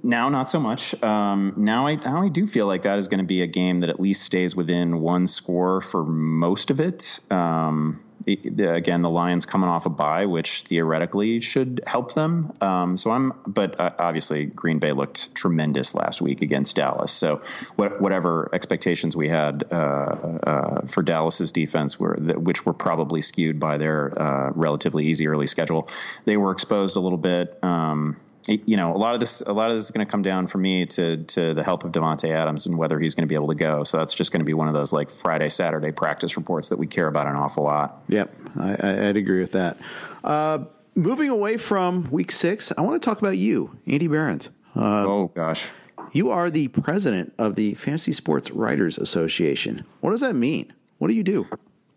now 0.02 0.28
not 0.28 0.48
so 0.48 0.60
much. 0.60 1.00
Um, 1.02 1.54
now 1.56 1.86
I 1.86 1.96
now 1.96 2.22
I 2.22 2.28
do 2.28 2.46
feel 2.46 2.66
like 2.66 2.82
that 2.82 2.98
is 2.98 3.08
going 3.08 3.18
to 3.18 3.26
be 3.26 3.42
a 3.42 3.46
game 3.46 3.80
that 3.80 3.88
at 3.88 4.00
least 4.00 4.24
stays 4.24 4.54
within 4.56 5.00
one 5.00 5.26
score 5.26 5.80
for 5.80 6.04
most 6.04 6.70
of 6.70 6.80
it. 6.80 7.20
Um, 7.30 8.00
again, 8.32 9.02
the 9.02 9.10
Lions 9.10 9.46
coming 9.46 9.68
off 9.68 9.86
a 9.86 9.90
bye, 9.90 10.26
which 10.26 10.62
theoretically 10.62 11.40
should 11.40 11.80
help 11.86 12.14
them. 12.14 12.52
Um, 12.60 12.96
so 12.96 13.10
I'm, 13.10 13.32
but 13.46 13.78
uh, 13.80 13.90
obviously 13.98 14.46
Green 14.46 14.78
Bay 14.78 14.92
looked 14.92 15.34
tremendous 15.34 15.94
last 15.94 16.20
week 16.20 16.42
against 16.42 16.76
Dallas. 16.76 17.12
So 17.12 17.42
what, 17.76 18.00
whatever 18.00 18.48
expectations 18.52 19.16
we 19.16 19.28
had 19.28 19.64
uh, 19.70 19.74
uh, 19.74 20.86
for 20.86 21.02
Dallas's 21.02 21.52
defense 21.52 21.98
were, 21.98 22.16
which 22.16 22.66
were 22.66 22.74
probably 22.74 23.22
skewed 23.22 23.58
by 23.58 23.76
their 23.78 24.20
uh, 24.20 24.50
relatively 24.54 25.06
easy 25.06 25.26
early 25.28 25.46
schedule, 25.46 25.88
they 26.24 26.36
were 26.36 26.52
exposed 26.52 26.96
a 26.96 27.00
little 27.00 27.18
bit. 27.18 27.58
Um, 27.62 28.16
you 28.48 28.76
know, 28.76 28.94
a 28.94 28.98
lot 28.98 29.14
of 29.14 29.20
this, 29.20 29.40
a 29.40 29.52
lot 29.52 29.70
of 29.70 29.76
this 29.76 29.84
is 29.84 29.90
going 29.90 30.04
to 30.04 30.10
come 30.10 30.22
down 30.22 30.46
for 30.46 30.58
me 30.58 30.86
to 30.86 31.18
to 31.24 31.54
the 31.54 31.62
health 31.62 31.84
of 31.84 31.92
Davante 31.92 32.30
Adams 32.30 32.66
and 32.66 32.76
whether 32.76 32.98
he's 32.98 33.14
going 33.14 33.26
to 33.26 33.28
be 33.28 33.34
able 33.34 33.48
to 33.48 33.54
go. 33.54 33.84
So 33.84 33.98
that's 33.98 34.14
just 34.14 34.32
going 34.32 34.40
to 34.40 34.46
be 34.46 34.54
one 34.54 34.68
of 34.68 34.74
those 34.74 34.92
like 34.92 35.10
Friday, 35.10 35.48
Saturday 35.48 35.92
practice 35.92 36.36
reports 36.36 36.68
that 36.70 36.78
we 36.78 36.86
care 36.86 37.06
about 37.06 37.26
an 37.26 37.36
awful 37.36 37.64
lot. 37.64 38.02
Yep, 38.08 38.34
I, 38.58 38.76
I, 38.80 39.08
I'd 39.08 39.16
agree 39.16 39.40
with 39.40 39.52
that. 39.52 39.78
Uh, 40.24 40.64
moving 40.94 41.28
away 41.28 41.56
from 41.56 42.10
week 42.10 42.32
six, 42.32 42.72
I 42.76 42.80
want 42.80 43.00
to 43.00 43.04
talk 43.04 43.18
about 43.18 43.36
you, 43.36 43.78
Andy 43.86 44.06
Behrens. 44.06 44.50
Uh, 44.74 45.04
oh 45.06 45.32
gosh, 45.34 45.68
you 46.12 46.30
are 46.30 46.50
the 46.50 46.68
president 46.68 47.34
of 47.38 47.56
the 47.56 47.74
Fantasy 47.74 48.12
Sports 48.12 48.50
Writers 48.50 48.98
Association. 48.98 49.84
What 50.00 50.10
does 50.10 50.20
that 50.20 50.34
mean? 50.34 50.72
What 50.98 51.08
do 51.08 51.14
you 51.14 51.22
do? 51.22 51.46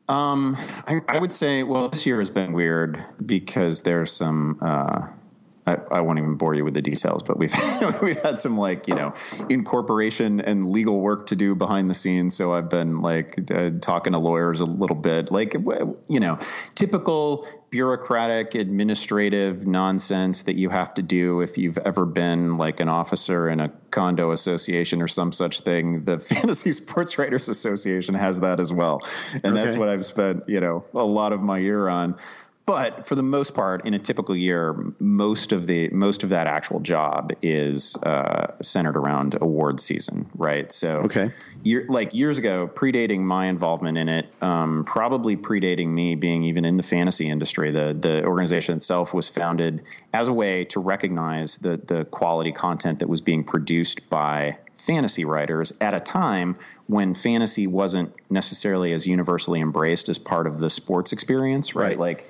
Um, 0.09 0.57
I, 0.87 0.99
I 1.07 1.19
would 1.19 1.31
say, 1.31 1.63
well, 1.63 1.87
this 1.87 2.05
year 2.05 2.19
has 2.19 2.29
been 2.29 2.51
weird 2.51 3.03
because 3.25 3.83
there's 3.83 4.11
some. 4.11 4.57
Uh, 4.61 5.07
I, 5.65 5.77
I 5.91 6.01
won't 6.01 6.17
even 6.17 6.35
bore 6.35 6.55
you 6.55 6.63
with 6.63 6.73
the 6.73 6.81
details, 6.81 7.21
but 7.23 7.37
we've 7.37 7.53
we've 8.01 8.21
had 8.21 8.39
some 8.39 8.57
like 8.57 8.87
you 8.87 8.95
know 8.95 9.13
incorporation 9.49 10.41
and 10.41 10.69
legal 10.69 10.99
work 10.99 11.27
to 11.27 11.35
do 11.35 11.55
behind 11.55 11.87
the 11.87 11.93
scenes. 11.93 12.35
So 12.35 12.53
I've 12.53 12.69
been 12.69 12.95
like 12.95 13.51
uh, 13.51 13.71
talking 13.79 14.13
to 14.13 14.19
lawyers 14.19 14.61
a 14.61 14.65
little 14.65 14.95
bit, 14.95 15.31
like 15.31 15.53
you 15.53 16.19
know, 16.19 16.39
typical 16.73 17.47
bureaucratic 17.69 18.55
administrative 18.55 19.65
nonsense 19.67 20.43
that 20.43 20.55
you 20.55 20.69
have 20.69 20.93
to 20.95 21.01
do 21.01 21.41
if 21.41 21.57
you've 21.57 21.77
ever 21.77 22.05
been 22.05 22.57
like 22.57 22.79
an 22.79 22.89
officer 22.89 23.47
in 23.47 23.59
a 23.59 23.69
condo 23.91 24.31
association 24.31 25.01
or 25.01 25.07
some 25.07 25.31
such 25.31 25.61
thing. 25.61 26.05
The 26.05 26.19
Fantasy 26.31 26.71
Sports 26.71 27.19
Writers 27.19 27.49
Association 27.49 28.15
has 28.15 28.39
that 28.39 28.59
as 28.59 28.73
well, 28.73 29.01
and 29.43 29.55
that's 29.55 29.77
what 29.77 29.89
I've 29.89 30.05
spent 30.05 30.45
you 30.47 30.59
know 30.59 30.85
a 30.95 31.05
lot 31.05 31.33
of 31.33 31.41
my 31.41 31.59
year 31.59 31.87
on. 31.87 32.17
But 32.65 33.05
for 33.05 33.15
the 33.15 33.23
most 33.23 33.53
part, 33.53 33.85
in 33.85 33.93
a 33.93 33.99
typical 33.99 34.35
year, 34.35 34.75
most 34.99 35.51
of 35.51 35.67
the 35.67 35.89
most 35.89 36.23
of 36.23 36.29
that 36.29 36.47
actual 36.47 36.79
job 36.79 37.31
is 37.41 37.97
uh, 38.03 38.53
centered 38.61 38.95
around 38.95 39.37
award 39.41 39.79
season, 39.79 40.29
right? 40.35 40.71
So, 40.71 40.99
Okay. 40.99 41.31
year, 41.63 41.85
like 41.89 42.13
years 42.13 42.37
ago, 42.37 42.69
predating 42.73 43.21
my 43.21 43.47
involvement 43.47 43.97
in 43.97 44.07
it, 44.09 44.27
um, 44.41 44.85
probably 44.85 45.35
predating 45.35 45.89
me 45.89 46.15
being 46.15 46.43
even 46.43 46.63
in 46.63 46.77
the 46.77 46.83
fantasy 46.83 47.27
industry, 47.27 47.71
the 47.71 47.97
the 47.99 48.23
organization 48.25 48.77
itself 48.77 49.13
was 49.13 49.27
founded 49.27 49.81
as 50.13 50.27
a 50.27 50.33
way 50.33 50.65
to 50.65 50.79
recognize 50.79 51.57
the 51.57 51.77
the 51.77 52.05
quality 52.05 52.51
content 52.51 52.99
that 52.99 53.09
was 53.09 53.21
being 53.21 53.43
produced 53.43 54.09
by 54.09 54.57
fantasy 54.85 55.25
writers 55.25 55.73
at 55.79 55.93
a 55.93 55.99
time 55.99 56.57
when 56.87 57.13
fantasy 57.13 57.67
wasn't 57.67 58.13
necessarily 58.29 58.93
as 58.93 59.05
universally 59.05 59.61
embraced 59.61 60.09
as 60.09 60.19
part 60.19 60.47
of 60.47 60.59
the 60.59 60.69
sports 60.69 61.11
experience, 61.11 61.75
right? 61.75 61.89
Right. 61.89 61.99
Like 61.99 62.27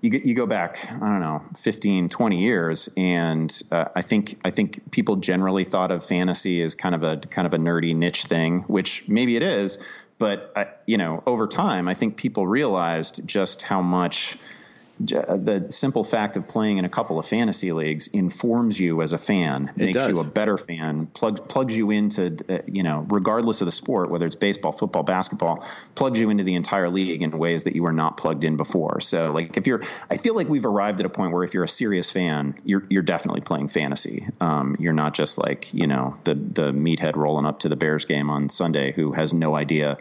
you 0.00 0.10
get, 0.10 0.26
you 0.26 0.34
go 0.34 0.46
back, 0.46 0.78
I 0.90 0.98
don't 0.98 1.20
know, 1.20 1.44
15, 1.56 2.08
20 2.08 2.38
years. 2.40 2.88
And 2.96 3.62
uh, 3.70 3.84
I 3.94 4.02
think, 4.02 4.40
I 4.44 4.50
think 4.50 4.90
people 4.90 5.16
generally 5.16 5.64
thought 5.64 5.92
of 5.92 6.04
fantasy 6.04 6.60
as 6.62 6.74
kind 6.74 6.94
of 6.94 7.04
a, 7.04 7.18
kind 7.18 7.46
of 7.46 7.54
a 7.54 7.58
nerdy 7.58 7.94
niche 7.94 8.24
thing, 8.24 8.62
which 8.62 9.08
maybe 9.08 9.36
it 9.36 9.42
is, 9.42 9.78
but 10.18 10.52
I, 10.56 10.68
you 10.86 10.98
know, 10.98 11.22
over 11.26 11.46
time, 11.46 11.88
I 11.88 11.94
think 11.94 12.16
people 12.16 12.46
realized 12.46 13.26
just 13.26 13.62
how 13.62 13.80
much 13.80 14.36
the 15.06 15.66
simple 15.70 16.04
fact 16.04 16.36
of 16.36 16.46
playing 16.48 16.78
in 16.78 16.84
a 16.84 16.88
couple 16.88 17.18
of 17.18 17.26
fantasy 17.26 17.72
leagues 17.72 18.06
informs 18.08 18.78
you 18.78 19.02
as 19.02 19.12
a 19.12 19.18
fan, 19.18 19.72
makes 19.76 19.94
does. 19.94 20.10
you 20.10 20.20
a 20.20 20.24
better 20.24 20.56
fan, 20.56 21.06
plug, 21.06 21.48
plugs 21.48 21.76
you 21.76 21.90
into, 21.90 22.36
uh, 22.48 22.58
you 22.66 22.82
know, 22.82 23.06
regardless 23.10 23.60
of 23.60 23.66
the 23.66 23.72
sport, 23.72 24.10
whether 24.10 24.26
it's 24.26 24.36
baseball, 24.36 24.72
football, 24.72 25.02
basketball, 25.02 25.66
plugs 25.94 26.20
you 26.20 26.30
into 26.30 26.44
the 26.44 26.54
entire 26.54 26.88
league 26.88 27.22
in 27.22 27.30
ways 27.30 27.64
that 27.64 27.74
you 27.74 27.82
were 27.82 27.92
not 27.92 28.16
plugged 28.16 28.44
in 28.44 28.56
before. 28.56 29.00
So, 29.00 29.32
like, 29.32 29.56
if 29.56 29.66
you're, 29.66 29.82
I 30.10 30.16
feel 30.16 30.34
like 30.34 30.48
we've 30.48 30.66
arrived 30.66 31.00
at 31.00 31.06
a 31.06 31.10
point 31.10 31.32
where 31.32 31.44
if 31.44 31.54
you're 31.54 31.64
a 31.64 31.68
serious 31.68 32.10
fan, 32.10 32.54
you're 32.64 32.84
you're 32.88 33.02
definitely 33.02 33.40
playing 33.40 33.68
fantasy. 33.68 34.26
Um, 34.40 34.76
you're 34.78 34.92
not 34.92 35.14
just 35.14 35.38
like 35.38 35.72
you 35.72 35.86
know 35.86 36.16
the 36.24 36.34
the 36.34 36.72
meathead 36.72 37.16
rolling 37.16 37.46
up 37.46 37.60
to 37.60 37.68
the 37.68 37.76
Bears 37.76 38.04
game 38.04 38.30
on 38.30 38.48
Sunday 38.48 38.92
who 38.92 39.12
has 39.12 39.32
no 39.32 39.54
idea. 39.54 39.98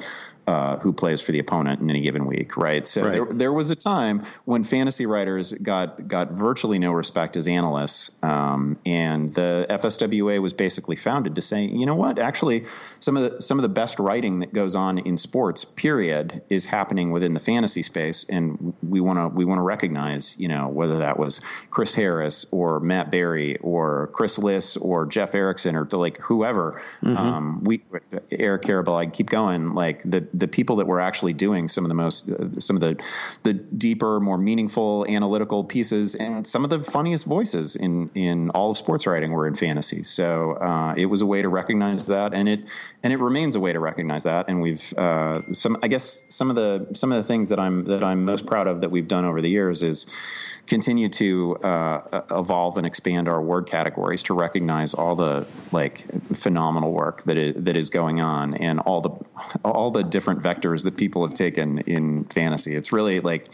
Uh, 0.47 0.77
who 0.77 0.91
plays 0.91 1.21
for 1.21 1.31
the 1.31 1.37
opponent 1.37 1.81
in 1.81 1.89
any 1.91 2.01
given 2.01 2.25
week, 2.25 2.57
right? 2.57 2.87
So 2.87 3.03
Right. 3.03 3.11
there, 3.11 3.25
there 3.25 3.53
was 3.53 3.69
a 3.69 3.75
time 3.75 4.23
when 4.43 4.63
fantasy 4.63 5.05
writers 5.05 5.53
got 5.53 6.07
got 6.07 6.31
virtually 6.31 6.79
no 6.79 6.93
respect 6.93 7.37
as 7.37 7.47
analysts, 7.47 8.09
um, 8.23 8.77
and 8.83 9.31
the 9.31 9.67
FSWA 9.69 10.41
was 10.41 10.53
basically 10.53 10.95
founded 10.95 11.35
to 11.35 11.41
say, 11.41 11.65
you 11.65 11.85
know 11.85 11.93
what, 11.93 12.17
actually, 12.17 12.65
some 12.99 13.17
of 13.17 13.31
the 13.31 13.41
some 13.41 13.59
of 13.59 13.61
the 13.61 13.69
best 13.69 13.99
writing 13.99 14.39
that 14.39 14.51
goes 14.51 14.75
on 14.75 14.97
in 14.97 15.15
sports, 15.15 15.63
period, 15.63 16.41
is 16.49 16.65
happening 16.65 17.11
within 17.11 17.35
the 17.35 17.39
fantasy 17.39 17.83
space, 17.83 18.25
and 18.27 18.73
we 18.81 18.99
want 18.99 19.19
to 19.19 19.27
we 19.27 19.45
want 19.45 19.59
to 19.59 19.63
recognize, 19.63 20.39
you 20.39 20.47
know, 20.47 20.69
whether 20.69 20.97
that 20.97 21.19
was 21.19 21.39
Chris 21.69 21.93
Harris 21.93 22.47
or 22.51 22.79
Matt 22.79 23.11
Berry 23.11 23.57
or 23.57 24.07
Chris 24.13 24.39
Liss 24.39 24.75
or 24.75 25.05
Jeff 25.05 25.35
Erickson 25.35 25.75
or 25.75 25.87
like 25.91 26.17
whoever, 26.17 26.81
um, 27.03 27.63
we 27.63 27.83
Eric 28.31 28.63
Karabell, 28.63 28.97
I 28.97 29.05
keep 29.05 29.29
going, 29.29 29.75
like 29.75 30.01
the 30.03 30.30
the 30.33 30.47
people 30.47 30.77
that 30.77 30.87
were 30.87 31.01
actually 31.01 31.33
doing 31.33 31.67
some 31.67 31.85
of 31.85 31.89
the 31.89 31.95
most 31.95 32.29
uh, 32.29 32.59
some 32.59 32.75
of 32.75 32.81
the 32.81 33.03
the 33.43 33.53
deeper, 33.53 34.19
more 34.19 34.37
meaningful 34.37 35.05
analytical 35.09 35.63
pieces 35.63 36.15
and 36.15 36.45
some 36.45 36.63
of 36.63 36.69
the 36.69 36.79
funniest 36.79 37.25
voices 37.25 37.75
in 37.75 38.09
in 38.15 38.49
all 38.51 38.71
of 38.71 38.77
sports 38.77 39.07
writing 39.07 39.31
were 39.31 39.47
in 39.47 39.55
fantasy. 39.55 40.03
So 40.03 40.53
uh, 40.53 40.93
it 40.97 41.05
was 41.05 41.21
a 41.21 41.25
way 41.25 41.41
to 41.41 41.49
recognize 41.49 42.07
that, 42.07 42.33
and 42.33 42.47
it 42.47 42.61
and 43.03 43.13
it 43.13 43.19
remains 43.19 43.55
a 43.55 43.59
way 43.59 43.73
to 43.73 43.79
recognize 43.79 44.23
that. 44.23 44.49
And 44.49 44.61
we've 44.61 44.93
uh, 44.97 45.53
some 45.53 45.77
I 45.83 45.87
guess 45.87 46.25
some 46.29 46.49
of 46.49 46.55
the 46.55 46.87
some 46.93 47.11
of 47.11 47.17
the 47.17 47.23
things 47.23 47.49
that 47.49 47.59
I'm 47.59 47.85
that 47.85 48.03
I'm 48.03 48.25
most 48.25 48.45
proud 48.45 48.67
of 48.67 48.81
that 48.81 48.89
we've 48.89 49.07
done 49.07 49.25
over 49.25 49.41
the 49.41 49.49
years 49.49 49.83
is 49.83 50.07
continue 50.67 51.09
to 51.09 51.57
uh, 51.57 52.21
evolve 52.31 52.77
and 52.77 52.85
expand 52.85 53.27
our 53.27 53.37
award 53.37 53.67
categories 53.67 54.23
to 54.23 54.33
recognize 54.33 54.93
all 54.93 55.15
the 55.15 55.45
like 55.71 56.05
phenomenal 56.35 56.91
work 56.91 57.23
that 57.23 57.37
is, 57.37 57.55
that 57.63 57.75
is 57.75 57.89
going 57.89 58.21
on 58.21 58.53
and 58.55 58.79
all 58.79 59.01
the 59.01 59.09
all 59.65 59.91
the 59.91 60.03
different 60.03 60.20
vectors 60.21 60.83
that 60.83 60.97
people 60.97 61.25
have 61.25 61.33
taken 61.33 61.79
in 61.79 62.25
fantasy. 62.25 62.75
It's 62.75 62.91
really 62.93 63.19
like 63.19 63.47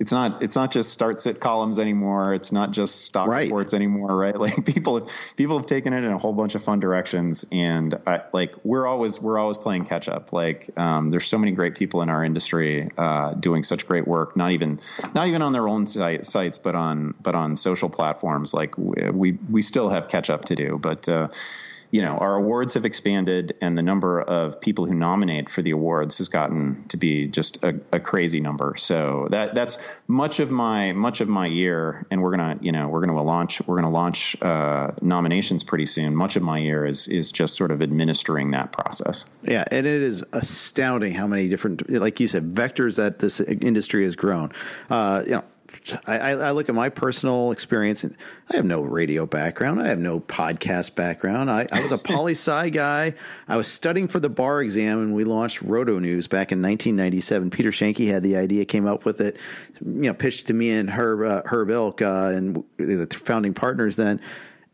it's 0.00 0.12
not 0.12 0.42
it's 0.42 0.56
not 0.56 0.70
just 0.70 0.90
start 0.92 1.20
sit 1.20 1.40
columns 1.40 1.78
anymore. 1.78 2.34
It's 2.34 2.52
not 2.52 2.70
just 2.70 3.02
stock 3.04 3.28
Right. 3.28 3.44
reports 3.44 3.74
anymore, 3.74 4.14
right? 4.16 4.34
Like 4.44 4.64
people 4.66 5.00
have, 5.00 5.08
people 5.36 5.56
have 5.56 5.66
taken 5.66 5.92
it 5.92 6.04
in 6.04 6.10
a 6.12 6.18
whole 6.18 6.32
bunch 6.34 6.54
of 6.54 6.62
fun 6.62 6.78
directions, 6.80 7.46
and 7.50 7.94
I, 8.06 8.22
like 8.32 8.54
we're 8.62 8.86
always 8.86 9.20
we're 9.20 9.38
always 9.38 9.56
playing 9.56 9.86
catch 9.86 10.08
up. 10.08 10.32
Like 10.32 10.70
um, 10.76 11.10
there's 11.10 11.26
so 11.26 11.38
many 11.38 11.52
great 11.52 11.74
people 11.76 12.02
in 12.02 12.08
our 12.10 12.22
industry 12.24 12.90
uh, 12.98 13.32
doing 13.34 13.62
such 13.62 13.86
great 13.86 14.06
work. 14.06 14.36
Not 14.36 14.52
even 14.52 14.80
not 15.14 15.28
even 15.28 15.42
on 15.42 15.52
their 15.52 15.66
own 15.68 15.86
site, 15.86 16.26
sites, 16.26 16.58
but 16.58 16.74
on 16.74 17.12
but 17.22 17.34
on 17.34 17.56
social 17.56 17.88
platforms. 17.88 18.52
Like 18.52 18.76
we 18.76 19.10
we, 19.10 19.38
we 19.50 19.62
still 19.62 19.88
have 19.88 20.08
catch 20.08 20.30
up 20.30 20.44
to 20.46 20.54
do, 20.54 20.78
but. 20.78 21.08
Uh, 21.08 21.28
you 21.94 22.02
know, 22.02 22.18
our 22.18 22.34
awards 22.34 22.74
have 22.74 22.84
expanded, 22.84 23.54
and 23.60 23.78
the 23.78 23.82
number 23.82 24.20
of 24.20 24.60
people 24.60 24.84
who 24.84 24.96
nominate 24.96 25.48
for 25.48 25.62
the 25.62 25.70
awards 25.70 26.18
has 26.18 26.28
gotten 26.28 26.84
to 26.88 26.96
be 26.96 27.28
just 27.28 27.62
a, 27.62 27.78
a 27.92 28.00
crazy 28.00 28.40
number. 28.40 28.74
So 28.76 29.28
that 29.30 29.54
that's 29.54 29.78
much 30.08 30.40
of 30.40 30.50
my 30.50 30.90
much 30.90 31.20
of 31.20 31.28
my 31.28 31.46
year, 31.46 32.04
and 32.10 32.20
we're 32.20 32.32
gonna, 32.32 32.58
you 32.60 32.72
know, 32.72 32.88
we're 32.88 32.98
gonna 33.06 33.22
launch 33.22 33.64
we're 33.68 33.76
gonna 33.76 33.92
launch 33.92 34.36
uh, 34.42 34.90
nominations 35.02 35.62
pretty 35.62 35.86
soon. 35.86 36.16
Much 36.16 36.34
of 36.34 36.42
my 36.42 36.58
year 36.58 36.84
is 36.84 37.06
is 37.06 37.30
just 37.30 37.54
sort 37.54 37.70
of 37.70 37.80
administering 37.80 38.50
that 38.50 38.72
process. 38.72 39.26
Yeah, 39.44 39.62
and 39.70 39.86
it 39.86 40.02
is 40.02 40.24
astounding 40.32 41.14
how 41.14 41.28
many 41.28 41.48
different, 41.48 41.88
like 41.88 42.18
you 42.18 42.26
said, 42.26 42.56
vectors 42.56 42.96
that 42.96 43.20
this 43.20 43.38
industry 43.38 44.02
has 44.02 44.16
grown. 44.16 44.50
Uh, 44.90 45.22
you 45.26 45.30
know, 45.34 45.44
I, 46.06 46.30
I 46.30 46.50
look 46.52 46.68
at 46.68 46.74
my 46.74 46.88
personal 46.88 47.52
experience, 47.52 48.04
and 48.04 48.16
I 48.50 48.56
have 48.56 48.64
no 48.64 48.82
radio 48.82 49.26
background. 49.26 49.80
I 49.80 49.88
have 49.88 49.98
no 49.98 50.20
podcast 50.20 50.94
background. 50.94 51.50
I, 51.50 51.66
I 51.72 51.80
was 51.80 51.92
a 51.92 52.08
poli 52.08 52.32
sci 52.34 52.70
guy. 52.70 53.14
I 53.48 53.56
was 53.56 53.68
studying 53.68 54.08
for 54.08 54.20
the 54.20 54.28
bar 54.28 54.62
exam, 54.62 55.00
and 55.00 55.14
we 55.14 55.24
launched 55.24 55.62
Roto 55.62 55.98
News 55.98 56.28
back 56.28 56.52
in 56.52 56.60
1997. 56.60 57.50
Peter 57.50 57.70
Schoenke 57.70 58.08
had 58.08 58.22
the 58.22 58.36
idea, 58.36 58.64
came 58.64 58.86
up 58.86 59.04
with 59.04 59.20
it, 59.20 59.36
you 59.80 60.02
know, 60.02 60.14
pitched 60.14 60.46
to 60.48 60.54
me 60.54 60.70
and 60.70 60.90
Herb 60.90 61.22
uh, 61.22 61.42
Herb 61.44 61.70
Ilk, 61.70 62.02
uh, 62.02 62.32
and 62.34 62.64
the 62.76 63.06
founding 63.24 63.54
partners 63.54 63.96
then, 63.96 64.20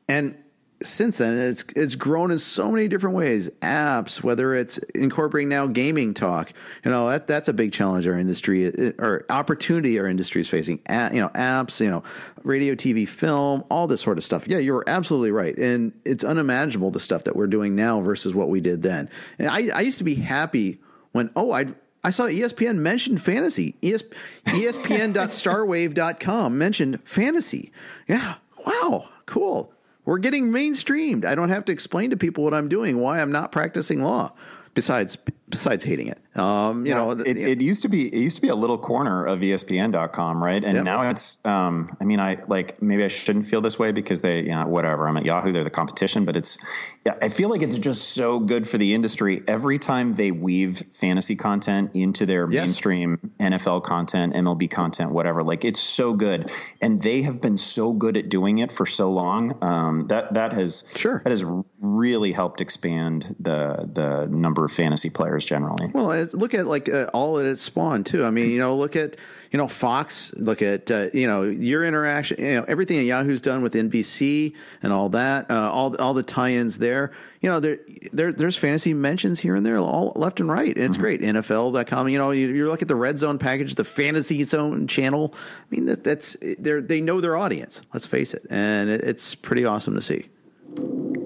and 0.08 0.36
since 0.82 1.18
then 1.18 1.36
it's 1.36 1.66
it's 1.76 1.94
grown 1.94 2.30
in 2.30 2.38
so 2.38 2.70
many 2.70 2.88
different 2.88 3.14
ways 3.14 3.50
apps 3.60 4.22
whether 4.22 4.54
it's 4.54 4.78
incorporating 4.94 5.50
now 5.50 5.66
gaming 5.66 6.14
talk 6.14 6.54
you 6.84 6.90
know 6.90 7.10
that 7.10 7.26
that's 7.26 7.48
a 7.48 7.52
big 7.52 7.70
challenge 7.72 8.06
our 8.06 8.18
industry 8.18 8.66
uh, 8.66 8.92
or 8.98 9.26
opportunity 9.28 9.98
our 9.98 10.06
industry 10.06 10.40
is 10.40 10.48
facing 10.48 10.78
you 11.12 11.20
know 11.20 11.28
apps 11.34 11.80
you 11.80 11.90
know 11.90 12.02
radio 12.44 12.74
tv 12.74 13.06
film 13.06 13.62
all 13.70 13.86
this 13.86 14.00
sort 14.00 14.16
of 14.16 14.24
stuff 14.24 14.48
yeah 14.48 14.56
you're 14.56 14.82
absolutely 14.86 15.30
right 15.30 15.58
and 15.58 15.92
it's 16.04 16.24
unimaginable 16.24 16.90
the 16.90 17.00
stuff 17.00 17.24
that 17.24 17.36
we're 17.36 17.46
doing 17.46 17.76
now 17.76 18.00
versus 18.00 18.34
what 18.34 18.48
we 18.48 18.58
did 18.60 18.82
then 18.82 19.10
and 19.38 19.48
i, 19.48 19.68
I 19.68 19.82
used 19.82 19.98
to 19.98 20.04
be 20.04 20.14
happy 20.14 20.80
when 21.12 21.28
oh 21.36 21.52
i 21.52 21.66
I 22.02 22.08
saw 22.08 22.28
ESPN 22.28 22.76
mention 22.76 23.18
fantasy. 23.18 23.76
ES, 23.82 24.04
ESPN.starwave.com 24.46 26.56
mentioned 26.56 26.98
fantasy. 27.04 27.72
Yeah. 28.08 28.36
Wow. 28.64 29.10
Cool 29.26 29.70
we're 30.10 30.18
getting 30.18 30.50
mainstreamed. 30.50 31.24
I 31.24 31.36
don't 31.36 31.50
have 31.50 31.64
to 31.66 31.72
explain 31.72 32.10
to 32.10 32.16
people 32.16 32.42
what 32.42 32.52
I'm 32.52 32.68
doing, 32.68 32.98
why 32.98 33.20
I'm 33.20 33.30
not 33.30 33.52
practicing 33.52 34.02
law 34.02 34.32
besides 34.74 35.16
besides 35.50 35.84
hating 35.84 36.08
it. 36.08 36.18
Um, 36.36 36.86
you 36.86 36.92
yeah, 36.92 36.98
know, 36.98 37.10
it, 37.10 37.36
it, 37.36 37.60
used 37.60 37.82
to 37.82 37.88
be 37.88 38.06
it 38.06 38.18
used 38.18 38.36
to 38.36 38.42
be 38.42 38.48
a 38.48 38.54
little 38.54 38.78
corner 38.78 39.26
of 39.26 39.40
ESPN.com, 39.40 40.42
right? 40.42 40.64
And 40.64 40.76
yep. 40.76 40.84
now 40.84 41.10
it's 41.10 41.44
um, 41.44 41.96
I 42.00 42.04
mean, 42.04 42.20
I 42.20 42.38
like 42.46 42.80
maybe 42.80 43.02
I 43.04 43.08
shouldn't 43.08 43.46
feel 43.46 43.60
this 43.60 43.78
way 43.78 43.90
because 43.90 44.22
they, 44.22 44.42
you 44.42 44.50
know, 44.50 44.66
whatever. 44.66 45.08
I'm 45.08 45.16
at 45.16 45.24
Yahoo, 45.24 45.52
they're 45.52 45.64
the 45.64 45.70
competition, 45.70 46.24
but 46.24 46.36
it's 46.36 46.64
yeah, 47.04 47.14
I 47.20 47.28
feel 47.28 47.48
like 47.48 47.62
it's 47.62 47.78
just 47.78 48.10
so 48.10 48.38
good 48.38 48.68
for 48.68 48.78
the 48.78 48.94
industry. 48.94 49.42
Every 49.48 49.78
time 49.78 50.14
they 50.14 50.30
weave 50.30 50.82
fantasy 50.92 51.34
content 51.34 51.90
into 51.94 52.26
their 52.26 52.50
yes. 52.50 52.66
mainstream 52.66 53.32
NFL 53.40 53.82
content, 53.82 54.34
MLB 54.34 54.70
content, 54.70 55.10
whatever, 55.10 55.42
like 55.42 55.64
it's 55.64 55.80
so 55.80 56.14
good, 56.14 56.50
and 56.80 57.02
they 57.02 57.22
have 57.22 57.40
been 57.40 57.58
so 57.58 57.92
good 57.92 58.16
at 58.16 58.28
doing 58.28 58.58
it 58.58 58.70
for 58.70 58.86
so 58.86 59.10
long. 59.10 59.58
Um, 59.62 60.06
that 60.06 60.34
that 60.34 60.52
has 60.52 60.84
sure 60.94 61.22
that 61.24 61.30
has 61.30 61.44
really 61.80 62.32
helped 62.32 62.60
expand 62.60 63.34
the 63.40 63.88
the 63.92 64.26
number 64.26 64.64
of 64.64 64.70
fantasy 64.70 65.10
players 65.10 65.39
generally. 65.44 65.86
Well, 65.86 66.28
look 66.32 66.54
at 66.54 66.66
like 66.66 66.88
uh, 66.88 67.10
all 67.12 67.34
that 67.34 67.46
it 67.46 67.58
spawned 67.58 68.06
too. 68.06 68.24
I 68.24 68.30
mean, 68.30 68.50
you 68.50 68.58
know, 68.58 68.76
look 68.76 68.96
at 68.96 69.16
you 69.50 69.58
know 69.58 69.68
Fox. 69.68 70.32
Look 70.34 70.62
at 70.62 70.90
uh, 70.90 71.08
you 71.12 71.26
know 71.26 71.42
your 71.42 71.84
interaction. 71.84 72.40
You 72.40 72.54
know 72.56 72.64
everything 72.66 72.98
that 72.98 73.04
Yahoo's 73.04 73.40
done 73.40 73.62
with 73.62 73.74
NBC 73.74 74.54
and 74.82 74.92
all 74.92 75.08
that. 75.10 75.50
Uh, 75.50 75.70
all 75.70 75.96
all 75.96 76.14
the 76.14 76.22
tie-ins 76.22 76.78
there. 76.78 77.12
You 77.40 77.50
know 77.50 77.60
there, 77.60 77.78
there 78.12 78.32
there's 78.32 78.56
fantasy 78.56 78.94
mentions 78.94 79.40
here 79.40 79.54
and 79.54 79.64
there, 79.64 79.78
all 79.78 80.12
left 80.16 80.40
and 80.40 80.48
right. 80.48 80.74
And 80.74 80.84
it's 80.84 80.96
mm-hmm. 80.96 81.02
great. 81.02 81.20
NFL.com. 81.20 82.08
You 82.08 82.18
know 82.18 82.30
you, 82.30 82.48
you 82.48 82.68
look 82.68 82.82
at 82.82 82.88
the 82.88 82.96
Red 82.96 83.18
Zone 83.18 83.38
package, 83.38 83.74
the 83.74 83.84
Fantasy 83.84 84.44
Zone 84.44 84.86
channel. 84.86 85.34
I 85.34 85.74
mean 85.74 85.86
that 85.86 86.04
that's 86.04 86.36
they 86.40 86.80
they 86.80 87.00
know 87.00 87.20
their 87.20 87.36
audience. 87.36 87.82
Let's 87.92 88.06
face 88.06 88.34
it, 88.34 88.46
and 88.50 88.88
it, 88.88 89.02
it's 89.02 89.34
pretty 89.34 89.64
awesome 89.64 89.94
to 89.94 90.02
see. 90.02 90.26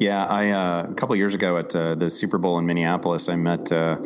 Yeah, 0.01 0.25
I 0.25 0.51
uh, 0.51 0.87
a 0.91 0.95
couple 0.95 1.17
years 1.17 1.35
ago 1.35 1.57
at 1.57 1.75
uh, 1.75 1.95
the 1.95 2.11
Super 2.11 2.39
Bowl 2.39 2.59
in 2.59 2.67
Minneapolis, 2.67 3.29
I 3.29 3.37
met 3.37 3.71
uh, 3.73 3.99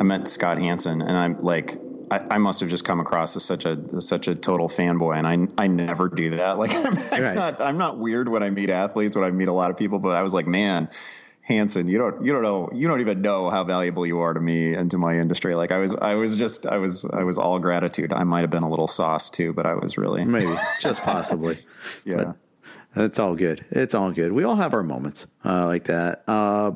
I 0.00 0.04
met 0.04 0.28
Scott 0.28 0.58
Hanson, 0.58 1.02
and 1.02 1.16
I'm 1.16 1.38
like. 1.38 1.78
I, 2.12 2.26
I, 2.28 2.38
must 2.38 2.58
have 2.58 2.68
just 2.68 2.84
come 2.84 2.98
across 2.98 3.36
as 3.36 3.44
such 3.44 3.66
a 3.66 4.00
such 4.00 4.26
a 4.26 4.34
total 4.34 4.66
fanboy, 4.66 5.16
and 5.16 5.28
I 5.28 5.62
I 5.62 5.68
never 5.68 6.08
do 6.08 6.30
that. 6.30 6.58
Like 6.58 6.74
I'm, 6.74 6.98
I'm 7.12 7.22
right. 7.22 7.36
not 7.36 7.60
I'm 7.60 7.78
not 7.78 7.98
weird 7.98 8.28
when 8.28 8.42
I 8.42 8.50
meet 8.50 8.68
athletes, 8.68 9.14
when 9.14 9.24
I 9.24 9.30
meet 9.30 9.46
a 9.46 9.52
lot 9.52 9.70
of 9.70 9.76
people, 9.76 10.00
but 10.00 10.16
I 10.16 10.22
was 10.22 10.34
like, 10.34 10.48
man, 10.48 10.88
Hanson, 11.42 11.88
you 11.88 11.98
don't 11.98 12.24
you 12.24 12.32
don't 12.32 12.42
know 12.42 12.70
you 12.72 12.86
don't 12.86 13.00
even 13.00 13.22
know 13.22 13.50
how 13.50 13.64
valuable 13.64 14.06
you 14.06 14.20
are 14.20 14.32
to 14.32 14.40
me 14.40 14.74
and 14.74 14.90
to 14.90 14.98
my 14.98 15.18
industry. 15.18 15.54
Like 15.54 15.72
I 15.72 15.78
was 15.78 15.96
I 15.96 16.14
was 16.14 16.36
just 16.36 16.66
I 16.66 16.78
was 16.78 17.04
I 17.04 17.24
was 17.24 17.38
all 17.38 17.58
gratitude. 17.58 18.12
I 18.12 18.24
might 18.24 18.42
have 18.42 18.50
been 18.50 18.62
a 18.62 18.68
little 18.68 18.88
sauce 18.88 19.30
too, 19.30 19.52
but 19.52 19.66
I 19.66 19.74
was 19.74 19.98
really 19.98 20.24
maybe 20.24 20.46
just 20.80 21.02
possibly. 21.02 21.56
yeah. 22.04 22.16
But 22.16 22.36
it's 22.96 23.18
all 23.18 23.34
good. 23.34 23.64
It's 23.70 23.94
all 23.94 24.10
good. 24.12 24.32
We 24.32 24.44
all 24.44 24.56
have 24.56 24.74
our 24.74 24.82
moments 24.82 25.26
uh, 25.44 25.66
like 25.66 25.84
that. 25.84 26.22
Uh, 26.26 26.72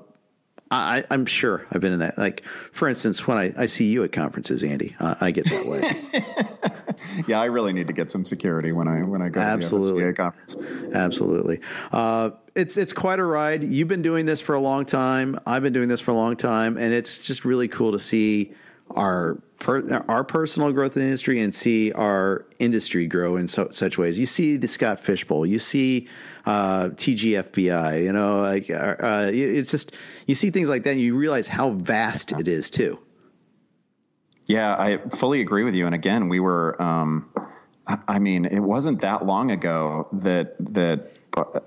I, 0.71 1.05
am 1.11 1.27
sure 1.27 1.67
I've 1.71 1.81
been 1.81 1.93
in 1.93 2.01
that. 2.01 2.19
Like, 2.19 2.43
for 2.73 2.89
instance, 2.89 3.27
when 3.27 3.39
I, 3.39 3.53
I 3.57 3.67
see 3.67 3.87
you 3.87 4.03
at 4.03 4.13
conferences, 4.13 4.63
Andy, 4.63 4.97
uh, 4.99 5.15
I 5.21 5.31
get 5.31 5.45
that 5.45 6.15
way. 6.15 7.25
yeah, 7.29 7.41
I 7.41 7.47
really 7.47 7.73
need 7.73 7.87
to 7.87 7.93
get 7.93 8.11
some 8.11 8.25
security 8.25 8.73
when 8.73 8.89
I 8.89 9.03
when 9.03 9.23
I 9.23 9.29
go 9.29 9.41
Absolutely. 9.41 10.03
to 10.03 10.07
the 10.09 10.15
conference. 10.15 10.57
Absolutely. 10.93 11.61
Uh, 11.93 12.31
it's 12.55 12.77
it's 12.77 12.93
quite 12.93 13.19
a 13.19 13.25
ride. 13.25 13.63
You've 13.63 13.89
been 13.89 14.03
doing 14.03 14.27
this 14.27 14.41
for 14.41 14.55
a 14.55 14.61
long 14.61 14.85
time. 14.85 15.39
I've 15.47 15.63
been 15.63 15.73
doing 15.73 15.89
this 15.89 16.01
for 16.01 16.11
a 16.11 16.15
long 16.15 16.37
time, 16.37 16.77
and 16.77 16.93
it's 16.93 17.25
just 17.25 17.45
really 17.45 17.69
cool 17.69 17.93
to 17.93 18.01
see 18.01 18.53
our 18.95 19.39
per, 19.59 20.05
our 20.09 20.25
personal 20.25 20.73
growth 20.73 20.97
in 20.97 21.01
the 21.01 21.07
industry 21.07 21.41
and 21.41 21.55
see 21.55 21.93
our 21.93 22.47
industry 22.59 23.07
grow 23.07 23.37
in 23.37 23.49
so, 23.49 23.69
such 23.71 23.99
ways. 23.99 24.19
You 24.19 24.27
see 24.27 24.57
the 24.57 24.69
Scott 24.69 25.01
Fish 25.01 25.25
Bowl, 25.25 25.47
you 25.47 25.59
see 25.59 26.09
uh, 26.47 26.91
TGFBI, 26.91 28.05
you 28.05 28.13
know, 28.13 28.41
like 28.41 28.71
uh, 28.71 28.97
uh, 29.01 29.31
it's 29.33 29.71
just 29.71 29.95
you 30.27 30.35
see 30.35 30.51
things 30.51 30.69
like 30.69 30.85
that, 30.85 30.91
and 30.91 31.01
you 31.01 31.17
realize 31.17 31.47
how 31.47 31.71
vast 31.71 32.33
it 32.33 32.49
is 32.49 32.71
too. 32.71 32.99
Yeah, 34.47 34.77
I 34.79 34.99
fully 35.17 35.41
agree 35.41 35.65
with 35.65 35.75
you. 35.75 35.87
And 35.87 35.95
again, 35.95 36.29
we 36.29 36.41
were. 36.41 36.81
Um, 36.81 37.31
I 38.09 38.19
mean, 38.19 38.47
it 38.47 38.61
wasn't 38.61 39.01
that 39.01 39.27
long 39.27 39.51
ago 39.51 40.09
that 40.13 40.57
that 40.73 41.19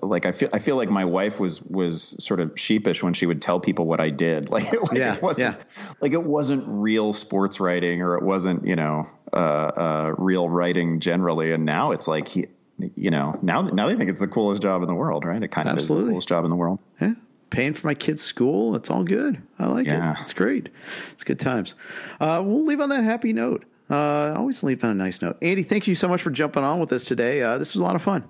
like 0.01 0.25
I 0.25 0.31
feel 0.31 0.49
I 0.53 0.59
feel 0.59 0.75
like 0.75 0.89
my 0.89 1.05
wife 1.05 1.39
was 1.39 1.61
was 1.61 2.23
sort 2.23 2.39
of 2.39 2.57
sheepish 2.57 3.03
when 3.03 3.13
she 3.13 3.25
would 3.25 3.41
tell 3.41 3.59
people 3.59 3.85
what 3.85 3.99
I 3.99 4.09
did. 4.09 4.49
Like, 4.57 4.71
like 4.71 4.93
yeah, 4.93 5.15
it 5.15 5.21
wasn't 5.21 5.57
yeah. 5.57 5.93
like 6.01 6.13
it 6.13 6.23
wasn't 6.23 6.63
real 6.67 7.13
sports 7.13 7.59
writing 7.59 8.01
or 8.01 8.17
it 8.17 8.23
wasn't 8.23 8.65
you 8.65 8.75
know 8.75 9.05
uh, 9.33 9.37
uh, 9.37 10.15
real 10.17 10.49
writing 10.49 10.99
generally. 10.99 11.51
And 11.51 11.63
now 11.63 11.91
it's 11.91 12.07
like 12.07 12.27
he, 12.27 12.47
you 12.95 13.11
know 13.11 13.37
now 13.41 13.61
now 13.61 13.87
they 13.87 13.95
think 13.95 14.09
it's 14.09 14.21
the 14.21 14.27
coolest 14.27 14.61
job 14.61 14.81
in 14.81 14.87
the 14.87 14.95
world, 14.95 15.25
right? 15.25 15.41
It 15.41 15.49
kind 15.49 15.67
of 15.67 15.75
Absolutely. 15.75 16.03
is 16.03 16.05
the 16.05 16.11
coolest 16.11 16.27
job 16.29 16.43
in 16.43 16.49
the 16.49 16.55
world. 16.55 16.79
Yeah. 16.99 17.13
Paying 17.49 17.73
for 17.73 17.87
my 17.87 17.93
kids' 17.93 18.21
school, 18.21 18.75
it's 18.75 18.89
all 18.89 19.03
good. 19.03 19.41
I 19.59 19.67
like 19.67 19.85
yeah. 19.85 20.11
it. 20.11 20.17
It's 20.21 20.33
great. 20.33 20.69
It's 21.13 21.23
good 21.23 21.39
times. 21.39 21.75
Uh, 22.19 22.41
we'll 22.43 22.65
leave 22.65 22.81
on 22.81 22.89
that 22.89 23.03
happy 23.03 23.31
note. 23.31 23.63
Uh, 23.89 24.33
always 24.35 24.63
leave 24.63 24.83
on 24.83 24.89
a 24.91 24.95
nice 24.95 25.21
note. 25.21 25.37
Andy, 25.41 25.63
thank 25.63 25.87
you 25.87 25.95
so 25.95 26.07
much 26.07 26.21
for 26.21 26.29
jumping 26.29 26.63
on 26.63 26.79
with 26.79 26.91
us 26.91 27.05
today. 27.05 27.41
Uh, 27.41 27.57
this 27.57 27.73
was 27.73 27.79
a 27.79 27.83
lot 27.83 27.95
of 27.95 28.01
fun. 28.01 28.29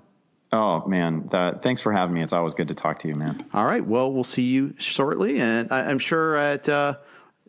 Oh 0.50 0.86
man, 0.86 1.26
that, 1.26 1.62
thanks 1.62 1.80
for 1.80 1.92
having 1.92 2.14
me. 2.14 2.22
It's 2.22 2.32
always 2.32 2.54
good 2.54 2.68
to 2.68 2.74
talk 2.74 2.98
to 3.00 3.08
you, 3.08 3.14
man. 3.14 3.44
All 3.52 3.66
right. 3.66 3.84
Well, 3.84 4.12
we'll 4.12 4.24
see 4.24 4.44
you 4.44 4.74
shortly, 4.78 5.40
and 5.40 5.70
I, 5.70 5.90
am 5.90 5.98
sure 5.98 6.36
at 6.36 6.68
uh, 6.68 6.96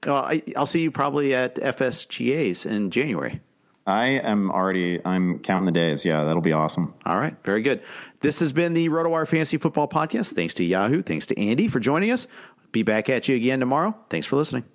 I, 0.05 0.43
will 0.55 0.65
see 0.65 0.81
you 0.81 0.91
probably 0.91 1.33
at 1.33 1.55
FSGA's 1.55 2.65
in 2.65 2.91
January. 2.91 3.39
I 3.87 4.07
am 4.07 4.51
already. 4.51 5.03
I'm 5.05 5.39
counting 5.39 5.65
the 5.65 5.71
days. 5.71 6.05
Yeah, 6.05 6.23
that'll 6.23 6.41
be 6.41 6.53
awesome. 6.53 6.93
All 7.05 7.17
right. 7.17 7.35
Very 7.43 7.61
good. 7.61 7.81
This 8.19 8.39
has 8.39 8.53
been 8.53 8.73
the 8.73 8.89
RotoWire 8.89 9.27
Fantasy 9.27 9.57
Football 9.57 9.87
Podcast. 9.87 10.33
Thanks 10.33 10.53
to 10.55 10.63
Yahoo. 10.63 11.01
Thanks 11.01 11.25
to 11.27 11.39
Andy 11.39 11.67
for 11.67 11.79
joining 11.79 12.11
us. 12.11 12.27
Be 12.71 12.83
back 12.83 13.09
at 13.09 13.27
you 13.27 13.35
again 13.35 13.59
tomorrow. 13.59 13.95
Thanks 14.09 14.27
for 14.27 14.35
listening. 14.35 14.65